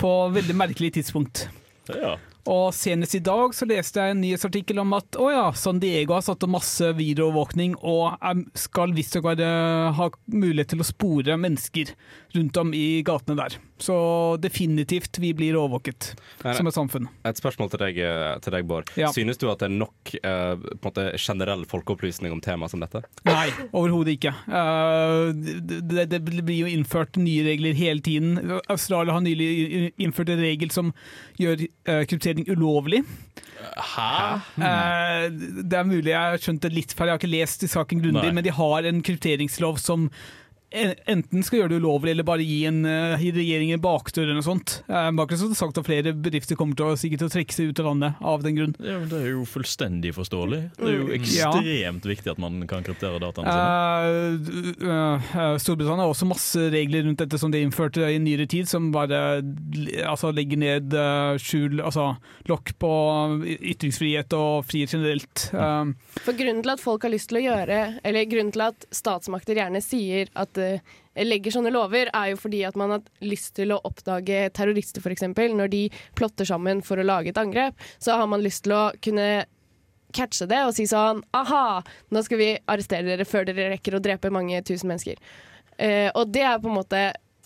på 0.00 0.12
veldig 0.34 0.56
merkelig 0.60 0.94
tidspunkt. 0.98 1.46
Ja. 1.88 2.16
Og 2.50 2.74
senest 2.76 3.16
i 3.16 3.22
dag 3.24 3.54
så 3.56 3.64
leste 3.68 4.02
jeg 4.02 4.12
en 4.12 4.20
nyhetsartikkel 4.20 4.82
om 4.82 4.92
at 4.98 5.16
å 5.16 5.30
ja, 5.32 5.44
San 5.56 5.80
Diego 5.80 6.16
har 6.16 6.24
satt 6.26 6.44
opp 6.44 6.52
masse 6.52 6.90
videoovervåkning 6.98 7.78
og 7.80 8.20
skal 8.58 8.92
visstnok 8.96 9.30
ha 9.40 10.10
mulighet 10.28 10.74
til 10.74 10.84
å 10.84 10.88
spore 10.88 11.38
mennesker 11.40 11.94
rundt 12.36 12.60
om 12.60 12.74
i 12.76 13.00
gatene 13.06 13.38
der. 13.40 13.56
Så 13.78 13.96
definitivt 14.38 15.18
vi 15.18 15.32
blir 15.34 15.56
overvåket 15.58 16.12
som 16.42 16.68
et 16.70 16.76
samfunn. 16.76 17.08
Et 17.26 17.38
spørsmål 17.38 17.72
til 17.72 17.82
deg, 17.82 17.98
eh, 17.98 18.36
til 18.44 18.54
deg 18.54 18.68
Bård. 18.70 18.92
Ja. 18.98 19.10
Synes 19.12 19.40
du 19.40 19.48
at 19.50 19.64
det 19.64 19.66
er 19.66 19.74
nok 19.74 20.12
uh, 20.22 20.54
måte, 20.84 21.08
generell 21.18 21.64
folkeopplysning 21.68 22.32
om 22.32 22.42
tema 22.44 22.68
som 22.70 22.84
dette? 22.84 23.02
Nei, 23.26 23.48
overhodet 23.72 24.14
ikke. 24.14 24.34
Uh, 24.46 25.34
det, 25.34 26.06
det, 26.12 26.22
blir 26.22 26.62
jo 26.62 26.70
innført 26.70 27.18
nye 27.18 27.42
regler 27.48 27.74
hele 27.74 28.04
tiden. 28.04 28.38
Australia 28.70 29.18
har 29.18 29.24
nylig 29.26 29.92
innført 29.98 30.30
en 30.30 30.44
regel 30.44 30.70
som 30.74 30.94
gjør 31.40 31.66
uh, 31.90 32.04
kryptering 32.06 32.46
ulovlig. 32.54 33.02
Hæ? 33.74 34.40
Eh, 34.58 35.26
det 35.64 35.78
er 35.78 35.88
mulig 35.88 36.12
jeg 36.12 36.20
har 36.20 36.40
skjønt 36.42 36.64
det 36.64 36.72
litt 36.74 36.94
feil, 36.94 37.08
jeg 37.08 37.16
har 37.16 37.22
ikke 37.22 37.32
lest 37.32 37.66
saken 37.70 38.02
grundig, 38.02 38.26
Nei. 38.28 38.36
men 38.38 38.46
de 38.46 38.54
har 38.54 38.88
en 38.88 39.02
krypteringslov 39.04 39.80
som 39.82 40.08
Enten 40.74 41.44
skal 41.46 41.62
gjøre 41.62 41.74
det 41.74 41.80
ulovlig, 41.84 42.14
eller 42.14 42.26
bare 42.26 42.46
gi, 42.46 42.60
en, 42.68 42.82
uh, 42.86 43.20
gi 43.20 43.32
regjeringen 43.34 43.82
bakdør 43.84 44.26
eller 44.26 44.40
noe 44.40 44.46
sånt. 44.46 44.78
Uh, 44.88 45.10
har 45.14 45.54
sagt 45.54 45.80
at 45.80 45.86
flere 45.86 46.14
bedrifter 46.16 46.58
kommer 46.58 46.78
til 46.78 46.90
å, 46.90 46.98
sikkert 46.98 47.24
til 47.24 47.30
å 47.30 47.34
trekke 47.36 47.56
seg 47.56 47.70
ut 47.70 47.82
av 47.82 47.90
landet 47.92 48.24
av 48.34 48.44
den 48.44 48.58
grunn. 48.58 48.76
Ja, 48.82 48.98
men 49.00 49.08
det 49.12 49.22
er 49.22 49.32
jo 49.34 49.46
fullstendig 49.48 50.14
forståelig. 50.16 50.62
Det 50.78 50.90
er 50.90 50.98
jo 50.98 51.10
ekstremt 51.14 51.94
ekstremt 51.94 52.06
viktig 52.08 52.32
at 52.32 52.40
man 52.40 52.62
kan 52.68 52.84
kryptere 52.84 53.20
dataene 53.22 53.52
sine. 53.54 54.68
Uh, 54.82 54.90
eh, 54.90 55.36
eh, 55.38 55.56
Storbritannia 55.62 56.04
har 56.04 56.12
også 56.12 56.28
masse 56.28 56.68
regler 56.72 57.04
rundt 57.06 57.20
dette 57.22 57.38
som 57.40 57.52
de 57.52 57.62
innførte 57.62 58.04
i 58.08 58.18
nyere 58.22 58.46
tid, 58.50 58.68
som 58.68 58.90
bare 58.94 59.42
altså, 60.04 60.32
legger 60.34 60.60
ned 60.60 60.94
eh, 60.94 61.36
skjul, 61.42 61.80
altså 61.84 62.14
lokk 62.50 62.74
på 62.80 62.92
ytringsfrihet 63.44 64.34
og 64.38 64.64
frihet 64.68 64.94
generelt. 64.94 65.48
Eh, 65.52 65.92
For 66.24 66.38
grunnen 66.38 66.64
til 66.64 66.74
at 66.74 66.82
folk 66.82 67.06
har 67.06 67.14
lyst 67.14 67.30
til 67.32 67.40
å 67.42 67.44
gjøre, 67.44 67.80
eller 68.04 68.30
grunnen 68.30 68.54
til 68.54 68.66
at 68.68 68.88
statsmakter 68.94 69.60
gjerne 69.60 69.82
sier 69.84 70.32
at 70.34 70.60
eh, 70.60 70.63
legger 71.28 71.54
sånne 71.54 71.72
lover, 71.74 72.10
er 72.10 72.32
jo 72.32 72.40
fordi 72.40 72.62
at 72.68 72.78
man 72.78 72.96
har 72.96 73.08
lyst 73.24 73.54
til 73.58 73.74
å 73.74 73.80
oppdage 73.86 74.48
terrorister, 74.56 75.04
f.eks. 75.04 75.26
Når 75.54 75.72
de 75.72 75.82
plotter 76.18 76.48
sammen 76.48 76.82
for 76.84 77.00
å 77.00 77.06
lage 77.06 77.32
et 77.32 77.40
angrep, 77.40 77.78
så 78.02 78.18
har 78.20 78.30
man 78.30 78.44
lyst 78.44 78.66
til 78.66 78.76
å 78.76 78.84
kunne 79.04 79.44
catche 80.14 80.46
det 80.46 80.60
og 80.62 80.74
si 80.76 80.86
sånn 80.86 81.24
Aha, 81.34 81.82
nå 82.14 82.22
skal 82.22 82.38
vi 82.38 82.50
arrestere 82.70 83.08
dere 83.08 83.26
før 83.26 83.48
dere 83.48 83.72
rekker 83.74 83.96
å 83.96 84.02
drepe 84.02 84.32
mange 84.34 84.60
tusen 84.66 84.92
mennesker. 84.92 85.18
Eh, 85.76 86.10
og 86.14 86.30
det 86.34 86.44
er 86.46 86.60
på 86.62 86.70
en 86.70 86.78
måte 86.78 87.04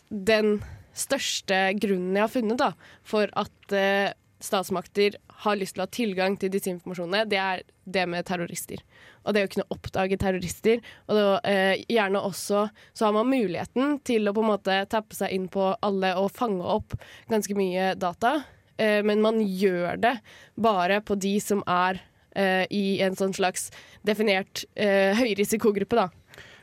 den 0.08 0.58
største 0.98 1.68
grunnen 1.78 2.16
jeg 2.16 2.24
har 2.24 2.32
funnet 2.32 2.60
da, 2.60 2.72
for 3.06 3.30
at 3.38 3.76
eh, 3.76 4.10
statsmakter 4.40 5.16
har 5.44 5.58
lyst 5.58 5.76
til 5.76 5.82
å 5.82 5.86
ha 5.86 5.92
tilgang 5.92 6.36
til 6.38 6.52
disse 6.52 6.70
informasjonene, 6.70 7.26
det 7.30 7.38
er 7.42 7.62
det 7.88 8.04
med 8.10 8.26
terrorister. 8.28 8.82
Og 9.24 9.34
det 9.34 9.44
å 9.46 9.50
kunne 9.52 9.68
oppdage 9.74 10.18
terrorister. 10.20 10.82
Og 11.08 11.18
da, 11.18 11.26
eh, 11.44 11.84
gjerne 11.88 12.22
også 12.22 12.68
så 12.92 13.06
har 13.06 13.16
man 13.16 13.30
muligheten 13.30 13.98
til 14.04 14.28
å 14.28 14.34
på 14.34 14.44
en 14.44 14.52
måte 14.52 14.78
tappe 14.90 15.16
seg 15.16 15.32
inn 15.34 15.48
på 15.48 15.72
alle 15.82 16.14
og 16.16 16.30
fange 16.32 16.62
opp 16.62 16.94
ganske 17.28 17.56
mye 17.58 17.94
data. 17.98 18.44
Eh, 18.78 19.02
men 19.02 19.20
man 19.20 19.40
gjør 19.40 19.96
det 19.96 20.18
bare 20.56 21.00
på 21.00 21.18
de 21.18 21.38
som 21.40 21.64
er 21.66 22.00
eh, 22.36 22.64
i 22.70 23.00
en 23.02 23.16
sånn 23.18 23.34
slags 23.34 23.70
definert 24.06 24.64
eh, 24.74 25.16
høyrisikogruppe, 25.18 25.98
da. 25.98 26.08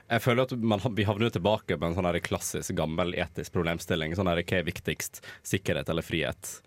Jeg 0.05 0.21
føler 0.21 0.45
at 0.45 0.51
man, 0.61 0.81
Vi 0.93 1.05
havner 1.07 1.31
tilbake 1.33 1.77
på 1.81 1.87
en 1.87 1.95
sånn 1.97 2.19
klassisk 2.21 2.75
gammel 2.77 3.15
etisk 3.17 3.55
problemstilling. 3.55 4.13
Sånn 4.15 4.29
her, 4.29 4.43
Hva 4.45 4.59
er 4.59 4.67
viktigst? 4.67 5.23
Sikkerhet 5.41 5.89
eller 5.89 6.05
frihet? 6.05 6.59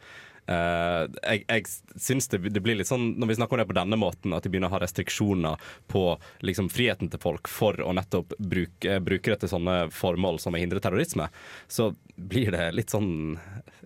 Eh, 0.49 1.05
jeg 1.23 1.45
jeg 1.49 1.67
syns 2.01 2.29
det, 2.33 2.41
det 2.55 2.63
blir 2.65 2.79
litt 2.79 2.89
sånn 2.89 3.11
når 3.21 3.33
vi 3.33 3.39
snakker 3.39 3.59
om 3.59 3.63
det 3.63 3.69
på 3.69 3.77
denne 3.77 3.99
måten, 4.01 4.35
at 4.37 4.47
de 4.47 4.53
begynner 4.53 4.71
å 4.71 4.77
ha 4.77 4.83
restriksjoner 4.83 5.71
på 5.93 6.05
liksom, 6.47 6.71
friheten 6.73 7.11
til 7.13 7.21
folk 7.23 7.51
for 7.53 7.77
å 7.85 7.93
nettopp 7.97 8.33
bruke, 8.39 8.99
bruke 9.05 9.35
det 9.35 9.43
til 9.43 9.53
sånne 9.53 9.81
formål 9.95 10.41
som 10.43 10.57
å 10.57 10.63
hindre 10.63 10.81
terrorisme, 10.85 11.29
så 11.69 11.91
blir 12.17 12.55
det 12.55 12.71
litt 12.77 12.95
sånn 12.95 13.37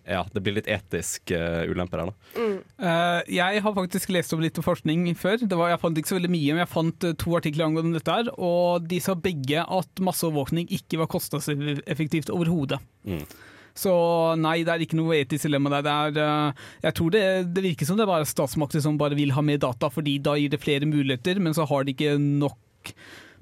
Ja, 0.02 0.24
det 0.34 0.40
blir 0.42 0.56
litt 0.56 0.66
etisk 0.66 1.30
uh, 1.30 1.62
ulempe 1.70 1.94
der, 1.94 2.10
da. 2.10 2.46
Eh, 2.82 3.34
jeg 3.36 3.60
har 3.62 3.74
faktisk 3.76 4.10
lest 4.10 4.32
om 4.34 4.40
litt 4.42 4.58
forskning 4.58 5.04
før. 5.14 5.44
Det 5.46 5.58
var, 5.58 5.70
jeg 5.70 5.78
fant 5.78 6.00
ikke 6.00 6.10
så 6.10 6.16
veldig 6.18 6.32
mye, 6.32 6.56
men 6.56 6.62
jeg 6.64 6.72
fant 6.72 7.06
to 7.22 7.36
artikler 7.38 7.68
angående 7.68 8.00
dette. 8.00 8.16
her, 8.16 8.32
Og 8.34 8.88
de 8.90 8.98
sa 8.98 9.14
begge 9.14 9.62
at 9.62 10.02
masseovervåkning 10.02 10.66
ikke 10.74 10.98
var 11.04 11.10
kostnadseffektivt 11.12 12.34
overhodet. 12.34 12.82
Mm. 13.06 13.22
Så 13.78 13.92
nei, 14.40 14.58
det 14.66 14.74
er 14.74 14.84
ikke 14.84 14.98
noe 14.98 15.16
etisk 15.22 15.48
dilemma 15.48 15.80
der. 15.80 15.88
Er, 15.88 16.18
eh, 16.20 16.66
jeg 16.86 16.96
tror 16.98 17.14
det, 17.14 17.24
det 17.56 17.64
virker 17.70 17.88
som 17.88 17.98
det 17.98 18.04
er 18.06 18.12
bare 18.12 18.28
statsmakter 18.28 18.84
som 18.84 19.00
bare 19.00 19.18
vil 19.18 19.32
ha 19.36 19.44
mer 19.44 19.60
data, 19.62 19.88
fordi 19.92 20.18
da 20.22 20.36
gir 20.40 20.52
det 20.52 20.60
flere 20.62 20.88
muligheter, 20.88 21.40
men 21.40 21.56
så 21.56 21.66
har 21.68 21.86
de 21.86 21.96
ikke 21.96 22.18
nok 22.20 22.92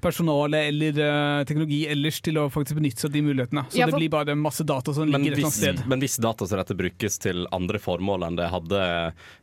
personale 0.01 0.63
eller 0.67 0.97
uh, 0.99 1.43
teknologi 1.47 1.83
ellers 1.91 2.19
til 2.25 2.39
å 2.41 2.47
faktisk 2.51 2.77
benytte 2.79 3.03
seg 3.03 3.11
av 3.11 3.15
de 3.15 3.21
mulighetene. 3.27 3.63
Så 3.69 3.79
Ja, 3.79 3.87
det 3.89 3.99
blir 3.99 4.11
bare 4.13 4.35
masse 4.35 4.65
data 4.67 4.93
som 4.93 5.09
Men 5.09 5.23
ligger 5.23 5.45
et 5.47 5.53
sted. 5.53 5.83
men 5.87 6.01
hvis 6.03 6.17
data 6.21 6.47
som 6.47 6.59
dette 6.61 6.75
brukes 6.77 7.19
til 7.21 7.45
andre 7.51 7.79
formål 7.81 8.25
enn 8.27 8.39
det 8.39 8.49
hadde 8.51 8.81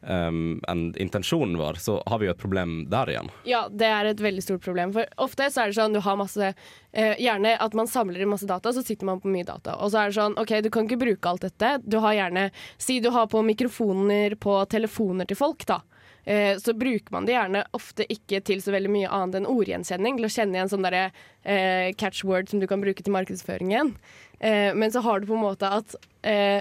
um, 0.03 0.59
en 0.69 0.83
intensjonen 0.99 1.59
var, 1.61 1.81
så 1.83 2.01
har 2.07 2.19
vi 2.19 2.29
jo 2.29 2.35
et 2.35 2.43
problem 2.43 2.77
der 2.91 3.15
igjen. 3.15 3.31
Ja, 3.49 3.67
det 3.71 3.89
er 3.89 4.11
et 4.13 4.21
veldig 4.21 4.45
stort 4.45 4.65
problem. 4.65 4.93
For 4.97 5.07
ofte 5.17 5.51
så 5.51 5.65
er 5.65 5.73
det 5.73 5.79
sånn 5.79 5.97
du 5.97 6.03
har 6.05 6.19
masse 6.21 6.53
uh, 6.53 7.15
Gjerne 7.19 7.55
at 7.61 7.75
man 7.75 7.89
samler 7.91 8.23
inn 8.23 8.31
masse 8.31 8.47
data, 8.49 8.73
så 8.73 8.83
sitter 8.83 9.07
man 9.09 9.21
på 9.23 9.31
mye 9.33 9.47
data. 9.47 9.77
Og 9.83 9.93
så 9.93 10.03
er 10.03 10.11
det 10.11 10.19
sånn 10.19 10.37
OK, 10.41 10.59
du 10.65 10.71
kan 10.75 10.89
ikke 10.89 11.01
bruke 11.01 11.31
alt 11.31 11.47
dette. 11.47 11.77
Du 11.85 11.99
har 12.05 12.17
gjerne 12.17 12.49
Si 12.79 12.99
du 13.01 13.11
har 13.15 13.27
på 13.31 13.43
mikrofoner 13.45 14.35
på 14.41 14.59
telefoner 14.71 15.29
til 15.29 15.39
folk, 15.39 15.67
da. 15.69 15.83
Eh, 16.29 16.59
så 16.59 16.75
bruker 16.77 17.13
man 17.15 17.25
det 17.25 17.33
gjerne 17.33 17.63
ofte 17.73 18.05
ikke 18.13 18.43
til 18.45 18.61
så 18.61 18.75
veldig 18.75 18.91
mye 18.93 19.13
annet 19.17 19.39
enn 19.39 19.49
ordgjenkjenning. 19.49 20.19
Til 20.19 20.29
å 20.29 20.33
kjenne 20.35 20.59
igjen 20.59 20.71
sånn 20.73 20.85
derre 20.85 21.07
eh, 21.09 21.95
catchword 21.97 22.51
som 22.53 22.61
du 22.61 22.67
kan 22.69 22.83
bruke 22.85 23.05
til 23.05 23.15
markedsføringen. 23.17 23.95
Eh, 24.37 24.75
men 24.77 24.93
så 24.93 25.01
har 25.07 25.23
du 25.23 25.29
på 25.31 25.39
en 25.39 25.47
måte 25.47 25.73
at 25.81 25.97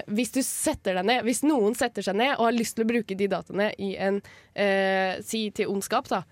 hvis 0.08 0.30
du 0.32 0.38
setter 0.46 0.94
deg 0.94 1.04
ned 1.04 1.24
Hvis 1.26 1.40
noen 1.42 1.74
setter 1.76 2.04
seg 2.06 2.14
ned 2.16 2.36
og 2.36 2.44
har 2.46 2.54
lyst 2.54 2.76
til 2.78 2.86
å 2.86 2.88
bruke 2.88 3.16
de 3.18 3.26
dataene 3.28 3.66
i 3.82 3.88
en 4.00 4.20
Si 5.26 5.40
til 5.52 5.68
ondskap, 5.68 6.06
da. 6.08 6.22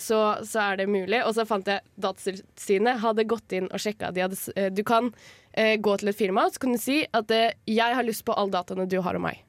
Så, 0.00 0.20
så 0.46 0.62
er 0.62 0.78
det 0.78 0.86
mulig. 0.88 1.18
Og 1.26 1.34
så 1.36 1.44
fant 1.48 1.66
jeg 1.68 1.82
Datatilsynet 2.00 3.02
hadde 3.02 3.26
gått 3.28 3.52
inn 3.58 3.66
og 3.68 3.82
sjekka. 3.82 4.12
Du 4.14 4.82
kan 4.86 5.10
eh, 5.52 5.76
gå 5.76 5.96
til 5.98 6.12
et 6.14 6.18
firma 6.18 6.46
du 6.48 6.78
si 6.78 7.02
at 7.12 7.30
eh, 7.30 7.52
'jeg 7.66 7.94
har 7.94 8.06
lyst 8.06 8.24
på 8.24 8.32
alle 8.32 8.52
dataene 8.52 8.88
du 8.88 9.00
har 9.00 9.16
om 9.16 9.26
meg'. 9.26 9.42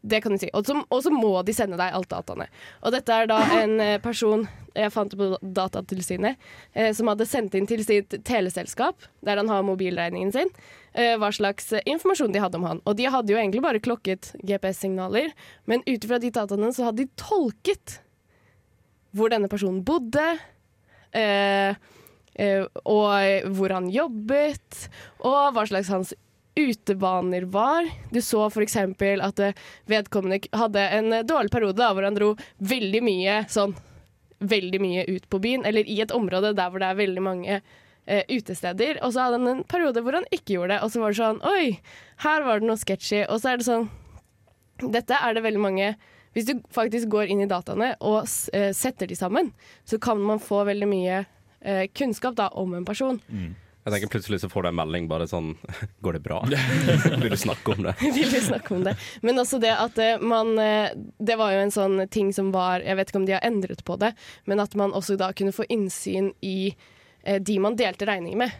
Det 0.00 0.22
kan 0.24 0.32
du 0.32 0.40
si. 0.40 0.48
Og 0.56 0.64
så, 0.64 1.12
må 1.12 1.32
de 1.44 1.54
sende 1.54 1.76
deg 1.80 1.92
alt 1.92 2.08
dataene. 2.08 2.48
Og 2.80 2.94
dette 2.94 3.12
er 3.12 3.28
da 3.28 3.40
en 3.58 3.76
eh, 3.84 3.98
person 4.00 4.46
jeg 4.76 4.92
fant 4.94 5.14
på 5.18 5.32
Datatilsynet, 5.42 6.38
eh, 6.78 6.92
som 6.96 7.10
hadde 7.10 7.26
sendt 7.28 7.56
inn 7.58 7.66
til 7.68 7.82
sitt 7.84 8.14
teleselskap, 8.24 9.02
der 9.26 9.40
han 9.40 9.50
har 9.50 9.66
mobilregningen 9.66 10.32
sin, 10.32 10.52
eh, 10.94 11.16
hva 11.20 11.32
slags 11.34 11.72
informasjon 11.82 12.32
de 12.32 12.42
hadde 12.42 12.60
om 12.60 12.68
han. 12.68 12.82
Og 12.86 12.96
de 12.96 13.10
hadde 13.10 13.34
jo 13.34 13.40
egentlig 13.40 13.64
bare 13.64 13.82
klokket 13.82 14.32
GPS-signaler, 14.46 15.34
men 15.66 15.84
ut 15.86 16.06
ifra 16.06 16.20
de 16.22 16.30
dataene 16.30 16.72
så 16.72 16.88
hadde 16.88 17.04
de 17.04 17.12
tolket 17.20 18.00
hvor 19.16 19.32
denne 19.32 19.50
personen 19.50 19.82
bodde. 19.84 20.26
Eh, 21.12 21.74
eh, 22.38 22.64
og 22.86 23.50
hvor 23.58 23.74
han 23.74 23.90
jobbet, 23.90 24.86
og 25.18 25.56
hva 25.56 25.66
slags 25.66 25.90
hans 25.90 26.14
utebaner 26.56 27.42
var. 27.42 27.88
Du 28.10 28.20
så 28.22 28.46
f.eks. 28.46 28.76
at 28.76 29.38
eh, 29.38 29.54
vedkommende 29.86 30.40
hadde 30.56 30.88
en 30.88 31.12
eh, 31.12 31.26
dårlig 31.26 31.52
periode 31.52 31.78
da, 31.78 31.92
hvor 31.94 32.06
han 32.06 32.16
dro 32.18 32.34
veldig 32.58 33.04
mye 33.06 33.44
sånn 33.50 33.76
Veldig 34.40 34.78
mye 34.80 35.02
ut 35.04 35.26
på 35.28 35.36
byen, 35.44 35.66
eller 35.68 35.84
i 35.84 35.98
et 36.00 36.12
område 36.16 36.54
der 36.56 36.70
hvor 36.72 36.80
det 36.80 36.86
er 36.88 36.96
veldig 36.96 37.20
mange 37.20 37.58
eh, 37.58 38.22
utesteder. 38.32 38.96
Og 39.04 39.12
så 39.12 39.26
hadde 39.26 39.36
han 39.36 39.50
en 39.50 39.58
periode 39.68 40.00
hvor 40.00 40.16
han 40.16 40.24
ikke 40.32 40.54
gjorde 40.54 40.78
det, 40.78 40.78
og 40.86 40.92
så 40.94 41.02
var 41.02 41.12
det 41.12 41.18
sånn 41.18 41.42
Oi, 41.44 41.66
her 42.24 42.46
var 42.46 42.62
det 42.62 42.70
noe 42.70 42.80
sketchy. 42.80 43.18
Og 43.26 43.42
så 43.42 43.50
er 43.52 43.60
det 43.60 43.66
sånn 43.68 43.90
Dette 44.96 45.12
er 45.12 45.36
det 45.36 45.42
veldig 45.44 45.60
mange 45.60 45.90
Hvis 46.32 46.48
du 46.48 46.54
faktisk 46.72 47.10
går 47.12 47.28
inn 47.34 47.44
i 47.44 47.50
dataene 47.50 47.90
og 48.00 48.22
eh, 48.56 48.70
setter 48.72 49.10
de 49.12 49.18
sammen, 49.20 49.52
så 49.84 50.00
kan 50.00 50.16
man 50.24 50.40
få 50.40 50.62
veldig 50.70 50.88
mye 50.88 51.18
eh, 51.60 51.84
kunnskap 51.92 52.38
da, 52.40 52.48
om 52.56 52.72
en 52.78 52.88
person. 52.88 53.20
Jeg 53.84 53.94
tenker 53.94 54.12
Plutselig 54.12 54.40
så 54.42 54.48
får 54.52 54.62
du 54.62 54.68
en 54.70 54.78
melding 54.80 55.08
bare 55.10 55.26
sånn 55.30 55.54
Går 56.04 56.18
det 56.18 56.22
bra? 56.24 56.40
Vil 57.22 57.32
du 57.32 57.38
snakke 57.40 57.74
om 57.76 57.84
det? 57.88 57.94
Vil 58.16 58.32
du 58.32 58.40
snakke 58.44 58.74
om 58.76 58.84
det. 58.86 58.96
Men 59.24 59.40
også 59.40 59.60
det 59.62 59.72
at 59.72 60.00
eh, 60.02 60.20
man 60.20 60.52
eh, 60.60 60.92
Det 61.18 61.38
var 61.40 61.54
jo 61.54 61.62
en 61.64 61.74
sånn 61.74 62.06
ting 62.12 62.32
som 62.36 62.52
var 62.54 62.84
Jeg 62.84 62.98
vet 62.98 63.12
ikke 63.12 63.22
om 63.22 63.28
de 63.28 63.36
har 63.38 63.46
endret 63.46 63.84
på 63.86 63.96
det, 64.00 64.12
men 64.50 64.60
at 64.60 64.74
man 64.78 64.92
også 64.96 65.16
da 65.20 65.30
kunne 65.36 65.54
få 65.56 65.66
innsyn 65.72 66.32
i 66.44 66.72
eh, 67.24 67.40
de 67.40 67.56
man 67.62 67.78
delte 67.78 68.08
regning 68.08 68.36
med. 68.40 68.52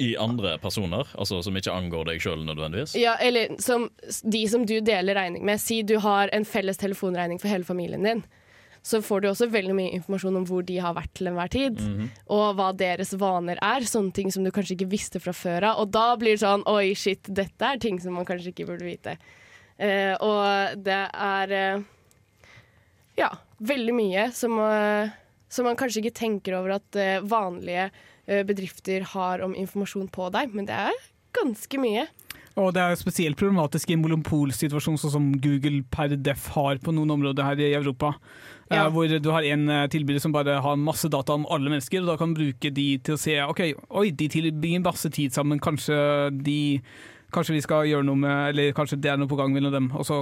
I 0.00 0.14
andre 0.16 0.54
personer, 0.62 1.08
altså 1.18 1.42
som 1.44 1.56
ikke 1.58 1.74
angår 1.74 2.06
deg 2.08 2.22
sjøl 2.24 2.42
nødvendigvis. 2.46 2.94
Ja, 2.96 3.16
eller 3.20 3.52
som, 3.60 3.88
de 4.22 4.40
som 4.48 4.64
du 4.66 4.78
deler 4.80 5.18
regning 5.18 5.44
med. 5.44 5.60
Si 5.60 5.82
du 5.84 5.98
har 6.00 6.32
en 6.32 6.46
felles 6.48 6.80
telefonregning 6.80 7.40
for 7.42 7.52
hele 7.52 7.68
familien 7.68 8.06
din. 8.06 8.22
Så 8.82 9.02
får 9.04 9.20
du 9.20 9.28
også 9.28 9.50
veldig 9.52 9.74
mye 9.76 9.92
informasjon 9.98 10.38
om 10.40 10.46
hvor 10.48 10.64
de 10.64 10.78
har 10.80 10.94
vært 10.96 11.12
til 11.18 11.28
enhver 11.28 11.50
tid. 11.52 11.80
Mhm. 11.80 12.08
Og 12.32 12.46
hva 12.56 12.70
deres 12.76 13.12
vaner 13.20 13.60
er. 13.60 13.84
Sånne 13.84 14.14
ting 14.16 14.32
som 14.32 14.44
du 14.44 14.50
kanskje 14.50 14.78
ikke 14.78 14.92
visste 14.94 15.20
fra 15.20 15.34
før 15.36 15.70
av. 15.70 15.82
Og 15.82 15.92
da 15.92 16.14
blir 16.16 16.36
det 16.36 16.44
sånn 16.44 16.64
oi, 16.70 16.94
shit, 16.96 17.22
dette 17.28 17.60
er 17.60 17.80
ting 17.82 18.00
som 18.00 18.16
man 18.16 18.28
kanskje 18.28 18.54
ikke 18.54 18.68
burde 18.72 18.88
vite. 18.88 19.18
Uh, 19.80 20.12
og 20.20 20.80
det 20.84 21.02
er 21.08 21.52
uh, 21.56 21.84
ja, 23.16 23.30
veldig 23.64 23.94
mye 23.96 24.26
som, 24.36 24.58
uh, 24.60 25.08
som 25.48 25.64
man 25.68 25.78
kanskje 25.80 26.02
ikke 26.02 26.18
tenker 26.20 26.58
over 26.58 26.76
at 26.76 26.98
vanlige 27.24 27.88
eh, 28.26 28.44
bedrifter 28.46 29.02
har 29.14 29.42
om 29.42 29.56
informasjon 29.56 30.08
på 30.12 30.28
deg, 30.30 30.52
men 30.54 30.68
det 30.68 30.76
er 30.76 31.00
ganske 31.36 31.80
mye. 31.80 32.06
Og 32.60 32.72
det 32.74 32.82
er 32.82 32.98
spesielt 32.98 33.38
problematisk 33.38 33.90
i 33.90 33.96
en 33.96 34.02
monopolsituasjon 34.04 34.98
sånn 35.00 35.14
som 35.14 35.28
Google 35.42 35.84
per 35.90 36.12
def 36.18 36.48
har 36.56 36.80
på 36.82 36.94
noen 36.94 37.14
områder 37.16 37.46
her 37.46 37.62
i 37.62 37.72
Europa. 37.78 38.12
Eh, 38.70 38.76
Ja. 38.76 38.88
hvor 38.88 39.08
du 39.20 39.30
har 39.30 39.42
en 39.42 39.68
eh, 39.68 39.86
tilbyder 39.88 40.20
som 40.22 40.32
bare 40.32 40.60
har 40.62 40.76
masse 40.76 41.08
data 41.10 41.34
om 41.34 41.46
alle 41.50 41.70
mennesker, 41.72 42.00
og 42.02 42.06
da 42.12 42.16
kan 42.16 42.32
du 42.34 42.38
bruke 42.40 42.70
de 42.72 42.98
til 42.98 43.14
å 43.16 43.18
se 43.18 43.34
OK, 43.42 43.60
oi, 43.90 44.10
de 44.10 44.28
tilbringer 44.28 44.84
masse 44.84 45.10
tid 45.10 45.32
sammen, 45.32 45.58
kanskje 45.60 45.96
de 46.42 46.60
Kanskje 47.30 47.54
vi 47.54 47.60
skal 47.62 47.84
gjøre 47.86 48.02
noe 48.02 48.18
med 48.18 48.48
Eller 48.50 48.72
kanskje 48.74 48.96
det 48.98 49.06
er 49.12 49.16
noe 49.16 49.28
på 49.30 49.36
gang 49.38 49.52
mellom 49.54 49.70
dem. 49.70 49.84
Og 49.94 50.02
så 50.02 50.16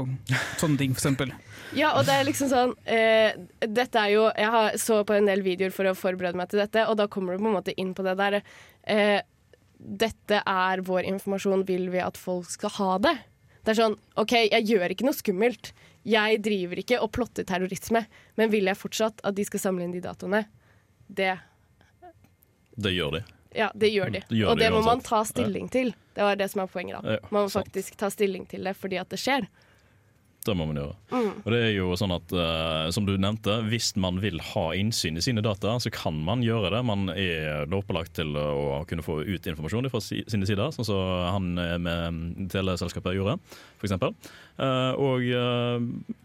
sånne 0.61 0.77
ting, 0.77 0.93
eksempel. 0.93 1.31
Ja, 1.73 1.95
og 1.97 2.05
det 2.05 2.13
er 2.13 2.27
liksom 2.29 2.51
sånn 2.53 2.75
eh, 2.85 3.33
Dette 3.65 3.97
er 3.97 4.13
jo 4.13 4.27
Jeg 4.37 4.51
har 4.53 4.77
så 4.77 4.99
på 5.09 5.17
en 5.17 5.25
del 5.29 5.41
videoer 5.41 5.73
for 5.73 5.89
å 5.89 5.95
forberede 5.97 6.37
meg 6.37 6.51
til 6.53 6.61
dette, 6.61 6.85
og 6.85 6.99
da 7.01 7.07
kommer 7.09 7.33
du 7.33 7.41
på 7.41 7.49
en 7.49 7.57
måte 7.57 7.73
inn 7.81 7.95
på 7.97 8.05
det 8.05 8.15
der 8.21 8.43
eh, 8.85 9.23
Dette 9.79 10.43
er 10.45 10.85
vår 10.85 11.09
informasjon, 11.09 11.65
vil 11.65 11.89
vi 11.93 12.01
at 12.05 12.17
folk 12.21 12.45
skal 12.53 12.71
ha 12.77 12.99
det? 13.09 13.15
Det 13.65 13.73
er 13.73 13.81
sånn 13.83 13.97
OK, 14.21 14.33
jeg 14.51 14.65
gjør 14.69 14.93
ikke 14.93 15.05
noe 15.09 15.17
skummelt. 15.17 15.73
Jeg 16.09 16.41
driver 16.45 16.81
ikke 16.81 17.01
og 17.05 17.11
plotter 17.13 17.45
terrorisme, 17.45 18.05
men 18.41 18.53
vil 18.53 18.71
jeg 18.71 18.81
fortsatt 18.81 19.21
at 19.29 19.37
de 19.37 19.45
skal 19.45 19.61
samle 19.61 19.85
inn 19.85 19.93
de 19.93 20.01
datoene? 20.05 20.45
Det 21.09 21.35
Det 22.79 22.93
gjør 22.95 23.19
de. 23.19 23.25
Ja, 23.57 23.71
det 23.75 23.91
gjør 23.91 24.13
de. 24.15 24.21
Det 24.29 24.37
gjør 24.39 24.53
og 24.53 24.59
de 24.59 24.65
det 24.65 24.73
må 24.73 24.83
man 24.87 25.01
ta 25.05 25.23
stilling 25.27 25.69
til. 25.73 25.95
Det 26.15 26.23
var 26.23 26.37
det 26.39 26.51
som 26.53 26.63
er 26.63 26.71
poenget. 26.71 27.03
da. 27.03 27.19
Man 27.31 27.47
må 27.47 27.51
faktisk 27.53 27.97
ta 27.99 28.11
stilling 28.13 28.47
til 28.47 28.65
det 28.65 28.77
fordi 28.77 29.01
at 29.01 29.09
det 29.11 29.19
skjer. 29.19 29.49
Det 30.49 30.57
må 30.57 30.67
man 30.71 30.81
gjøre. 30.81 30.97
Mm. 31.13 31.31
Og 31.45 31.49
det 31.53 31.61
er 31.67 31.73
jo 31.77 31.93
sånn 32.01 32.15
at, 32.17 32.33
uh, 32.35 32.89
som 32.95 33.07
du 33.09 33.15
nevnte, 33.21 33.59
Hvis 33.69 33.93
man 34.01 34.19
vil 34.23 34.41
ha 34.53 34.65
innsyn 34.77 35.17
i 35.21 35.25
sine 35.25 35.45
data, 35.45 35.77
så 35.83 35.93
kan 35.95 36.17
man 36.25 36.43
gjøre 36.45 36.73
det. 36.75 36.83
Man 36.89 37.09
er 37.15 37.69
lovpålagt 37.71 38.17
til 38.19 38.35
å 38.39 38.83
kunne 38.89 39.05
få 39.05 39.21
ut 39.29 39.49
informasjon 39.53 39.89
fra 39.93 40.01
si- 40.05 40.25
sine 40.29 40.49
sider, 40.49 40.73
sånn 40.75 40.89
som 40.89 41.01
han 41.29 41.51
eh, 41.63 41.77
med 41.79 42.49
teleselskapet 42.53 43.17
gjorde, 43.19 43.39
f.eks. 43.79 43.95
Uh, 44.59 44.91
og 44.99 45.23
uh, 45.31 45.77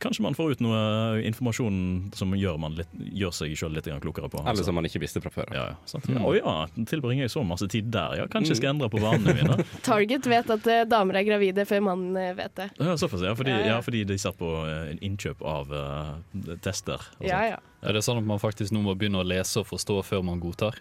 kanskje 0.01 0.23
man 0.25 0.33
får 0.33 0.55
ut 0.55 0.61
noe 0.65 1.19
informasjon 1.27 1.75
som 2.17 2.31
gjør, 2.33 2.57
man 2.61 2.73
litt, 2.79 2.89
gjør 3.13 3.33
seg 3.35 3.53
sjøl 3.59 3.75
litt 3.77 3.85
klokere 4.01 4.29
på. 4.33 4.41
Eller 4.41 4.65
som 4.65 4.73
man 4.77 4.87
ikke 4.89 5.03
visste 5.03 5.21
fra 5.21 5.29
før. 5.33 5.51
Ja, 5.53 5.67
ja? 5.75 6.01
Mm. 6.09 6.23
Å 6.25 6.31
ja, 6.39 6.55
tilbringer 6.89 7.27
jeg 7.27 7.33
så 7.35 7.43
masse 7.45 7.67
tid 7.69 7.91
der, 7.93 8.17
ja. 8.23 8.25
Kanskje 8.31 8.55
jeg 8.55 8.61
skal 8.63 8.73
endre 8.73 8.89
på 8.93 9.01
vanene 9.03 9.35
mine. 9.37 9.59
Target 9.85 10.25
vet 10.31 10.49
at 10.55 10.69
eh, 10.71 10.81
damer 10.89 11.19
er 11.21 11.27
gravide 11.27 11.65
før 11.69 11.83
mannen 11.91 12.17
eh, 12.19 12.33
vet 12.37 12.55
det. 12.57 12.69
Ja, 12.81 12.95
såpass, 12.99 13.21
ja. 13.25 13.35
Fordi, 13.37 13.53
Ja, 13.53 13.59
ja. 13.61 13.71
ja, 13.75 13.77
fordi 13.85 14.01
de 14.13 14.21
satt 14.21 14.37
på 14.39 14.49
eh, 14.69 14.93
innkjøp 15.03 15.41
av 15.45 15.73
eh, 15.73 16.55
tester. 16.63 17.01
og 17.19 17.27
Ja, 17.27 17.43
ja. 17.53 17.61
Er 17.83 17.97
det 17.97 18.03
sånn 18.05 18.21
at 18.21 18.27
man 18.29 18.41
faktisk 18.41 18.73
nå 18.75 18.83
må 18.85 18.93
begynne 18.95 19.23
å 19.23 19.27
lese 19.27 19.63
og 19.63 19.69
forstå 19.71 20.01
før 20.07 20.23
man 20.25 20.41
godtar? 20.43 20.77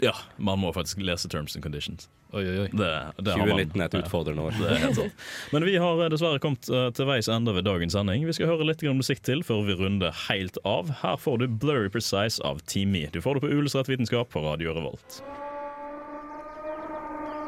Ja, 0.00 0.14
man 0.40 0.62
må 0.62 0.72
faktisk 0.72 1.02
lese 1.04 1.28
terms 1.28 1.54
and 1.56 1.62
conditions. 1.62 2.08
Oi, 2.32 2.44
oi, 2.46 2.56
oi. 2.62 2.68
Det, 2.72 2.88
det 3.20 3.34
2019 3.36 3.74
er 3.82 3.88
et 3.88 3.96
utfordrende 3.98 4.46
år. 4.46 4.54
Det 4.56 4.68
er 4.70 4.80
helt 4.86 4.96
sant. 4.96 5.24
Men 5.52 5.66
vi 5.68 5.74
har 5.82 6.00
eh, 6.00 6.08
dessverre 6.14 6.40
kommet 6.42 6.64
til 6.64 7.08
veis 7.10 7.28
ende 7.28 7.52
ved 7.56 7.68
dagens 7.68 7.94
sending. 7.98 8.24
Vi 8.28 8.36
skal 8.38 8.52
høre 8.54 8.70
litt 8.70 8.82
musikk 8.96 9.20
til 9.26 9.44
før 9.46 9.66
vi 9.68 9.76
runder 9.82 10.16
helt 10.28 10.56
av. 10.64 10.94
Her 11.02 11.20
får 11.20 11.42
du 11.44 11.46
Blurry 11.60 11.92
Precise 11.92 12.40
av 12.46 12.64
Teamy. 12.70 13.06
Du 13.12 13.20
får 13.20 13.38
det 13.38 13.44
på 13.44 13.52
Uillustrert 13.52 13.92
vitenskap 13.92 14.32
på 14.32 14.42
Radio 14.46 14.74
Revolt. 14.78 15.20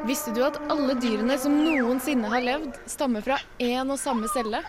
Visste 0.02 0.32
du 0.34 0.40
at 0.42 0.56
alle 0.66 0.96
dyrene 0.98 1.36
som 1.38 1.54
noensinne 1.62 2.26
har 2.32 2.42
levd, 2.42 2.74
stammer 2.90 3.22
fra 3.22 3.36
én 3.62 3.86
og 3.86 4.00
samme 4.02 4.26
celle? 4.32 4.64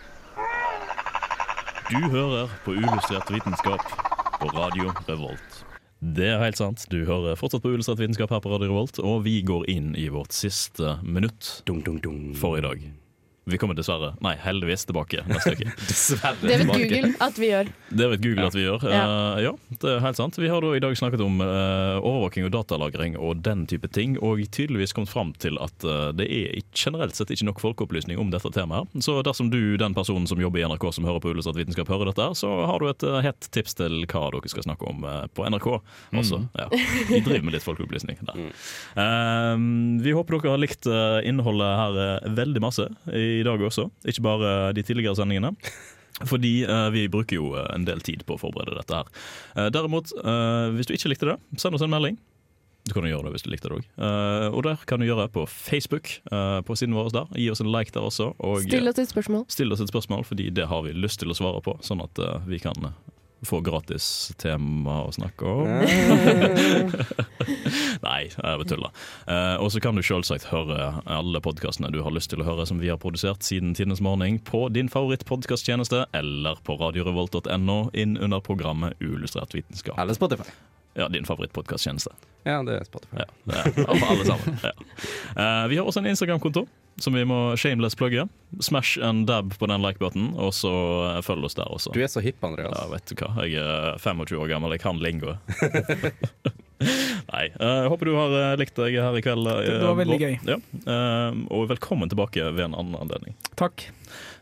Du 1.90 1.98
hører 2.08 2.48
på 2.64 2.72
Uillustrert 2.72 3.28
vitenskap 3.28 3.82
på 4.40 4.48
Radio 4.56 4.88
Revolt. 5.04 5.58
Det 6.00 6.30
er 6.32 6.40
helt 6.40 6.56
sant. 6.56 6.86
Du 6.88 7.02
hører 7.04 7.36
fortsatt 7.36 7.60
på 7.60 7.74
Uillustrert 7.74 8.00
vitenskap 8.00 8.32
her 8.32 8.40
på 8.40 8.52
Radio 8.54 8.70
Revolt, 8.70 9.00
og 9.04 9.26
vi 9.26 9.42
går 9.44 9.66
inn 9.68 9.92
i 9.92 10.06
vårt 10.08 10.32
siste 10.32 10.96
minutt 11.04 11.50
for 12.40 12.56
i 12.56 12.64
dag. 12.64 12.86
Vi 13.44 13.58
kommer 13.60 13.76
dessverre, 13.76 14.14
nei 14.24 14.32
heldigvis, 14.40 14.86
tilbake 14.88 15.20
neste 15.28 15.52
uke. 15.52 15.72
Dessverre 15.90 16.38
Det 16.40 16.54
vet 16.62 16.70
Google 16.70 17.10
at 17.20 17.36
vi 17.36 17.50
gjør. 17.50 17.68
Det 17.92 18.06
vet 18.08 18.22
Google 18.24 18.46
at 18.48 18.54
vi 18.56 18.62
gjør. 18.64 18.84
Ja. 18.88 19.00
Eh, 19.04 19.40
ja, 19.44 19.50
det 19.82 19.90
er 19.90 19.98
helt 20.00 20.16
sant. 20.16 20.38
Vi 20.40 20.48
har 20.48 20.64
da 20.64 20.70
i 20.72 20.80
dag 20.80 20.96
snakket 20.96 21.20
om 21.20 21.42
uh, 21.44 22.00
overvåking 22.00 22.46
og 22.48 22.54
datalagring 22.54 23.18
og 23.20 23.42
den 23.44 23.66
type 23.68 23.90
ting, 23.92 24.16
og 24.24 24.40
tydeligvis 24.48 24.96
kommet 24.96 25.12
fram 25.12 25.34
til 25.44 25.60
at 25.60 25.84
uh, 25.84 26.08
det 26.16 26.28
er 26.32 26.62
generelt 26.72 27.18
sett 27.18 27.34
ikke 27.34 27.50
nok 27.50 27.60
folkeopplysning 27.60 28.20
om 28.22 28.32
dette 28.32 28.48
temaet. 28.54 28.88
Så 29.04 29.18
dersom 29.28 29.52
du, 29.52 29.76
den 29.80 29.96
personen 29.96 30.24
som 30.30 30.40
jobber 30.40 30.62
i 30.62 30.64
NRK 30.64 30.88
som 30.96 31.04
hører 31.04 31.20
på 31.20 31.34
Illustrert 31.34 31.60
vitenskap, 31.60 31.92
hører 31.92 32.14
dette, 32.14 32.30
så 32.40 32.54
har 32.64 32.80
du 32.80 32.88
et 32.88 33.06
hett 33.28 33.50
tips 33.52 33.76
til 33.76 34.06
hva 34.08 34.24
dere 34.32 34.54
skal 34.54 34.64
snakke 34.64 34.88
om 34.88 35.04
på 35.36 35.44
NRK 35.52 35.68
også. 36.16 36.40
Mm. 36.40 36.48
Ja. 36.56 36.68
Vi 37.12 37.20
driver 37.20 37.44
med 37.44 37.58
litt 37.58 37.66
folkeopplysning 37.66 38.24
der. 38.24 38.40
Eh, 39.04 39.54
vi 40.04 40.16
håper 40.16 40.38
dere 40.38 40.54
har 40.54 40.62
likt 40.62 40.88
innholdet 41.28 41.76
her 41.82 42.32
veldig 42.40 42.62
masse 42.64 42.88
i 43.12 43.33
dag 43.42 43.58
også, 43.60 43.88
ikke 44.06 44.22
bare 44.22 44.72
de 44.76 44.82
tidligere 44.86 45.16
sendingene. 45.18 45.54
Fordi 46.30 46.62
eh, 46.62 46.90
vi 46.94 47.08
bruker 47.10 47.40
jo 47.40 47.48
eh, 47.58 47.66
en 47.74 47.86
del 47.88 47.98
tid 48.06 48.22
på 48.26 48.36
å 48.36 48.38
forberede 48.38 48.76
dette 48.78 49.00
her. 49.00 49.08
Eh, 49.58 49.66
derimot, 49.74 50.12
eh, 50.14 50.68
hvis 50.76 50.86
du 50.86 50.94
ikke 50.94 51.10
likte 51.10 51.32
det, 51.32 51.36
send 51.58 51.74
oss 51.74 51.82
en 51.82 51.90
melding. 51.90 52.20
Du 52.84 52.92
kan 52.92 53.06
jo 53.08 53.14
gjøre 53.14 53.26
det 53.26 53.32
hvis 53.34 53.46
du 53.46 53.48
likte 53.50 53.70
det 53.72 53.78
òg. 53.78 53.84
og 54.52 54.60
der 54.66 54.82
kan 54.84 55.00
du 55.00 55.06
gjøre 55.06 55.24
det 55.24 55.32
på 55.32 55.46
Facebook, 55.48 56.10
eh, 56.30 56.60
på 56.68 56.76
siden 56.76 56.94
vår 56.94 57.10
der. 57.16 57.30
Gi 57.40 57.48
oss 57.50 57.62
en 57.64 57.72
like 57.72 57.90
der 57.96 58.04
også. 58.04 58.34
Og, 58.38 58.60
Still 58.68 58.86
oss 58.92 59.00
et 59.00 59.08
spørsmål. 59.08 59.46
Still 59.48 59.72
oss 59.72 59.80
et 59.80 59.88
spørsmål, 59.90 60.22
fordi 60.28 60.50
det 60.52 60.68
har 60.68 60.84
vi 60.84 60.92
lyst 60.92 61.22
til 61.24 61.32
å 61.32 61.38
svare 61.38 61.64
på, 61.64 61.78
sånn 61.82 62.04
at 62.04 62.20
eh, 62.20 62.44
vi 62.46 62.60
kan 62.62 62.76
eh, 62.84 62.92
få 63.44 63.60
gratis 63.64 64.32
tema 64.40 65.02
å 65.04 65.12
snakke 65.12 65.44
om. 65.44 65.68
Nei, 68.04 68.30
jeg 68.30 68.40
bare 68.40 68.66
tuller. 68.68 68.90
Eh, 69.28 69.56
og 69.60 69.72
så 69.74 69.82
kan 69.84 69.98
du 69.98 70.02
selvsagt 70.04 70.48
høre 70.52 70.92
alle 71.04 71.40
podkastene 71.44 71.92
du 71.94 72.00
har 72.04 72.14
lyst 72.14 72.32
til 72.32 72.44
å 72.44 72.48
høre 72.48 72.66
som 72.68 72.80
vi 72.82 72.90
har 72.92 73.00
produsert 73.02 73.44
siden 73.46 73.74
Tidenes 73.76 74.02
morgen 74.04 74.40
på 74.44 74.66
din 74.74 74.90
favorittpodkasttjeneste 74.92 76.06
eller 76.16 76.60
på 76.64 76.78
radiorevolt.no 76.80 77.80
inn 77.92 78.16
under 78.16 78.44
programmet 78.44 78.96
Uillustrert 79.02 79.56
vitenskap. 79.56 79.98
Eller 80.00 80.16
Spotify. 80.16 80.48
Ja, 80.94 81.08
din 81.10 81.26
favorittpodkasttjeneste. 81.26 82.14
Ja, 82.44 82.60
det 82.62 82.78
er 82.78 82.84
Spotify. 82.86 83.24
Ja, 83.24 83.28
det 83.48 83.84
er 83.84 84.08
alle 84.10 84.24
sammen. 84.28 84.58
Ja. 84.62 84.72
Uh, 85.34 85.68
vi 85.72 85.78
har 85.80 85.88
også 85.88 86.02
en 86.04 86.10
Instagram-konto 86.12 86.66
som 86.96 87.14
vi 87.14 87.24
må 87.24 87.56
shameless 87.56 87.96
plugge. 87.98 88.28
Smash 88.60 88.98
and 89.02 89.26
dab 89.26 89.54
på 89.58 89.66
den 89.66 89.82
like-button, 89.82 90.34
og 90.38 90.54
så 90.54 90.70
eh, 91.08 91.22
følg 91.26 91.48
oss 91.48 91.56
der 91.58 91.70
også. 91.70 91.94
Du 91.94 92.02
er 92.02 92.10
så 92.10 92.22
hipp, 92.22 92.38
Andreas. 92.44 92.76
Ja, 92.76 92.86
vet 92.92 93.10
du 93.10 93.16
hva. 93.18 93.32
Jeg 93.48 93.64
er 93.64 93.98
25 93.98 94.38
år 94.38 94.52
gammel, 94.52 94.76
jeg 94.76 94.84
kan 94.84 95.02
lingo. 95.02 95.34
Nei. 96.84 97.44
eh, 97.50 97.80
Jeg 97.84 97.90
håper 97.92 98.10
du 98.10 98.14
har 98.18 98.34
eh, 98.40 98.54
likt 98.60 98.76
deg 98.78 98.96
her 99.00 99.16
i 99.18 99.22
kveld. 99.24 99.48
eh, 99.50 99.60
Det 99.66 99.80
var 99.88 99.98
veldig 100.00 100.18
gøy. 100.20 100.34
Ja. 100.48 100.56
eh, 100.84 101.38
Og 101.54 101.68
velkommen 101.72 102.10
tilbake 102.12 102.44
ved 102.54 102.64
en 102.68 102.74
annen 102.78 102.96
anledning. 103.00 103.34
Takk. 103.58 103.88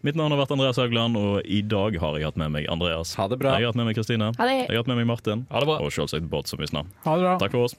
Mitt 0.02 0.16
navn 0.18 0.34
har 0.34 0.40
vært 0.42 0.50
Andreas 0.56 0.76
Haugland, 0.82 1.16
og 1.16 1.46
i 1.46 1.60
dag 1.62 1.94
har 2.02 2.16
jeg 2.18 2.26
hatt 2.26 2.36
med 2.40 2.50
meg 2.50 2.66
Andreas. 2.72 3.14
Ha 3.14 3.28
det 3.30 3.38
bra. 3.38 3.52
Jeg 3.54 3.62
har 3.68 3.70
hatt 3.72 3.78
med 3.78 3.86
meg 3.86 3.94
Kristine. 3.96 4.32
Ha 4.36 4.48
det. 4.48 4.56
Jeg 4.66 4.72
har 4.74 4.82
hatt 4.82 4.90
med 4.90 4.98
meg 4.98 5.06
Martin. 5.12 5.44
Ha 5.52 5.62
det 5.62 5.68
bra. 5.70 5.76
Og 5.84 5.94
selvsagt 5.94 6.26
Bård 6.32 6.50
som 6.50 6.58
visste 6.58 6.74
snart. 6.74 6.90
Ha 7.06 7.14
det 7.16 7.22
bra. 7.28 7.36
Takk 7.38 7.54
for 7.54 7.68
oss. 7.68 7.76